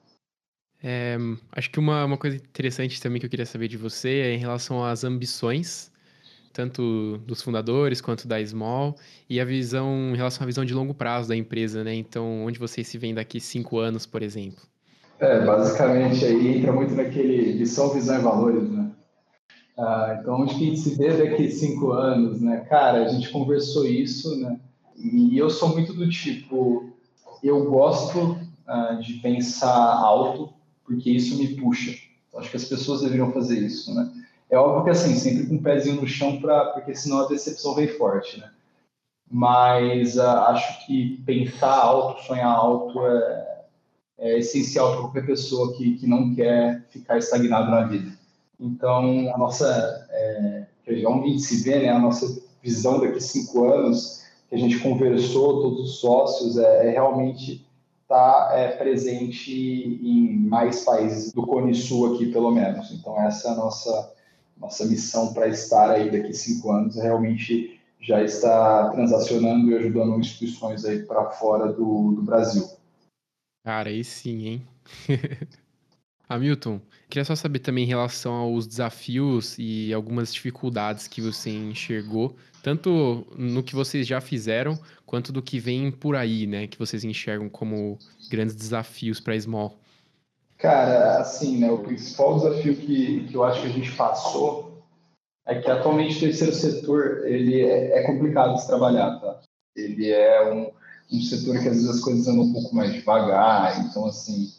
É, 0.82 1.16
acho 1.52 1.70
que 1.70 1.78
uma, 1.78 2.04
uma 2.04 2.18
coisa 2.18 2.36
interessante 2.36 3.00
também 3.00 3.18
que 3.18 3.26
eu 3.26 3.30
queria 3.30 3.46
saber 3.46 3.68
de 3.68 3.76
você 3.76 4.20
é 4.20 4.34
em 4.34 4.38
relação 4.38 4.84
às 4.84 5.04
ambições, 5.04 5.90
tanto 6.56 7.18
dos 7.26 7.42
fundadores 7.42 8.00
quanto 8.00 8.26
da 8.26 8.42
Small, 8.42 8.96
e 9.28 9.38
a 9.38 9.44
visão 9.44 10.10
em 10.14 10.16
relação 10.16 10.42
à 10.42 10.46
visão 10.46 10.64
de 10.64 10.72
longo 10.72 10.94
prazo 10.94 11.28
da 11.28 11.36
empresa, 11.36 11.84
né? 11.84 11.94
Então, 11.94 12.46
onde 12.46 12.58
vocês 12.58 12.88
se 12.88 12.96
veem 12.96 13.12
daqui 13.12 13.38
cinco 13.38 13.78
anos, 13.78 14.06
por 14.06 14.22
exemplo? 14.22 14.62
É, 15.20 15.44
basicamente 15.44 16.24
aí 16.24 16.56
entra 16.56 16.72
muito 16.72 16.94
naquele 16.94 17.52
lição, 17.52 17.92
visão 17.92 18.18
e 18.18 18.22
valores, 18.22 18.70
né? 18.70 18.90
Ah, 19.78 20.16
então, 20.18 20.40
onde 20.40 20.54
que 20.54 20.64
a 20.64 20.68
gente 20.70 20.80
se 20.80 20.94
vê 20.94 21.10
daqui 21.14 21.50
cinco 21.50 21.92
anos, 21.92 22.40
né? 22.40 22.64
Cara, 22.70 23.04
a 23.04 23.08
gente 23.08 23.28
conversou 23.28 23.86
isso, 23.86 24.34
né? 24.36 24.58
E 24.96 25.36
eu 25.36 25.50
sou 25.50 25.68
muito 25.68 25.92
do 25.92 26.08
tipo, 26.08 26.90
eu 27.42 27.66
gosto 27.66 28.38
ah, 28.66 28.94
de 28.94 29.14
pensar 29.14 29.68
alto, 29.68 30.54
porque 30.86 31.10
isso 31.10 31.36
me 31.36 31.48
puxa. 31.48 31.94
Acho 32.34 32.50
que 32.50 32.56
as 32.56 32.64
pessoas 32.64 33.02
deveriam 33.02 33.30
fazer 33.30 33.58
isso, 33.58 33.94
né? 33.94 34.10
É 34.48 34.56
óbvio 34.56 34.84
que 34.84 34.90
assim, 34.90 35.14
sempre 35.14 35.46
com 35.46 35.54
um 35.56 35.62
pezinho 35.62 36.00
no 36.00 36.06
chão, 36.06 36.40
pra, 36.40 36.66
porque 36.66 36.94
senão 36.94 37.20
a 37.20 37.28
decepção 37.28 37.74
vem 37.74 37.88
forte, 37.88 38.38
né? 38.38 38.50
Mas 39.28 40.16
uh, 40.16 40.22
acho 40.22 40.86
que 40.86 41.20
pensar 41.26 41.74
alto, 41.74 42.22
sonhar 42.22 42.48
alto 42.48 43.04
é, 43.04 43.64
é 44.18 44.38
essencial 44.38 44.92
para 44.92 45.00
qualquer 45.00 45.26
pessoa 45.26 45.76
que, 45.76 45.96
que 45.98 46.06
não 46.06 46.34
quer 46.34 46.84
ficar 46.90 47.18
estagnado 47.18 47.70
na 47.70 47.82
vida. 47.82 48.12
Então, 48.58 49.34
a 49.34 49.38
nossa, 49.38 50.06
é, 50.10 50.66
onde 51.06 51.26
a 51.26 51.30
gente 51.30 51.42
se 51.42 51.62
vê, 51.64 51.80
né, 51.80 51.88
a 51.88 51.98
nossa 51.98 52.40
visão 52.62 53.00
daqui 53.00 53.18
a 53.18 53.20
cinco 53.20 53.64
anos, 53.64 54.24
que 54.48 54.54
a 54.54 54.58
gente 54.58 54.78
conversou, 54.78 55.62
todos 55.62 55.90
os 55.90 55.98
sócios, 55.98 56.56
é, 56.56 56.86
é 56.86 56.90
realmente 56.90 57.66
estar 58.02 58.48
tá, 58.48 58.54
é, 58.54 58.68
presente 58.68 59.52
em 59.52 60.38
mais 60.48 60.84
países 60.84 61.32
do 61.32 61.44
Cone 61.44 61.74
Sul 61.74 62.14
aqui, 62.14 62.26
pelo 62.26 62.50
menos. 62.50 62.90
Então, 62.92 63.20
essa 63.20 63.48
é 63.48 63.50
a 63.50 63.54
nossa, 63.56 64.14
nossa 64.58 64.84
missão 64.84 65.32
para 65.32 65.48
estar 65.48 65.90
aí 65.90 66.10
daqui 66.10 66.32
cinco 66.32 66.72
anos, 66.72 66.96
realmente 66.96 67.78
já 68.00 68.22
está 68.22 68.90
transacionando 68.90 69.70
e 69.70 69.76
ajudando 69.76 70.18
instituições 70.18 70.84
aí 70.84 71.02
para 71.02 71.30
fora 71.30 71.72
do, 71.72 72.12
do 72.12 72.22
Brasil. 72.22 72.68
Cara, 73.64 73.88
aí 73.88 74.04
sim, 74.04 74.46
hein? 74.46 74.66
Hamilton, 76.28 76.80
queria 77.08 77.24
só 77.24 77.36
saber 77.36 77.60
também 77.60 77.84
em 77.84 77.88
relação 77.88 78.34
aos 78.34 78.66
desafios 78.66 79.56
e 79.58 79.92
algumas 79.92 80.32
dificuldades 80.32 81.06
que 81.06 81.20
você 81.20 81.50
enxergou, 81.50 82.36
tanto 82.62 83.26
no 83.36 83.62
que 83.62 83.74
vocês 83.74 84.06
já 84.06 84.20
fizeram, 84.20 84.78
quanto 85.04 85.32
do 85.32 85.42
que 85.42 85.60
vem 85.60 85.90
por 85.90 86.16
aí, 86.16 86.46
né? 86.46 86.66
Que 86.66 86.78
vocês 86.78 87.04
enxergam 87.04 87.48
como 87.48 87.98
grandes 88.28 88.56
desafios 88.56 89.20
para 89.20 89.34
a 89.34 89.40
Small. 89.40 89.78
Cara, 90.58 91.18
assim, 91.18 91.58
né? 91.58 91.70
O 91.70 91.82
principal 91.82 92.36
desafio 92.36 92.76
que, 92.76 93.26
que 93.28 93.34
eu 93.34 93.44
acho 93.44 93.60
que 93.60 93.66
a 93.66 93.72
gente 93.72 93.92
passou 93.96 94.82
é 95.46 95.60
que 95.60 95.70
atualmente 95.70 96.16
o 96.16 96.20
terceiro 96.20 96.52
setor 96.52 97.26
ele 97.26 97.60
é, 97.60 97.98
é 97.98 98.06
complicado 98.06 98.54
de 98.54 98.62
se 98.62 98.66
trabalhar, 98.66 99.20
tá? 99.20 99.40
Ele 99.76 100.10
é 100.10 100.52
um, 100.52 100.70
um 101.12 101.20
setor 101.20 101.60
que 101.60 101.68
às 101.68 101.76
vezes 101.76 101.88
as 101.88 102.00
coisas 102.00 102.26
andam 102.26 102.44
um 102.44 102.52
pouco 102.52 102.74
mais 102.74 102.92
devagar, 102.92 103.84
então 103.84 104.06
assim 104.06 104.50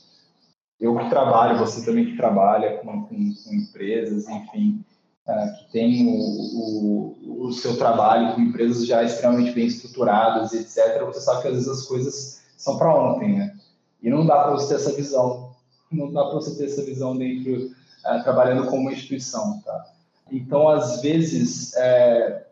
eu 0.79 0.95
que 0.95 1.09
trabalho, 1.09 1.57
você 1.57 1.83
também 1.83 2.05
que 2.05 2.17
trabalha 2.17 2.77
com, 2.77 3.07
com, 3.07 3.33
com 3.33 3.53
empresas, 3.53 4.27
enfim, 4.27 4.83
uh, 5.27 5.57
que 5.57 5.71
tem 5.71 6.07
o, 6.07 6.13
o, 6.13 7.45
o, 7.47 7.51
seu 7.51 7.75
trabalho 7.77 8.35
com 8.35 8.41
empresas 8.41 8.85
já 8.85 9.03
extremamente 9.03 9.53
bem 9.53 9.65
estruturadas, 9.65 10.53
etc., 10.53 11.03
você 11.03 11.19
sabe 11.19 11.41
que 11.41 11.47
às 11.47 11.53
vezes 11.55 11.67
as 11.67 11.81
coisas 11.83 12.43
são 12.55 12.77
para 12.77 12.95
ontem, 12.95 13.37
né? 13.37 13.57
E 14.03 14.09
não 14.09 14.25
dá 14.25 14.43
para 14.43 14.51
você 14.51 14.67
ter 14.67 14.75
essa 14.75 14.95
visão, 14.95 15.46
não 15.91 16.11
dá 16.11 16.25
para 16.25 16.35
você 16.35 16.57
ter 16.57 16.65
essa 16.65 16.83
visão 16.83 17.17
dentro, 17.17 17.67
uh, 17.67 18.23
trabalhando 18.23 18.65
como 18.65 18.81
uma 18.83 18.91
instituição, 18.91 19.61
tá? 19.63 19.85
Então, 20.31 20.67
às 20.67 21.01
vezes, 21.01 21.73
é, 21.75 22.45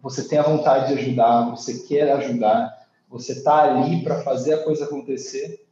você 0.00 0.28
tem 0.28 0.38
a 0.38 0.42
vontade 0.42 0.88
de 0.88 1.00
ajudar, 1.00 1.50
você 1.50 1.80
quer 1.80 2.12
ajudar, 2.12 2.86
você 3.08 3.32
está 3.32 3.64
ali 3.64 4.02
para 4.02 4.22
fazer 4.22 4.54
a 4.54 4.62
coisa 4.62 4.84
acontecer, 4.84 5.66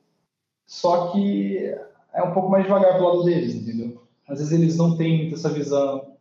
só 0.67 1.09
que 1.09 1.75
é 2.13 2.23
um 2.23 2.33
pouco 2.33 2.51
mais 2.51 2.65
devagar 2.65 2.99
do 2.99 3.05
lado 3.05 3.25
deles, 3.25 3.55
entendeu? 3.55 4.03
Às 4.29 4.39
vezes 4.39 4.53
eles 4.53 4.77
não 4.77 4.97
têm 4.97 5.19
muito 5.19 5.35
essa 5.35 5.51
visão. 5.51 6.15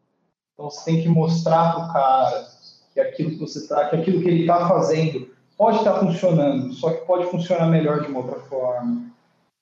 Então 0.53 0.69
você 0.69 0.83
tem 0.85 1.01
que 1.01 1.09
mostrar 1.09 1.73
para 1.73 1.85
o 1.85 1.93
cara 1.93 2.47
que 2.93 2.99
aquilo 2.99 3.31
que 3.31 3.39
você 3.39 3.67
tá, 3.67 3.89
que 3.89 3.95
aquilo 3.95 4.21
que 4.21 4.27
ele 4.27 4.41
está 4.41 4.67
fazendo 4.67 5.29
pode 5.57 5.77
estar 5.77 5.93
tá 5.93 5.99
funcionando, 5.99 6.73
só 6.73 6.91
que 6.91 7.05
pode 7.05 7.25
funcionar 7.27 7.67
melhor 7.67 8.01
de 8.01 8.07
uma 8.09 8.19
outra 8.19 8.39
forma. 8.41 9.12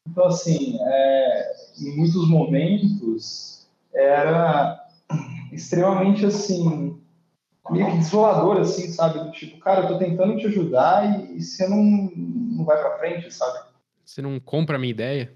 Então 0.07 0.25
assim, 0.25 0.77
é, 0.81 1.53
em 1.79 1.95
muitos 1.97 2.29
momentos 2.29 3.67
era 3.93 4.87
extremamente 5.51 6.25
assim 6.25 6.99
meio 7.69 7.91
que 7.91 7.97
desolador 7.97 8.57
assim, 8.59 8.91
sabe, 8.91 9.19
do 9.19 9.31
tipo, 9.31 9.59
cara, 9.59 9.81
eu 9.81 9.87
tô 9.87 9.97
tentando 9.97 10.37
te 10.37 10.47
ajudar 10.47 11.19
e, 11.19 11.37
e 11.37 11.41
você 11.41 11.67
não 11.67 11.81
não 11.81 12.65
vai 12.65 12.77
para 12.79 12.97
frente, 12.97 13.33
sabe? 13.33 13.59
Você 14.03 14.21
não 14.21 14.39
compra 14.39 14.75
a 14.75 14.79
minha 14.79 14.91
ideia? 14.91 15.33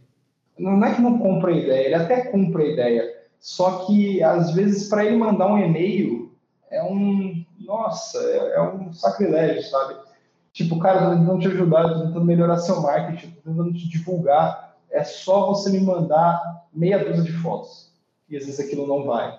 não 0.57 0.83
é 0.85 0.95
que 0.95 1.01
não 1.01 1.19
compra 1.19 1.51
a 1.51 1.57
ideia, 1.57 1.85
ele 1.85 1.95
até 1.95 2.25
compra 2.25 2.63
a 2.63 2.67
ideia, 2.67 3.23
só 3.39 3.85
que 3.85 4.23
às 4.23 4.51
vezes 4.51 4.87
para 4.87 5.05
ele 5.05 5.17
mandar 5.17 5.47
um 5.47 5.57
e-mail 5.57 6.33
é 6.71 6.81
um, 6.83 7.45
nossa, 7.59 8.17
é, 8.19 8.55
é 8.55 8.61
um 8.61 8.91
sacrilégio, 8.93 9.63
sabe? 9.63 9.95
Tipo, 10.55 10.79
cara, 10.79 11.09
tô 11.09 11.17
tentando 11.17 11.39
te 11.39 11.47
ajudar, 11.49 11.89
tô 11.89 11.99
tentando 12.05 12.25
melhorar 12.25 12.57
seu 12.57 12.81
marketing, 12.81 13.31
tô 13.31 13.41
tentando 13.51 13.73
te 13.73 13.89
divulgar, 13.89 14.77
é 14.89 15.03
só 15.03 15.47
você 15.47 15.69
me 15.69 15.81
mandar 15.81 16.65
meia 16.73 16.97
dúzia 17.03 17.23
de 17.23 17.33
fotos. 17.33 17.93
E 18.29 18.37
às 18.37 18.45
vezes 18.45 18.59
aquilo 18.59 18.87
não 18.87 19.05
vai. 19.05 19.37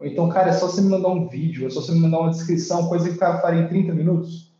Ou 0.00 0.06
então, 0.06 0.28
cara, 0.30 0.48
é 0.48 0.52
só 0.54 0.66
você 0.66 0.80
me 0.80 0.88
mandar 0.88 1.08
um 1.08 1.28
vídeo, 1.28 1.66
é 1.66 1.70
só 1.70 1.82
você 1.82 1.92
me 1.92 2.00
mandar 2.00 2.20
uma 2.20 2.30
descrição, 2.30 2.88
coisa 2.88 3.08
que 3.08 3.16
o 3.16 3.18
cara 3.18 3.42
faria 3.42 3.60
em 3.60 3.68
30 3.68 3.92
minutos 3.92 4.50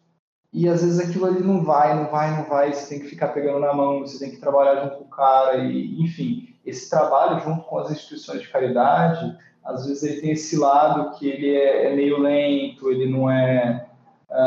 e 0.52 0.68
às 0.68 0.82
vezes 0.82 0.98
aquilo 0.98 1.26
ali 1.26 1.40
não 1.40 1.64
vai, 1.64 1.94
não 1.94 2.10
vai, 2.10 2.36
não 2.36 2.48
vai, 2.48 2.72
você 2.72 2.88
tem 2.88 3.00
que 3.00 3.10
ficar 3.10 3.28
pegando 3.28 3.60
na 3.60 3.72
mão, 3.74 4.00
você 4.00 4.18
tem 4.18 4.30
que 4.30 4.40
trabalhar 4.40 4.82
junto 4.84 4.96
com 4.96 5.04
o 5.04 5.08
cara, 5.08 5.56
e 5.56 6.00
enfim, 6.00 6.48
esse 6.64 6.88
trabalho 6.88 7.40
junto 7.40 7.64
com 7.64 7.78
as 7.78 7.90
instituições 7.90 8.42
de 8.42 8.48
caridade, 8.48 9.36
às 9.64 9.86
vezes 9.86 10.02
ele 10.02 10.20
tem 10.20 10.30
esse 10.32 10.56
lado 10.56 11.16
que 11.18 11.28
ele 11.28 11.54
é, 11.54 11.92
é 11.92 11.96
meio 11.96 12.18
lento, 12.18 12.90
ele 12.90 13.10
não 13.10 13.30
é, 13.30 13.85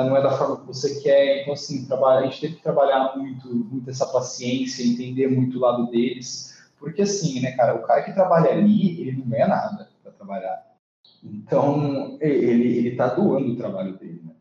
não 0.06 0.18
é 0.18 0.22
da 0.22 0.38
forma 0.38 0.58
que 0.58 0.68
você 0.68 1.00
quer, 1.02 1.42
então 1.42 1.54
assim, 1.54 1.88
a 1.92 2.22
gente 2.24 2.42
tem 2.42 2.54
que 2.54 2.62
trabalhar 2.62 3.16
muito, 3.16 3.48
muito 3.48 3.90
essa 3.90 4.06
paciência, 4.06 4.84
entender 4.84 5.28
muito 5.28 5.58
o 5.58 5.62
lado 5.62 5.90
deles, 5.90 6.58
porque 6.78 7.02
assim, 7.02 7.42
né, 7.42 7.52
cara, 7.54 7.76
o 7.76 7.84
cara 7.84 8.04
que 8.04 8.14
trabalha 8.14 8.52
ali, 8.52 9.02
ele 9.02 9.18
não 9.18 9.28
ganha 9.28 9.48
nada 9.48 9.90
para 10.04 10.12
trabalhar, 10.12 10.70
então 11.24 12.18
ele, 12.22 12.78
ele 12.78 12.96
tá 12.96 13.08
doando 13.08 13.54
o 13.54 13.58
trabalho 13.58 13.98
dele, 13.98 14.22
né? 14.24 14.34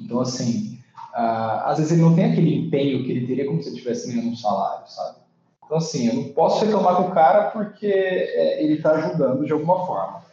Então, 0.00 0.20
assim, 0.20 0.78
uh, 1.14 1.64
às 1.64 1.78
vezes 1.78 1.92
ele 1.92 2.02
não 2.02 2.14
tem 2.14 2.26
aquele 2.26 2.54
empenho 2.54 3.04
que 3.04 3.10
ele 3.10 3.26
teria 3.26 3.46
como 3.46 3.62
se 3.62 3.68
ele 3.68 3.76
estivesse 3.76 4.08
ganhando 4.08 4.32
um 4.32 4.36
salário, 4.36 4.86
sabe? 4.88 5.18
Então, 5.64 5.78
assim, 5.78 6.06
eu 6.06 6.14
não 6.14 6.24
posso 6.32 6.64
reclamar 6.64 6.96
com 6.96 7.08
o 7.08 7.12
cara 7.12 7.50
porque 7.50 7.86
é, 7.86 8.62
ele 8.62 8.74
está 8.74 8.92
ajudando 8.92 9.44
de 9.44 9.52
alguma 9.52 9.84
forma. 9.84 10.24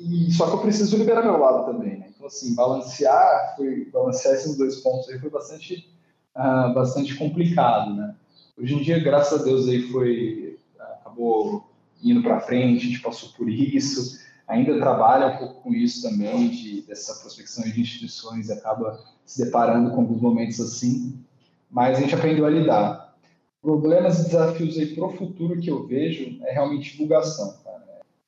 E, 0.00 0.30
só 0.32 0.46
que 0.48 0.56
eu 0.56 0.60
preciso 0.60 0.96
liberar 0.96 1.22
meu 1.22 1.38
lado 1.38 1.64
também, 1.64 1.98
né? 1.98 2.06
Então, 2.14 2.26
assim, 2.26 2.54
balancear, 2.54 3.54
foi, 3.56 3.86
balancear 3.86 4.34
esses 4.34 4.56
dois 4.56 4.76
pontos 4.80 5.08
aí 5.08 5.18
foi 5.18 5.30
bastante, 5.30 5.90
uh, 6.36 6.72
bastante 6.74 7.14
complicado, 7.14 7.94
né? 7.94 8.14
Hoje 8.58 8.74
em 8.74 8.82
dia, 8.82 8.98
graças 9.02 9.40
a 9.40 9.44
Deus, 9.44 9.68
aí 9.68 9.82
foi, 9.90 10.58
acabou 10.78 11.70
indo 12.02 12.22
para 12.22 12.40
frente, 12.40 12.86
a 12.86 12.88
gente 12.88 13.02
passou 13.02 13.30
por 13.30 13.48
isso, 13.48 14.18
ainda 14.46 14.78
trabalha 14.78 15.34
um 15.34 15.38
pouco 15.38 15.62
com 15.62 15.72
isso 15.72 16.02
também, 16.02 16.50
de, 16.50 16.82
dessa 16.82 17.14
prospecção 17.20 17.64
de 17.64 17.80
instituições, 17.80 18.50
acaba 18.50 19.02
se 19.24 19.44
deparando 19.44 19.90
com 19.90 20.02
alguns 20.02 20.20
momentos 20.20 20.60
assim, 20.60 21.18
mas 21.70 21.98
a 21.98 22.00
gente 22.00 22.14
aprendeu 22.14 22.46
a 22.46 22.50
lidar. 22.50 23.16
Problemas 23.60 24.20
e 24.20 24.24
desafios 24.26 24.78
aí 24.78 24.94
para 24.94 25.06
o 25.06 25.16
futuro 25.16 25.60
que 25.60 25.70
eu 25.70 25.86
vejo 25.86 26.38
é 26.44 26.52
realmente 26.52 26.92
divulgação. 26.92 27.56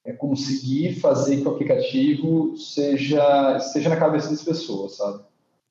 É 0.09 0.13
conseguir 0.15 0.95
fazer 1.01 1.43
que 1.43 1.47
o 1.47 1.51
aplicativo 1.51 2.57
seja, 2.57 3.59
esteja 3.59 3.91
na 3.91 3.97
cabeça 3.97 4.31
das 4.31 4.43
pessoas, 4.43 4.97
sabe? 4.97 5.23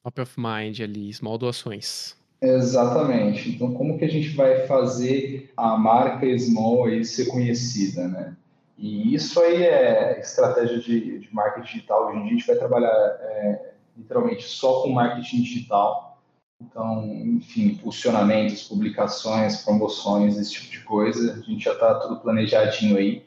Top 0.03 0.21
of 0.21 0.35
mind 0.37 0.79
ali, 0.79 1.11
small 1.11 1.39
doações. 1.39 2.15
Exatamente. 2.39 3.49
Então, 3.49 3.73
como 3.73 3.97
que 3.97 4.05
a 4.05 4.09
gente 4.09 4.29
vai 4.29 4.67
fazer 4.67 5.51
a 5.57 5.75
marca 5.75 6.37
Small 6.37 6.85
aí 6.85 7.03
ser 7.03 7.25
conhecida, 7.25 8.07
né? 8.07 8.37
E 8.77 9.15
isso 9.15 9.39
aí 9.41 9.63
é 9.63 10.19
estratégia 10.19 10.77
de, 10.79 11.19
de 11.19 11.33
marketing 11.33 11.65
digital. 11.65 12.09
Hoje 12.09 12.17
em 12.17 12.21
dia 12.21 12.27
a 12.27 12.37
gente 12.37 12.47
vai 12.47 12.55
trabalhar 12.57 12.89
é, 12.89 13.71
literalmente 13.97 14.43
só 14.43 14.83
com 14.83 14.89
marketing 14.89 15.41
digital. 15.41 16.21
Então, 16.61 17.03
enfim, 17.05 17.69
impulsionamentos, 17.69 18.63
publicações, 18.63 19.63
promoções, 19.63 20.37
esse 20.37 20.53
tipo 20.53 20.71
de 20.71 20.79
coisa. 20.81 21.33
A 21.33 21.41
gente 21.41 21.65
já 21.65 21.73
está 21.73 21.95
tudo 21.95 22.19
planejadinho 22.19 22.97
aí. 22.97 23.23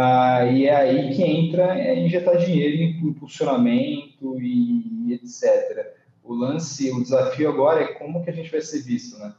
Ah, 0.00 0.44
e 0.44 0.64
é 0.64 0.76
aí 0.76 1.12
que 1.12 1.24
entra 1.24 1.76
é 1.76 1.98
injetar 1.98 2.38
dinheiro 2.38 2.76
em 2.76 3.08
impulsionamento 3.08 4.40
e, 4.40 5.12
etc. 5.12 5.92
O 6.22 6.32
lance, 6.32 6.92
o 6.92 7.02
desafio 7.02 7.48
agora 7.48 7.82
é 7.82 7.94
como 7.94 8.22
que 8.22 8.30
a 8.30 8.32
gente 8.32 8.48
vai 8.48 8.60
ser 8.60 8.80
visto, 8.82 9.18
né? 9.18 9.34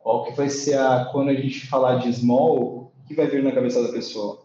Qual 0.00 0.24
que 0.24 0.32
vai 0.32 0.48
ser 0.48 0.76
a, 0.78 1.04
quando 1.12 1.28
a 1.28 1.34
gente 1.34 1.68
falar 1.68 1.98
de 1.98 2.12
small, 2.12 2.92
o 3.04 3.06
que 3.06 3.14
vai 3.14 3.28
vir 3.28 3.40
na 3.40 3.52
cabeça 3.52 3.80
da 3.80 3.92
pessoa? 3.92 4.42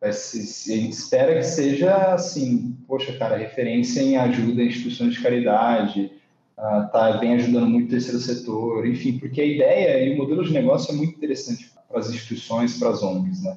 a 0.00 0.10
gente 0.12 0.92
espera 0.92 1.34
que 1.34 1.42
seja 1.42 2.14
assim, 2.14 2.76
poxa, 2.86 3.16
cara, 3.18 3.36
referência 3.36 4.02
em 4.02 4.16
ajuda 4.16 4.62
a 4.62 4.64
instituições 4.64 5.14
de 5.14 5.20
caridade, 5.20 6.12
uh, 6.58 6.88
tá, 6.92 7.18
vem 7.18 7.34
ajudando 7.34 7.68
muito 7.68 7.86
o 7.86 7.90
terceiro 7.90 8.20
setor, 8.20 8.86
enfim, 8.86 9.18
porque 9.18 9.40
a 9.40 9.46
ideia 9.46 10.04
e 10.06 10.14
o 10.14 10.16
modelo 10.16 10.44
de 10.44 10.52
negócio 10.52 10.92
é 10.92 10.96
muito 10.96 11.16
interessante 11.16 11.72
para 11.88 11.98
as 11.98 12.08
instituições, 12.08 12.78
para 12.78 12.90
as 12.90 13.02
ONGs, 13.02 13.42
né? 13.42 13.56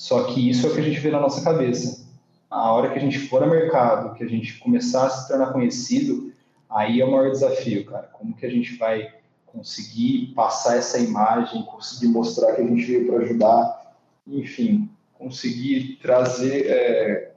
Só 0.00 0.24
que 0.24 0.48
isso 0.48 0.66
é 0.66 0.70
o 0.70 0.74
que 0.74 0.80
a 0.80 0.84
gente 0.84 0.98
vê 0.98 1.10
na 1.10 1.20
nossa 1.20 1.44
cabeça. 1.44 2.08
A 2.48 2.72
hora 2.72 2.90
que 2.90 2.98
a 2.98 3.02
gente 3.02 3.18
for 3.18 3.42
ao 3.42 3.50
mercado, 3.50 4.14
que 4.14 4.24
a 4.24 4.26
gente 4.26 4.58
começar 4.58 5.06
a 5.06 5.10
se 5.10 5.28
tornar 5.28 5.52
conhecido, 5.52 6.32
aí 6.70 7.02
é 7.02 7.04
o 7.04 7.12
maior 7.12 7.30
desafio, 7.30 7.84
cara. 7.84 8.08
Como 8.14 8.34
que 8.34 8.46
a 8.46 8.50
gente 8.50 8.78
vai 8.78 9.12
conseguir 9.44 10.32
passar 10.34 10.78
essa 10.78 10.98
imagem, 10.98 11.66
conseguir 11.66 12.08
mostrar 12.08 12.54
que 12.54 12.62
a 12.62 12.66
gente 12.66 12.82
veio 12.86 13.06
para 13.08 13.18
ajudar 13.18 13.80
enfim, 14.26 14.88
conseguir 15.18 15.98
trazer 16.00 16.66
é, 16.66 17.34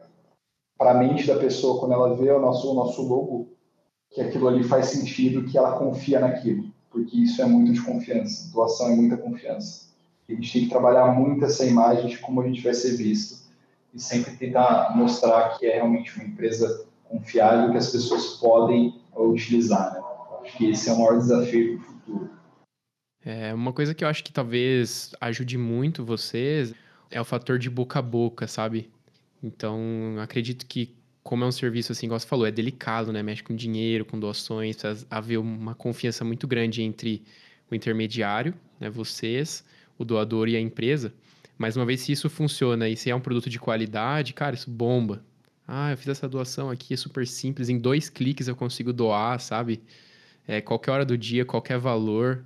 para 0.77 0.91
a 0.91 0.93
mente 0.93 1.27
da 1.27 1.37
pessoa, 1.37 1.81
quando 1.81 1.93
ela 1.93 2.15
vê 2.15 2.31
o 2.31 2.39
nosso, 2.39 2.71
o 2.71 2.73
nosso 2.73 3.01
logo, 3.01 3.49
que 4.09 4.21
aquilo 4.21 4.47
ali 4.47 4.63
faz 4.63 4.87
sentido, 4.87 5.49
que 5.49 5.57
ela 5.57 5.77
confia 5.77 6.19
naquilo, 6.19 6.71
porque 6.89 7.17
isso 7.17 7.41
é 7.41 7.45
muito 7.45 7.73
de 7.73 7.81
confiança, 7.81 8.53
doação 8.53 8.91
é 8.91 8.95
muita 8.95 9.17
confiança. 9.17 9.92
A 10.29 10.33
gente 10.33 10.53
tem 10.53 10.63
que 10.63 10.69
trabalhar 10.69 11.07
muito 11.13 11.43
essa 11.45 11.65
imagem 11.65 12.07
de 12.07 12.17
como 12.17 12.41
a 12.41 12.47
gente 12.47 12.61
vai 12.61 12.73
ser 12.73 12.95
visto 12.95 13.43
e 13.93 13.99
sempre 13.99 14.35
tentar 14.35 14.95
mostrar 14.95 15.57
que 15.57 15.65
é 15.65 15.75
realmente 15.75 16.15
uma 16.15 16.25
empresa 16.25 16.85
confiável 17.03 17.71
que 17.71 17.77
as 17.77 17.91
pessoas 17.91 18.37
podem 18.37 18.99
utilizar. 19.15 19.93
Né? 19.93 20.01
Acho 20.41 20.57
que 20.57 20.69
esse 20.69 20.89
é 20.89 20.93
o 20.93 20.97
maior 20.97 21.17
desafio 21.17 21.79
para 21.79 21.89
o 21.89 21.93
futuro. 21.93 22.29
É, 23.25 23.53
uma 23.53 23.71
coisa 23.71 23.93
que 23.93 24.03
eu 24.03 24.07
acho 24.07 24.23
que 24.23 24.33
talvez 24.33 25.11
ajude 25.21 25.57
muito 25.57 26.03
vocês 26.03 26.73
é 27.09 27.21
o 27.21 27.25
fator 27.25 27.57
de 27.57 27.69
boca 27.69 27.99
a 27.99 28.01
boca, 28.01 28.47
sabe? 28.47 28.89
Então, 29.41 30.15
acredito 30.19 30.65
que, 30.65 30.95
como 31.21 31.43
é 31.43 31.47
um 31.47 31.51
serviço, 31.51 31.91
assim, 31.91 32.07
igual 32.07 32.19
você 32.19 32.27
falou, 32.27 32.45
é 32.45 32.51
delicado, 32.51 33.13
né? 33.13 33.21
Mexe 33.21 33.43
com 33.43 33.55
dinheiro, 33.55 34.03
com 34.03 34.19
doações, 34.19 34.75
precisa 34.75 35.05
haver 35.09 35.37
uma 35.37 35.75
confiança 35.75 36.25
muito 36.25 36.47
grande 36.47 36.81
entre 36.81 37.23
o 37.69 37.75
intermediário, 37.75 38.53
né? 38.79 38.89
Vocês, 38.89 39.63
o 39.97 40.05
doador 40.05 40.47
e 40.47 40.55
a 40.55 40.59
empresa. 40.59 41.13
Mas 41.57 41.75
uma 41.75 41.85
vez 41.85 42.01
se 42.01 42.11
isso 42.11 42.29
funciona 42.29 42.89
e 42.89 42.97
se 42.97 43.09
é 43.09 43.15
um 43.15 43.21
produto 43.21 43.49
de 43.49 43.59
qualidade, 43.59 44.33
cara, 44.33 44.55
isso 44.55 44.69
bomba. 44.69 45.23
Ah, 45.67 45.91
eu 45.91 45.97
fiz 45.97 46.07
essa 46.09 46.27
doação 46.27 46.69
aqui, 46.69 46.93
é 46.93 46.97
super 46.97 47.25
simples, 47.25 47.69
em 47.69 47.77
dois 47.77 48.09
cliques 48.09 48.47
eu 48.47 48.55
consigo 48.55 48.91
doar, 48.91 49.39
sabe? 49.39 49.81
É, 50.47 50.59
qualquer 50.59 50.91
hora 50.91 51.05
do 51.05 51.17
dia, 51.17 51.45
qualquer 51.45 51.77
valor. 51.77 52.43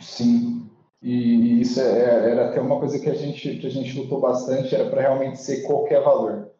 Sim, 0.00 0.68
e 1.02 1.60
isso 1.60 1.80
é, 1.80 2.30
era 2.30 2.48
até 2.48 2.60
uma 2.60 2.78
coisa 2.78 2.98
que 2.98 3.08
a 3.08 3.14
gente, 3.14 3.56
que 3.56 3.66
a 3.66 3.70
gente 3.70 3.96
lutou 3.96 4.20
bastante, 4.20 4.74
era 4.74 4.90
para 4.90 5.00
realmente 5.00 5.40
ser 5.40 5.62
qualquer 5.62 6.02
valor. 6.02 6.50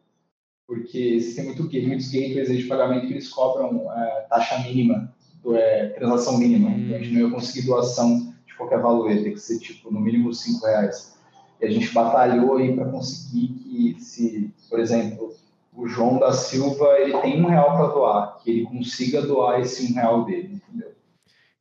Porque 0.66 0.98
existem 0.98 1.46
muito, 1.46 1.62
muitos 1.62 2.10
gateways 2.10 2.56
de 2.56 2.64
pagamento 2.64 3.06
que 3.06 3.14
eles 3.14 3.28
cobram 3.28 3.90
é, 3.92 4.26
taxa 4.28 4.58
mínima, 4.60 5.12
é, 5.54 5.88
transação 5.88 6.38
mínima. 6.38 6.68
Hum. 6.68 6.84
Então 6.84 6.96
a 6.96 6.98
gente 7.00 7.12
não 7.12 7.28
ia 7.28 7.34
conseguir 7.34 7.66
doação 7.66 8.34
qualquer 8.58 8.80
valor, 8.80 9.10
ia 9.10 9.22
ter 9.22 9.30
que 9.30 9.40
ser 9.40 9.58
tipo 9.58 9.90
no 9.90 10.00
mínimo 10.00 10.34
5 10.34 10.66
reais. 10.66 11.16
E 11.60 11.66
a 11.66 11.70
gente 11.70 11.92
batalhou 11.92 12.58
aí 12.58 12.74
para 12.74 12.84
conseguir 12.86 13.48
que, 13.48 13.96
se, 14.00 14.52
por 14.68 14.78
exemplo, 14.78 15.34
o 15.74 15.86
João 15.86 16.18
da 16.18 16.32
Silva 16.32 16.98
ele 16.98 17.16
tem 17.18 17.40
um 17.40 17.46
real 17.46 17.76
para 17.76 17.86
doar, 17.86 18.38
que 18.42 18.50
ele 18.50 18.64
consiga 18.64 19.22
doar 19.22 19.60
esse 19.60 19.90
um 19.90 19.94
real 19.94 20.24
dele, 20.24 20.54
entendeu? 20.54 20.92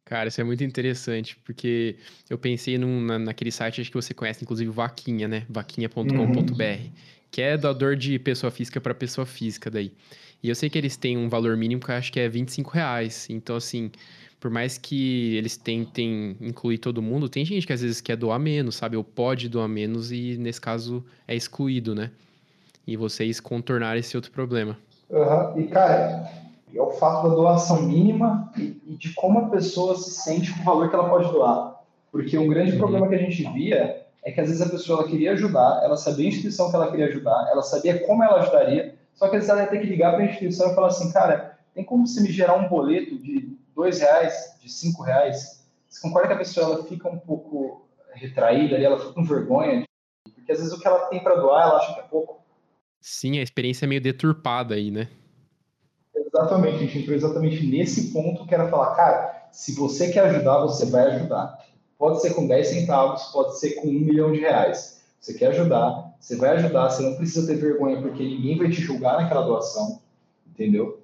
Cara, 0.03 0.29
isso 0.29 0.39
é 0.39 0.43
muito 0.43 0.63
interessante, 0.63 1.37
porque 1.43 1.97
eu 2.29 2.37
pensei 2.37 2.77
num, 2.77 3.01
na, 3.01 3.19
naquele 3.19 3.51
site 3.51 3.81
acho 3.81 3.91
que 3.91 3.95
você 3.95 4.13
conhece, 4.13 4.43
inclusive 4.43 4.71
Vaquinha, 4.71 5.27
né? 5.27 5.45
Vaquinha.com.br, 5.49 6.13
uhum. 6.13 6.91
que 7.29 7.41
é 7.41 7.57
doador 7.57 7.95
de 7.95 8.17
pessoa 8.17 8.49
física 8.49 8.79
para 8.79 8.95
pessoa 8.95 9.25
física 9.25 9.69
daí. 9.69 9.91
E 10.41 10.49
eu 10.49 10.55
sei 10.55 10.69
que 10.69 10.77
eles 10.77 10.95
têm 10.95 11.17
um 11.17 11.27
valor 11.27 11.57
mínimo 11.57 11.81
que 11.81 11.91
eu 11.91 11.95
acho 11.95 12.11
que 12.11 12.19
é 12.19 12.29
25 12.29 12.71
reais. 12.71 13.27
Então, 13.29 13.55
assim, 13.55 13.91
por 14.39 14.51
mais 14.51 14.77
que 14.77 15.35
eles 15.35 15.57
tentem 15.57 16.37
incluir 16.39 16.77
todo 16.77 17.01
mundo, 17.01 17.27
tem 17.27 17.43
gente 17.43 17.65
que 17.65 17.73
às 17.73 17.81
vezes 17.81 18.01
quer 18.01 18.15
doar 18.15 18.39
menos, 18.39 18.75
sabe? 18.75 18.95
Ou 18.95 19.03
pode 19.03 19.49
doar 19.49 19.67
menos 19.67 20.11
e, 20.11 20.37
nesse 20.37 20.61
caso, 20.61 21.03
é 21.27 21.35
excluído, 21.35 21.95
né? 21.95 22.11
E 22.85 22.95
vocês 22.95 23.39
contornar 23.39 23.97
esse 23.97 24.15
outro 24.15 24.31
problema. 24.31 24.77
Uhum. 25.09 25.61
E, 25.61 25.67
cara, 25.67 26.29
é 26.73 26.81
o 26.81 26.91
fato 26.91 27.29
da 27.29 27.35
doação 27.35 27.81
mínima 27.83 28.51
e, 28.57 28.79
e, 28.85 28.95
de 28.95 29.13
como 29.13 29.39
a 29.39 29.49
pessoa 29.49 29.95
se 29.95 30.11
sente 30.11 30.53
com 30.53 30.61
o 30.61 30.65
valor 30.65 30.89
que 30.89 30.95
ela 30.95 31.09
pode 31.09 31.31
doar. 31.31 31.81
Porque 32.11 32.37
um 32.37 32.47
grande 32.47 32.73
uhum. 32.73 32.77
problema 32.77 33.07
que 33.07 33.15
a 33.15 33.19
gente 33.19 33.43
via 33.53 34.03
é 34.23 34.31
que 34.31 34.39
às 34.39 34.49
vezes 34.49 34.61
a 34.61 34.69
pessoa 34.69 34.99
ela 34.99 35.09
queria 35.09 35.31
ajudar, 35.31 35.81
ela 35.83 35.97
sabia 35.97 36.25
a 36.25 36.29
instituição 36.29 36.69
que 36.69 36.75
ela 36.75 36.91
queria 36.91 37.07
ajudar, 37.07 37.47
ela 37.51 37.61
sabia 37.63 38.05
como 38.05 38.23
ela 38.23 38.41
ajudaria, 38.41 38.95
só 39.15 39.29
que 39.29 39.35
às 39.37 39.43
vezes 39.43 39.49
ela 39.49 39.61
ia 39.61 39.67
ter 39.67 39.79
que 39.79 39.87
ligar 39.87 40.13
para 40.13 40.23
a 40.23 40.25
instituição 40.25 40.71
e 40.71 40.75
falar 40.75 40.87
assim, 40.87 41.11
cara, 41.11 41.57
tem 41.73 41.83
como 41.83 42.05
você 42.05 42.21
me 42.21 42.31
gerar 42.31 42.55
um 42.55 42.67
boleto 42.67 43.17
de 43.17 43.56
dois 43.77 43.99
reais, 43.99 44.57
de 44.59 44.69
cinco 44.69 45.03
reais? 45.03 45.63
Você 45.87 46.01
concorda 46.01 46.29
que 46.29 46.33
a 46.33 46.37
pessoa 46.37 46.65
ela 46.65 46.83
fica 46.83 47.07
um 47.07 47.19
pouco 47.19 47.87
retraída 48.11 48.75
ali, 48.75 48.83
ela 48.83 48.99
fica 48.99 49.13
com 49.13 49.23
vergonha? 49.23 49.85
Porque 50.33 50.51
às 50.51 50.57
vezes 50.57 50.73
o 50.73 50.79
que 50.79 50.87
ela 50.87 51.05
tem 51.05 51.21
para 51.21 51.35
doar, 51.35 51.67
ela 51.67 51.77
acha 51.77 51.93
que 51.93 51.99
é 51.99 52.03
pouco. 52.03 52.41
Sim, 52.99 53.37
a 53.37 53.43
experiência 53.43 53.85
é 53.85 53.87
meio 53.87 54.01
deturpada 54.01 54.73
aí, 54.73 54.89
né? 54.89 55.07
Exatamente, 56.15 56.75
a 56.75 56.79
gente 56.79 56.99
entrou 56.99 57.15
exatamente 57.15 57.65
nesse 57.65 58.11
ponto 58.11 58.45
que 58.47 58.53
era 58.53 58.67
falar, 58.67 58.95
cara, 58.95 59.47
se 59.51 59.75
você 59.75 60.11
quer 60.11 60.25
ajudar, 60.25 60.59
você 60.59 60.87
vai 60.87 61.05
ajudar. 61.15 61.65
Pode 61.97 62.21
ser 62.21 62.33
com 62.33 62.47
10 62.47 62.67
centavos, 62.67 63.23
pode 63.25 63.59
ser 63.59 63.75
com 63.75 63.87
um 63.87 63.99
milhão 63.99 64.31
de 64.31 64.39
reais. 64.39 65.03
Você 65.19 65.35
quer 65.35 65.47
ajudar, 65.47 66.15
você 66.19 66.35
vai 66.35 66.49
ajudar, 66.51 66.89
você 66.89 67.03
não 67.03 67.15
precisa 67.15 67.45
ter 67.47 67.59
vergonha 67.59 68.01
porque 68.01 68.23
ninguém 68.23 68.57
vai 68.57 68.69
te 68.69 68.81
julgar 68.81 69.21
naquela 69.21 69.45
doação, 69.45 70.01
entendeu? 70.47 71.01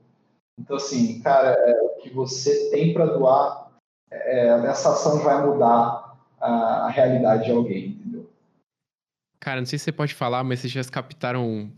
Então, 0.58 0.78
assim, 0.78 1.20
cara, 1.22 1.56
é, 1.58 1.83
que 2.04 2.10
você 2.14 2.70
tem 2.70 2.94
para 2.94 3.06
doar, 3.06 3.72
é, 4.12 4.50
essa 4.68 4.90
ação 4.90 5.20
vai 5.20 5.46
mudar 5.46 6.18
a, 6.40 6.86
a 6.86 6.90
realidade 6.90 7.46
de 7.46 7.52
alguém, 7.52 7.88
entendeu? 7.88 8.30
Cara, 9.40 9.62
não 9.62 9.66
sei 9.66 9.80
se 9.80 9.86
você 9.86 9.92
pode 9.92 10.14
falar, 10.14 10.44
mas 10.44 10.60
vocês 10.60 10.72
já 10.72 10.84
captaram 10.84 11.72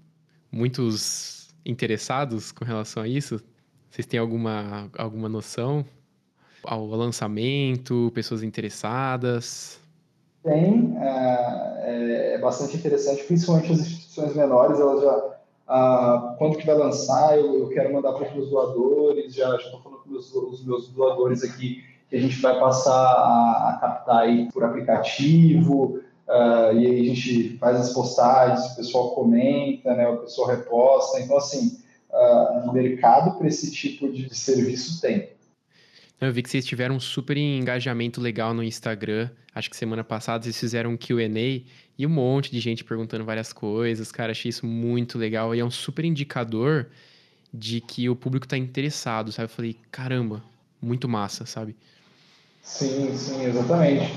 muitos 0.51 1.49
interessados 1.65 2.51
com 2.51 2.65
relação 2.65 3.03
a 3.03 3.07
isso? 3.07 3.41
Vocês 3.89 4.05
têm 4.05 4.19
alguma, 4.19 4.89
alguma 4.97 5.29
noção? 5.29 5.85
Ao 6.63 6.85
lançamento, 6.85 8.11
pessoas 8.13 8.43
interessadas? 8.43 9.79
Tem, 10.43 10.95
é, 10.99 12.33
é 12.33 12.37
bastante 12.39 12.77
interessante, 12.77 13.23
principalmente 13.23 13.71
as 13.71 13.79
instituições 13.79 14.35
menores, 14.35 14.79
elas 14.79 15.01
já, 15.01 15.34
ah, 15.67 16.35
quando 16.37 16.57
que 16.57 16.65
vai 16.65 16.75
lançar, 16.75 17.37
eu, 17.37 17.59
eu 17.59 17.69
quero 17.69 17.93
mandar 17.93 18.13
para 18.13 18.27
os 18.27 18.33
meus 18.33 18.49
doadores, 18.49 19.33
já 19.33 19.55
estou 19.55 19.81
falando 19.81 19.99
com 19.99 20.09
meus, 20.09 20.33
os 20.33 20.65
meus 20.65 20.89
doadores 20.89 21.43
aqui, 21.43 21.83
que 22.09 22.15
a 22.15 22.19
gente 22.19 22.39
vai 22.39 22.59
passar 22.59 22.93
a, 22.93 23.69
a 23.69 23.77
captar 23.79 24.19
aí 24.21 24.49
por 24.51 24.63
aplicativo, 24.63 26.01
Uh, 26.27 26.73
e 26.73 26.87
aí 26.87 27.01
a 27.01 27.13
gente 27.13 27.57
faz 27.59 27.79
as 27.79 27.93
postagens, 27.93 28.71
o 28.71 28.75
pessoal 28.75 29.11
comenta, 29.11 29.93
né, 29.93 30.07
o 30.07 30.17
pessoal 30.17 30.47
reposta. 30.47 31.19
Então, 31.19 31.37
assim, 31.37 31.77
uh, 32.09 32.73
mercado 32.73 33.37
para 33.37 33.47
esse 33.47 33.71
tipo 33.71 34.11
de, 34.11 34.27
de 34.27 34.35
serviço 34.35 34.99
tem. 34.99 35.34
Eu 36.19 36.31
vi 36.31 36.41
que 36.41 36.49
vocês 36.49 36.65
tiveram 36.65 36.95
um 36.95 36.99
super 36.99 37.35
engajamento 37.35 38.21
legal 38.21 38.53
no 38.53 38.63
Instagram. 38.63 39.29
Acho 39.53 39.69
que 39.69 39.75
semana 39.75 40.03
passada 40.03 40.43
vocês 40.43 40.57
fizeram 40.57 40.91
um 40.91 40.97
QA 40.97 41.29
e 41.97 42.05
um 42.05 42.09
monte 42.09 42.51
de 42.51 42.59
gente 42.59 42.83
perguntando 42.83 43.25
várias 43.25 43.51
coisas. 43.51 44.11
Cara, 44.11 44.31
achei 44.31 44.49
isso 44.49 44.65
muito 44.65 45.17
legal. 45.17 45.53
E 45.53 45.59
é 45.59 45.65
um 45.65 45.71
super 45.71 46.05
indicador 46.05 46.87
de 47.53 47.81
que 47.81 48.09
o 48.09 48.15
público 48.15 48.45
está 48.45 48.57
interessado, 48.57 49.31
sabe? 49.31 49.45
Eu 49.45 49.55
falei, 49.55 49.77
caramba, 49.91 50.41
muito 50.81 51.07
massa, 51.07 51.45
sabe? 51.45 51.75
Sim, 52.61 53.15
sim, 53.15 53.43
exatamente. 53.43 54.13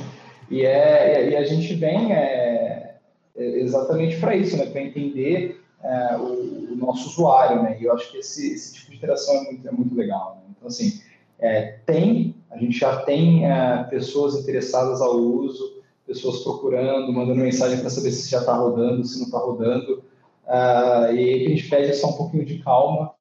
E, 0.51 0.65
é, 0.65 1.31
e 1.31 1.37
a 1.37 1.45
gente 1.45 1.75
vem 1.75 2.13
é, 2.13 2.95
é 3.37 3.61
exatamente 3.61 4.17
para 4.19 4.37
isso, 4.37 4.57
né? 4.57 4.67
para 4.67 4.83
entender 4.83 5.61
é, 5.83 6.17
o, 6.17 6.73
o, 6.73 6.77
nosso 6.77 7.09
usuário. 7.09 7.63
Né? 7.63 7.77
E 7.81 7.85
eu 7.85 7.93
acho 7.93 8.11
que 8.11 8.19
esse, 8.19 8.53
esse 8.53 8.75
tipo 8.75 8.91
de 8.91 8.97
interação 8.97 9.37
é 9.37 9.43
muito, 9.45 9.69
é 9.69 9.73
muito 9.73 9.95
legal. 9.95 10.37
Né? 10.37 10.55
Então, 10.57 10.69
assim, 10.69 11.01
é, 11.41 11.79
tem, 11.87 12.35
a 12.51 12.57
gente 12.59 12.79
já 12.79 13.03
tem 13.03 13.47
é, 13.47 13.85
pessoas 13.85 14.37
interessadas 14.37 15.01
ao 15.01 15.17
uso, 15.17 15.83
pessoas 16.07 16.43
procurando, 16.43 17.13
mandando 17.13 17.41
mensagem 17.41 17.81
para 17.81 17.91
saber 17.91 18.13
se 18.13 18.31
já 18.31 18.41
está 18.41 18.55
rodando, 18.55 19.05
se 19.05 19.19
não 19.19 19.27
está 19.27 19.39
rodando. 19.39 20.03
Uh, 20.47 21.13
e 21.13 21.47
a 21.47 21.49
gente 21.51 21.69
pede 21.69 21.95
só 21.95 22.09
um 22.09 22.17
pouquinho 22.17 22.47
de 22.47 22.59
calma, 22.61 23.13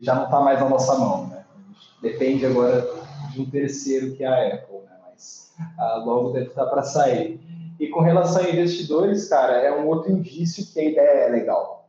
já 0.00 0.16
não 0.16 0.24
está 0.24 0.40
mais 0.40 0.58
na 0.58 0.68
nossa 0.68 0.98
mão. 0.98 1.28
Né? 1.28 1.44
Depende 2.02 2.44
agora 2.44 2.84
de 3.32 3.40
um 3.40 3.48
terceiro 3.48 4.16
que 4.16 4.24
é 4.24 4.26
a 4.26 4.54
Apple 4.56 4.82
ah, 5.78 6.02
logo 6.04 6.30
deve 6.30 6.48
estar 6.48 6.66
para 6.66 6.82
sair. 6.82 7.40
E 7.78 7.88
com 7.88 8.00
relação 8.00 8.42
a 8.42 8.50
investidores, 8.50 9.28
cara, 9.28 9.54
é 9.54 9.72
um 9.72 9.86
outro 9.88 10.10
indício 10.10 10.64
que 10.72 10.80
a 10.80 10.84
ideia 10.84 11.26
é 11.26 11.28
legal. 11.28 11.81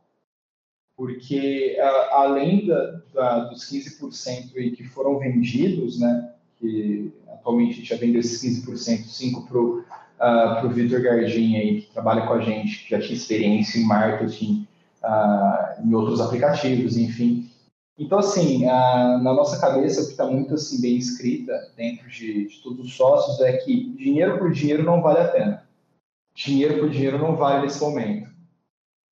Porque 0.96 1.76
além 2.12 2.66
da, 2.66 3.00
da, 3.12 3.38
dos 3.46 3.70
15% 3.70 4.56
aí 4.56 4.70
que 4.70 4.84
foram 4.84 5.18
vendidos, 5.18 5.98
né, 5.98 6.32
que 6.58 7.12
atualmente 7.28 7.72
a 7.72 7.76
gente 7.76 7.88
já 7.88 7.96
vendeu 7.96 8.20
esses 8.20 8.64
15%, 8.64 9.06
5% 9.06 9.48
para 9.48 9.58
o 9.58 10.68
uh, 10.68 10.68
Vitor 10.70 11.02
Gardinha, 11.02 11.60
aí, 11.60 11.82
que 11.82 11.92
trabalha 11.92 12.26
com 12.26 12.34
a 12.34 12.40
gente, 12.40 12.84
que 12.84 12.90
já 12.90 13.00
tinha 13.00 13.16
experiência 13.16 13.78
em 13.78 13.84
marketing, 13.84 14.66
uh, 15.02 15.84
em 15.84 15.92
outros 15.94 16.20
aplicativos, 16.20 16.96
enfim. 16.96 17.50
Então, 17.98 18.18
assim, 18.18 18.64
na 18.64 19.32
nossa 19.32 19.60
cabeça, 19.60 20.02
o 20.02 20.06
que 20.06 20.12
está 20.12 20.26
muito 20.26 20.54
assim, 20.54 20.80
bem 20.80 20.96
escrita 20.96 21.52
dentro 21.76 22.08
de, 22.08 22.48
de, 22.48 22.60
todos 22.60 22.86
os 22.86 22.94
sócios 22.94 23.40
é 23.40 23.56
que 23.58 23.90
dinheiro 23.90 24.36
por 24.36 24.50
dinheiro 24.50 24.82
não 24.82 25.00
vale 25.00 25.20
a 25.20 25.28
pena. 25.28 25.64
Dinheiro 26.34 26.80
por 26.80 26.90
dinheiro 26.90 27.18
não 27.18 27.36
vale 27.36 27.62
nesse 27.62 27.80
momento. 27.80 28.33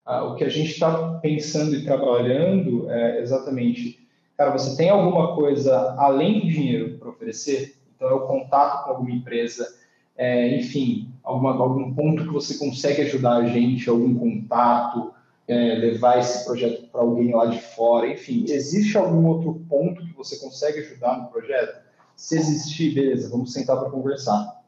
Ah, 0.05 0.25
o 0.25 0.35
que 0.35 0.43
a 0.43 0.49
gente 0.49 0.71
está 0.73 1.21
pensando 1.21 1.77
e 1.77 1.85
trabalhando 1.85 2.91
é 2.91 3.21
exatamente, 3.21 4.05
cara, 4.37 4.51
você 4.51 4.77
tem 4.77 4.91
alguma 4.91 5.35
coisa 5.37 5.95
além 5.97 6.41
do 6.41 6.49
dinheiro 6.49 6.99
para 6.99 7.09
oferecer? 7.09 7.77
Então, 7.95 8.09
é 8.09 8.15
o 8.15 8.27
contato 8.27 8.85
com 8.85 8.91
alguma 8.91 9.13
empresa, 9.13 9.77
é, 10.17 10.57
enfim, 10.57 11.09
alguma, 11.23 11.53
algum 11.53 11.95
ponto 11.95 12.25
que 12.25 12.33
você 12.33 12.59
consegue 12.59 13.03
ajudar 13.03 13.37
a 13.37 13.47
gente, 13.47 13.89
algum 13.89 14.13
contato, 14.15 15.15
é, 15.47 15.77
levar 15.77 16.19
esse 16.19 16.45
projeto 16.45 16.89
para 16.91 17.01
alguém 17.01 17.33
lá 17.33 17.47
de 17.47 17.61
fora, 17.61 18.09
enfim, 18.09 18.45
existe 18.49 18.97
algum 18.97 19.25
outro 19.27 19.55
ponto 19.69 20.05
que 20.05 20.13
você 20.15 20.37
consegue 20.39 20.81
ajudar 20.81 21.17
no 21.19 21.29
projeto? 21.29 21.81
Se 22.17 22.37
existir, 22.37 22.93
beleza, 22.93 23.31
vamos 23.31 23.53
sentar 23.53 23.79
para 23.79 23.91
conversar. 23.91 24.63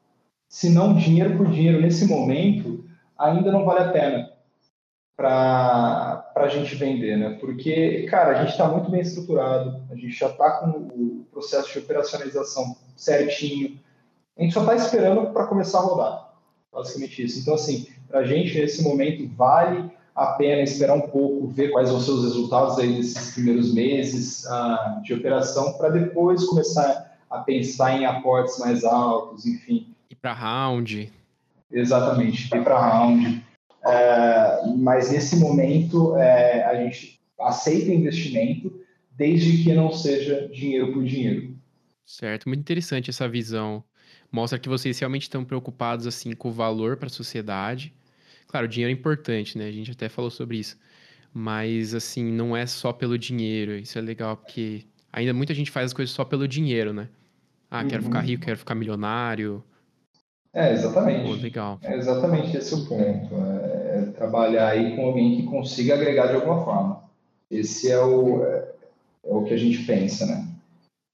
Se 0.49 0.70
não, 0.70 0.95
dinheiro 0.95 1.37
por 1.37 1.51
dinheiro 1.51 1.80
nesse 1.80 2.07
momento 2.07 2.85
ainda 3.18 3.51
não 3.51 3.64
vale 3.64 3.80
a 3.80 3.93
pena 3.93 4.34
para 5.16 6.32
a 6.34 6.48
gente 6.48 6.74
vender, 6.74 7.16
né? 7.16 7.38
Porque, 7.40 8.06
cara, 8.10 8.32
a 8.32 8.42
gente 8.42 8.52
está 8.52 8.66
muito 8.68 8.90
bem 8.90 9.00
estruturado, 9.00 9.80
a 9.90 9.94
gente 9.94 10.10
já 10.10 10.28
está 10.28 10.50
com 10.58 10.70
o 10.70 11.26
processo 11.30 11.72
de 11.72 11.78
operacionalização 11.78 12.76
certinho, 12.96 13.78
a 14.36 14.42
gente 14.42 14.52
só 14.52 14.60
está 14.60 14.74
esperando 14.74 15.32
para 15.32 15.46
começar 15.46 15.78
a 15.78 15.82
rodar, 15.82 16.32
basicamente 16.72 17.22
isso. 17.22 17.40
Então, 17.40 17.54
assim, 17.54 17.86
para 18.08 18.20
a 18.20 18.24
gente, 18.24 18.58
nesse 18.58 18.82
momento, 18.82 19.28
vale 19.34 19.90
a 20.14 20.26
pena 20.26 20.62
esperar 20.62 20.94
um 20.94 21.08
pouco, 21.08 21.48
ver 21.48 21.70
quais 21.70 21.90
vão 21.90 22.00
ser 22.00 22.12
os 22.12 22.24
resultados 22.24 22.78
aí 22.78 22.96
desses 22.96 23.34
primeiros 23.34 23.72
meses 23.74 24.44
uh, 24.44 25.02
de 25.02 25.14
operação, 25.14 25.72
para 25.74 25.88
depois 25.88 26.44
começar 26.44 27.16
a 27.30 27.38
pensar 27.38 27.96
em 27.96 28.04
aportes 28.04 28.58
mais 28.58 28.84
altos, 28.84 29.46
enfim. 29.46 29.88
Ir 30.10 30.16
para 30.16 30.32
round. 30.32 31.12
Exatamente, 31.70 32.54
ir 32.54 32.62
para 32.62 32.78
round. 32.78 33.44
É, 33.87 34.66
mas 34.78 35.11
nesse 35.11 35.37
momento 35.37 36.16
é, 36.16 36.64
a 36.64 36.74
gente 36.82 37.20
aceita 37.39 37.93
investimento 37.93 38.80
desde 39.16 39.62
que 39.62 39.72
não 39.74 39.93
seja 39.93 40.49
dinheiro 40.49 40.93
por 40.93 41.05
dinheiro. 41.05 41.55
Certo, 42.05 42.49
muito 42.49 42.61
interessante 42.61 43.11
essa 43.11 43.28
visão. 43.28 43.85
Mostra 44.30 44.59
que 44.59 44.68
vocês 44.68 44.99
realmente 44.99 45.22
estão 45.22 45.45
preocupados 45.45 46.07
assim 46.07 46.35
com 46.35 46.49
o 46.49 46.53
valor 46.53 46.97
para 46.97 47.07
a 47.07 47.11
sociedade. 47.11 47.95
Claro, 48.49 48.66
o 48.66 48.68
dinheiro 48.68 48.91
é 48.91 48.99
importante, 48.99 49.57
né? 49.57 49.66
A 49.68 49.72
gente 49.72 49.91
até 49.91 50.09
falou 50.09 50.30
sobre 50.30 50.59
isso. 50.59 50.76
Mas 51.32 51.95
assim, 51.95 52.24
não 52.24 52.57
é 52.57 52.66
só 52.66 52.93
pelo 52.93 53.18
dinheiro. 53.18 53.76
Isso 53.76 53.99
é 53.99 54.01
legal 54.01 54.37
porque 54.37 54.85
ainda 55.12 55.32
muita 55.32 55.55
gente 55.55 55.70
faz 55.70 55.87
as 55.87 55.93
coisas 55.93 56.14
só 56.14 56.24
pelo 56.24 56.47
dinheiro, 56.49 56.93
né? 56.93 57.09
Ah, 57.70 57.85
quero 57.85 58.03
uhum. 58.03 58.09
ficar 58.09 58.20
rico, 58.20 58.45
quero 58.45 58.59
ficar 58.59 58.74
milionário. 58.74 59.64
É, 60.55 60.72
exatamente. 60.72 61.28
Pô, 61.28 61.34
legal. 61.34 61.80
É 61.82 61.96
exatamente 61.96 62.57
esse 62.57 62.72
o 62.74 62.86
ponto. 62.86 63.34
É, 63.34 63.98
é 63.98 64.12
trabalhar 64.12 64.68
aí 64.68 64.94
com 64.94 65.07
alguém 65.07 65.36
que 65.36 65.42
consiga 65.42 65.94
agregar 65.94 66.28
de 66.28 66.34
alguma 66.34 66.64
forma. 66.64 67.02
Esse 67.50 67.90
é 67.90 67.98
o, 67.98 68.44
é, 68.44 68.72
é, 69.24 69.34
o 69.34 69.42
que 69.42 69.52
a 69.52 69.57
gente 69.57 69.84
pensa, 69.84 70.24
né? 70.26 70.46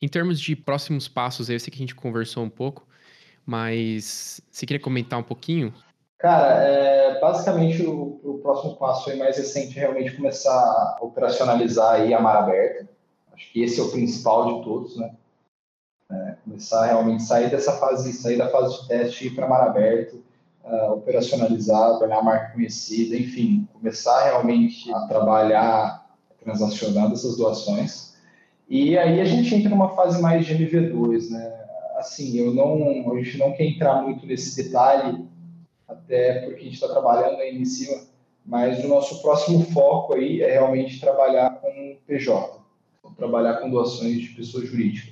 Em 0.02 0.08
termos 0.08 0.38
de 0.38 0.54
próximos 0.54 1.08
passos, 1.08 1.48
eu 1.48 1.58
sei 1.58 1.70
que 1.70 1.78
a 1.78 1.80
gente 1.80 1.94
conversou 1.94 2.44
um 2.44 2.50
pouco, 2.50 2.86
mas 3.44 4.40
você 4.50 4.66
queria 4.66 4.80
comentar 4.80 5.18
um 5.18 5.22
pouquinho? 5.22 5.72
Cara, 6.18 6.62
é, 6.62 7.18
basicamente 7.18 7.82
o, 7.82 8.20
o, 8.22 8.38
próximo 8.42 8.76
passo 8.76 9.10
aí 9.10 9.18
mais 9.18 9.38
recente 9.38 9.78
é 9.78 9.82
realmente 9.82 10.16
começar 10.16 10.52
a 10.52 10.98
operacionalizar 11.00 11.94
aí 11.94 12.12
a 12.12 12.20
mar 12.20 12.36
aberta. 12.36 12.88
Acho 13.32 13.50
que 13.52 13.62
esse 13.62 13.80
é 13.80 13.82
o 13.82 13.90
principal 13.90 14.58
de 14.58 14.64
todos, 14.64 14.98
né? 14.98 15.14
Começar 16.50 16.86
realmente 16.86 17.22
sair 17.22 17.48
dessa 17.48 17.74
fase, 17.74 18.12
sair 18.12 18.36
da 18.36 18.48
fase 18.48 18.82
de 18.82 18.88
teste, 18.88 19.28
ir 19.28 19.36
para 19.36 19.46
mar 19.46 19.62
aberto, 19.62 20.20
uh, 20.64 20.94
operacionalizar, 20.94 21.96
tornar 21.96 22.18
a 22.18 22.22
marca 22.24 22.54
conhecida, 22.54 23.16
enfim, 23.16 23.68
começar 23.72 24.24
realmente 24.24 24.92
a 24.92 25.02
trabalhar 25.02 26.10
transacionando 26.42 27.14
essas 27.14 27.36
doações. 27.36 28.16
E 28.68 28.98
aí 28.98 29.20
a 29.20 29.24
gente 29.24 29.54
entra 29.54 29.70
numa 29.70 29.90
fase 29.90 30.20
mais 30.20 30.44
de 30.44 30.56
MV2, 30.56 31.30
né? 31.30 31.54
Assim, 31.96 32.36
eu 32.36 32.52
não, 32.52 33.12
a 33.12 33.22
gente 33.22 33.38
não 33.38 33.52
quer 33.52 33.66
entrar 33.66 34.02
muito 34.02 34.26
nesse 34.26 34.60
detalhe, 34.60 35.24
até 35.86 36.40
porque 36.40 36.62
a 36.62 36.64
gente 36.64 36.74
está 36.74 36.88
trabalhando 36.88 37.38
aí 37.38 37.56
em 37.56 37.64
cima, 37.64 37.96
mas 38.44 38.84
o 38.84 38.88
nosso 38.88 39.22
próximo 39.22 39.64
foco 39.66 40.16
aí 40.16 40.42
é 40.42 40.50
realmente 40.50 40.98
trabalhar 40.98 41.60
com 41.60 41.96
PJ, 42.08 42.58
trabalhar 43.16 43.58
com 43.58 43.70
doações 43.70 44.20
de 44.20 44.30
pessoa 44.30 44.66
jurídica. 44.66 45.09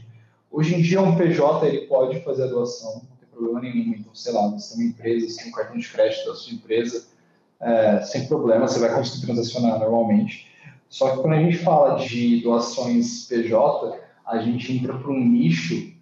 Hoje 0.51 0.75
em 0.75 0.83
dia, 0.83 1.01
um 1.01 1.17
PJ 1.17 1.67
ele 1.67 1.87
pode 1.87 2.21
fazer 2.21 2.45
a 2.45 2.47
doação, 2.47 2.95
não 2.95 3.17
tem 3.17 3.29
problema 3.31 3.61
nenhum. 3.61 3.95
Então, 3.95 4.15
sei 4.15 4.33
lá, 4.33 4.49
você 4.49 4.75
tem 4.75 4.85
uma 4.85 4.91
empresa, 4.91 5.29
você 5.29 5.43
tem 5.43 5.49
um 5.49 5.55
cartão 5.55 5.79
de 5.79 5.89
crédito 5.89 6.27
da 6.27 6.35
sua 6.35 6.55
empresa, 6.55 7.07
é, 7.61 8.01
sem 8.03 8.27
problema, 8.27 8.67
você 8.67 8.79
vai 8.79 8.95
conseguir 8.95 9.27
transacionar 9.27 9.79
normalmente. 9.79 10.49
Só 10.89 11.11
que 11.11 11.23
quando 11.23 11.35
a 11.35 11.43
gente 11.43 11.59
fala 11.59 11.97
de 11.97 12.41
doações 12.41 13.27
PJ, 13.27 13.99
a 14.27 14.39
gente 14.39 14.73
entra 14.73 14.97
para 14.97 15.11
um 15.11 15.21
nicho 15.21 15.93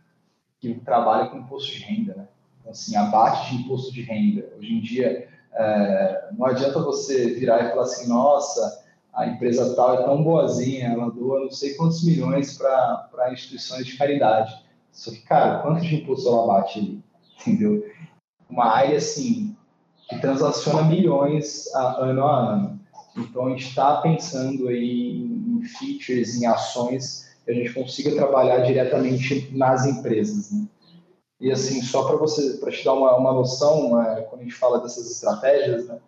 que 0.60 0.74
trabalha 0.74 1.28
com 1.28 1.38
imposto 1.38 1.72
de 1.72 1.82
renda, 1.82 2.14
né? 2.14 2.28
Então, 2.60 2.72
assim, 2.72 2.96
abate 2.96 3.50
de 3.50 3.62
imposto 3.62 3.92
de 3.92 4.02
renda. 4.02 4.48
Hoje 4.58 4.74
em 4.74 4.80
dia, 4.80 5.28
é, 5.52 6.28
não 6.36 6.46
adianta 6.46 6.82
você 6.82 7.34
virar 7.34 7.64
e 7.64 7.70
falar 7.70 7.82
assim, 7.82 8.08
nossa, 8.08 8.84
a 9.16 9.26
empresa 9.26 9.74
tal 9.74 9.94
é 9.94 10.02
tão 10.02 10.22
boazinha, 10.22 10.88
ela 10.88 11.10
doa 11.10 11.40
não 11.40 11.50
sei 11.50 11.74
quantos 11.74 12.04
milhões 12.04 12.58
para 12.58 13.32
instituições 13.32 13.86
de 13.86 13.96
caridade. 13.96 14.54
Só 14.92 15.10
que, 15.10 15.22
cara, 15.22 15.60
quanto 15.62 15.80
de 15.80 15.96
imposto 15.96 16.28
ela 16.28 16.46
bate 16.46 16.78
ali? 16.78 17.02
Entendeu? 17.40 17.82
Uma 18.48 18.66
área, 18.66 18.98
assim, 18.98 19.56
que 20.08 20.18
transaciona 20.20 20.82
milhões 20.82 21.74
a, 21.74 22.04
ano 22.04 22.26
a 22.26 22.36
ano. 22.52 22.80
Então, 23.16 23.46
a 23.46 23.50
gente 23.50 23.68
está 23.68 24.02
pensando 24.02 24.68
aí 24.68 25.22
em 25.22 25.62
features, 25.62 26.36
em 26.36 26.44
ações 26.44 27.34
que 27.42 27.50
a 27.50 27.54
gente 27.54 27.72
consiga 27.72 28.14
trabalhar 28.14 28.58
diretamente 28.60 29.50
nas 29.56 29.86
empresas. 29.86 30.52
Né? 30.52 30.66
E, 31.40 31.50
assim, 31.50 31.80
só 31.80 32.06
para 32.06 32.16
você, 32.16 32.58
para 32.58 32.70
te 32.70 32.84
dar 32.84 32.92
uma, 32.92 33.16
uma 33.16 33.32
noção, 33.32 34.00
é, 34.02 34.20
quando 34.22 34.42
a 34.42 34.44
gente 34.44 34.54
fala 34.54 34.80
dessas 34.80 35.10
estratégias, 35.10 35.86
né? 35.88 35.98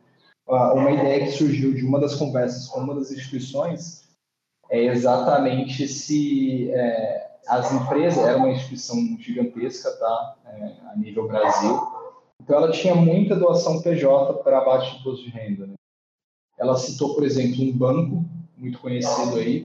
Uma 0.48 0.90
ideia 0.90 1.26
que 1.26 1.32
surgiu 1.32 1.74
de 1.74 1.84
uma 1.84 2.00
das 2.00 2.14
conversas 2.14 2.68
com 2.68 2.80
uma 2.80 2.94
das 2.94 3.10
instituições 3.10 4.08
é 4.70 4.84
exatamente 4.84 5.86
se 5.86 6.70
é, 6.70 7.30
as 7.46 7.72
empresas, 7.72 8.24
era 8.24 8.36
uma 8.36 8.50
instituição 8.50 8.96
gigantesca, 9.18 9.90
tá, 9.92 10.36
é, 10.46 10.72
a 10.92 10.96
nível 10.96 11.26
Brasil, 11.26 11.80
então 12.42 12.56
ela 12.56 12.70
tinha 12.70 12.94
muita 12.94 13.36
doação 13.36 13.82
PJ 13.82 14.34
para 14.42 14.58
abaixo 14.58 14.94
de 14.94 15.00
imposto 15.00 15.24
de 15.24 15.30
renda. 15.30 15.66
Né? 15.66 15.74
Ela 16.58 16.76
citou, 16.76 17.14
por 17.14 17.24
exemplo, 17.24 17.62
um 17.62 17.76
banco 17.76 18.24
muito 18.56 18.78
conhecido 18.78 19.36
aí, 19.36 19.62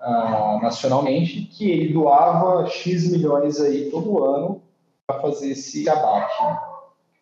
uh, 0.00 0.60
nacionalmente, 0.62 1.42
que 1.42 1.70
ele 1.70 1.92
doava 1.92 2.66
X 2.68 3.10
milhões 3.10 3.60
aí 3.60 3.90
todo 3.90 4.24
ano 4.24 4.62
para 5.06 5.20
fazer 5.20 5.50
esse 5.50 5.88
abate. 5.88 6.42
Né? 6.42 6.58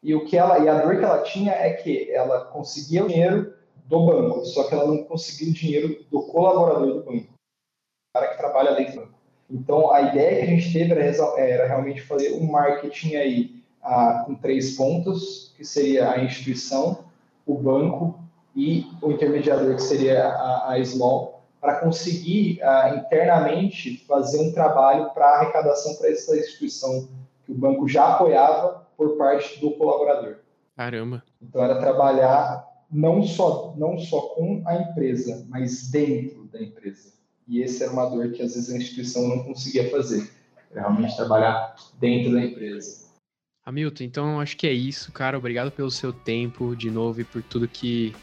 E 0.05 0.15
o 0.15 0.27
que 0.27 0.37
ela 0.37 0.59
e 0.59 0.69
a 0.69 0.83
dor 0.83 0.99
que 0.99 1.05
ela 1.05 1.23
tinha 1.23 1.53
é 1.53 1.73
que 1.73 2.13
ela 2.13 2.45
conseguia 2.45 3.03
o 3.03 3.09
dinheiro 3.09 3.55
do 3.87 4.05
banco, 4.05 4.45
só 4.45 4.65
que 4.65 4.75
ela 4.75 4.87
não 4.87 5.03
conseguia 5.05 5.51
o 5.51 5.55
dinheiro 5.55 6.05
do 6.11 6.23
colaborador 6.25 6.87
do 6.87 7.03
banco, 7.05 7.33
o 7.33 8.13
cara 8.15 8.29
que 8.29 8.37
trabalha 8.37 8.75
dentro 8.75 8.93
do 8.93 9.01
banco. 9.01 9.15
Então 9.51 9.91
a 9.91 10.03
ideia 10.03 10.37
que 10.37 10.43
a 10.43 10.47
gente 10.47 10.73
teve 10.75 10.93
era, 10.93 11.41
era 11.41 11.67
realmente 11.67 12.03
fazer 12.03 12.35
um 12.35 12.51
marketing 12.51 13.17
aí 13.17 13.63
ah, 13.83 14.25
com 14.27 14.35
três 14.35 14.77
pontos, 14.77 15.55
que 15.57 15.65
seria 15.65 16.11
a 16.11 16.23
instituição, 16.23 17.07
o 17.47 17.55
banco 17.55 18.19
e 18.55 18.87
o 19.01 19.11
intermediador, 19.11 19.75
que 19.75 19.83
seria 19.83 20.29
a, 20.29 20.73
a 20.73 20.85
Small, 20.85 21.43
para 21.63 21.77
conseguir 21.77 22.63
ah, 22.63 22.95
internamente 22.95 24.05
fazer 24.07 24.39
um 24.39 24.53
trabalho 24.53 25.11
para 25.15 25.39
arrecadação 25.39 25.95
para 25.97 26.11
essa 26.11 26.37
instituição 26.37 27.09
que 27.47 27.53
o 27.53 27.55
banco 27.55 27.89
já 27.89 28.15
apoiava 28.15 28.84
por 28.97 29.17
parte 29.17 29.61
do 29.61 29.73
colaborador. 29.73 30.37
Caramba. 30.77 31.23
Então 31.41 31.63
era 31.63 31.79
trabalhar 31.79 32.67
não 32.91 33.23
só 33.23 33.75
não 33.77 33.99
só 33.99 34.21
com 34.21 34.63
a 34.67 34.77
empresa, 34.77 35.45
mas 35.49 35.91
dentro 35.91 36.45
da 36.45 36.63
empresa. 36.63 37.13
E 37.47 37.61
esse 37.61 37.83
era 37.83 37.93
uma 37.93 38.09
dor 38.09 38.33
que 38.33 38.43
às 38.43 38.55
vezes 38.55 38.73
a 38.73 38.77
instituição 38.77 39.29
não 39.29 39.45
conseguia 39.45 39.91
fazer. 39.91 40.31
Realmente 40.73 41.17
trabalhar 41.17 41.75
dentro 42.01 42.33
da 42.33 42.45
empresa. 42.45 43.05
Hamilton, 43.65 44.05
então 44.05 44.41
acho 44.41 44.57
que 44.57 44.67
é 44.67 44.73
isso, 44.73 45.13
cara. 45.13 45.39
Obrigado 45.39 45.71
pelo 45.71 45.91
seu 45.91 46.13
tempo 46.13 46.75
de 46.77 46.91
novo 46.91 47.21
e 47.21 47.25
por 47.25 47.43
tudo 47.43 47.69
que 47.69 48.15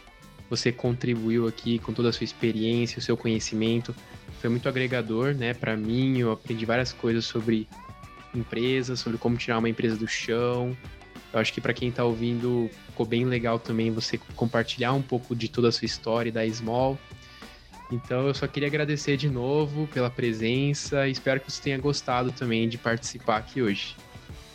você 0.50 0.72
contribuiu 0.72 1.48
aqui 1.48 1.80
com 1.80 1.94
toda 1.94 2.10
a 2.10 2.14
sua 2.14 2.26
experiência, 2.26 3.00
o 3.00 3.02
seu 3.02 3.16
conhecimento. 3.16 3.96
Foi 4.40 4.50
muito 4.50 4.68
agregador, 4.68 5.34
né, 5.34 5.54
para 5.54 5.78
mim. 5.78 6.20
Eu 6.20 6.32
aprendi 6.32 6.66
várias 6.66 6.92
coisas 6.92 7.26
sobre 7.26 7.68
empresa, 8.36 8.96
sobre 8.96 9.18
como 9.18 9.38
tirar 9.38 9.58
uma 9.60 9.70
empresa 9.70 9.96
do 9.96 10.08
chão. 10.08 10.76
Eu 11.34 11.40
acho 11.40 11.54
que 11.54 11.62
para 11.62 11.74
quem 11.74 11.90
está 11.90 12.04
ouvindo, 12.04 12.70
ficou 12.88 13.06
bem 13.06 13.26
legal 13.26 13.58
também 13.58 13.92
você 13.92 14.20
compartilhar 14.36 14.94
um 14.94 15.02
pouco 15.02 15.36
de 15.36 15.48
toda 15.48 15.70
a 15.70 15.72
sua 15.72 15.86
história 15.86 16.32
da 16.32 16.46
Small. 16.48 16.98
Então 17.92 18.28
eu 18.28 18.34
só 18.34 18.48
queria 18.48 18.68
agradecer 18.68 19.18
de 19.18 19.30
novo 19.30 19.88
pela 19.88 20.10
presença 20.10 21.08
e 21.08 21.12
espero 21.12 21.40
que 21.40 21.52
você 21.52 21.62
tenha 21.62 21.78
gostado 21.78 22.32
também 22.32 22.68
de 22.68 22.78
participar 22.78 23.38
aqui 23.38 23.62
hoje. 23.62 23.96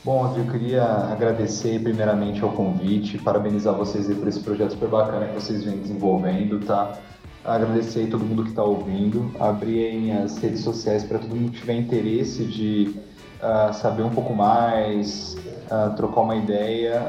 Bom, 0.05 0.37
eu 0.39 0.47
queria 0.47 0.85
agradecer 0.85 1.81
primeiramente 1.83 2.41
ao 2.41 2.53
convite, 2.53 3.19
parabenizar 3.19 3.75
vocês 3.75 4.07
por 4.07 4.29
esse 4.29 4.41
projeto 4.41 4.71
super 4.71 4.89
bacana 4.89 5.27
que 5.27 5.35
vocês 5.35 5.65
vêm 5.65 5.79
desenvolvendo, 5.79 6.61
tá? 6.65 6.99
Agradecer 7.45 8.01
aí 8.01 8.07
todo 8.07 8.25
mundo 8.25 8.45
que 8.45 8.51
está 8.51 8.63
ouvindo, 8.63 9.35
abrir 9.39 10.13
as 10.13 10.39
redes 10.39 10.61
sociais 10.61 11.03
para 11.05 11.19
todo 11.19 11.35
mundo 11.35 11.53
que 11.53 11.59
tiver 11.59 11.75
interesse 11.75 12.45
de 12.45 12.95
uh, 13.43 13.73
saber 13.73 14.03
um 14.03 14.11
pouco 14.11 14.35
mais, 14.35 15.37
uh, 15.71 15.95
trocar 15.97 16.21
uma 16.23 16.37
ideia, 16.37 17.03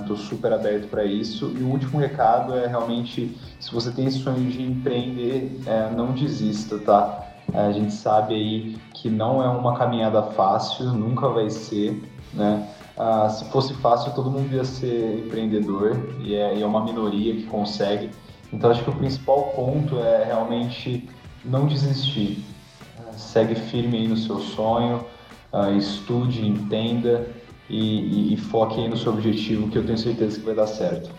estou 0.00 0.16
super 0.16 0.52
aberto 0.52 0.88
para 0.88 1.04
isso. 1.04 1.52
E 1.56 1.62
o 1.62 1.68
último 1.68 1.98
recado 1.98 2.56
é 2.56 2.66
realmente, 2.66 3.36
se 3.58 3.72
você 3.72 3.90
tem 3.90 4.06
esse 4.06 4.18
sonho 4.18 4.50
de 4.50 4.62
empreender, 4.62 5.60
uh, 5.66 5.94
não 5.96 6.12
desista, 6.12 6.78
tá? 6.78 7.26
A 7.52 7.72
gente 7.72 7.92
sabe 7.92 8.34
aí 8.34 8.78
que 8.94 9.10
não 9.10 9.42
é 9.42 9.48
uma 9.48 9.76
caminhada 9.76 10.22
fácil, 10.22 10.86
nunca 10.92 11.28
vai 11.28 11.50
ser, 11.50 12.00
né? 12.32 12.68
Ah, 13.02 13.30
se 13.30 13.46
fosse 13.46 13.72
fácil, 13.72 14.12
todo 14.12 14.30
mundo 14.30 14.54
ia 14.54 14.62
ser 14.62 15.24
empreendedor 15.24 15.96
e 16.20 16.34
é, 16.34 16.54
e 16.54 16.62
é 16.62 16.66
uma 16.66 16.84
minoria 16.84 17.34
que 17.34 17.44
consegue. 17.44 18.10
Então, 18.52 18.70
acho 18.70 18.84
que 18.84 18.90
o 18.90 18.94
principal 18.94 19.54
ponto 19.56 19.98
é 20.00 20.22
realmente 20.24 21.08
não 21.42 21.66
desistir. 21.66 22.44
segue 23.12 23.54
firme 23.54 23.96
aí 23.96 24.06
no 24.06 24.18
seu 24.18 24.38
sonho, 24.38 25.02
uh, 25.52 25.76
estude, 25.76 26.46
entenda 26.46 27.26
e, 27.68 28.30
e, 28.30 28.34
e 28.34 28.36
foque 28.36 28.86
no 28.88 28.96
seu 28.96 29.12
objetivo, 29.12 29.68
que 29.70 29.78
eu 29.78 29.84
tenho 29.84 29.98
certeza 29.98 30.38
que 30.38 30.44
vai 30.44 30.54
dar 30.54 30.66
certo. 30.66 31.10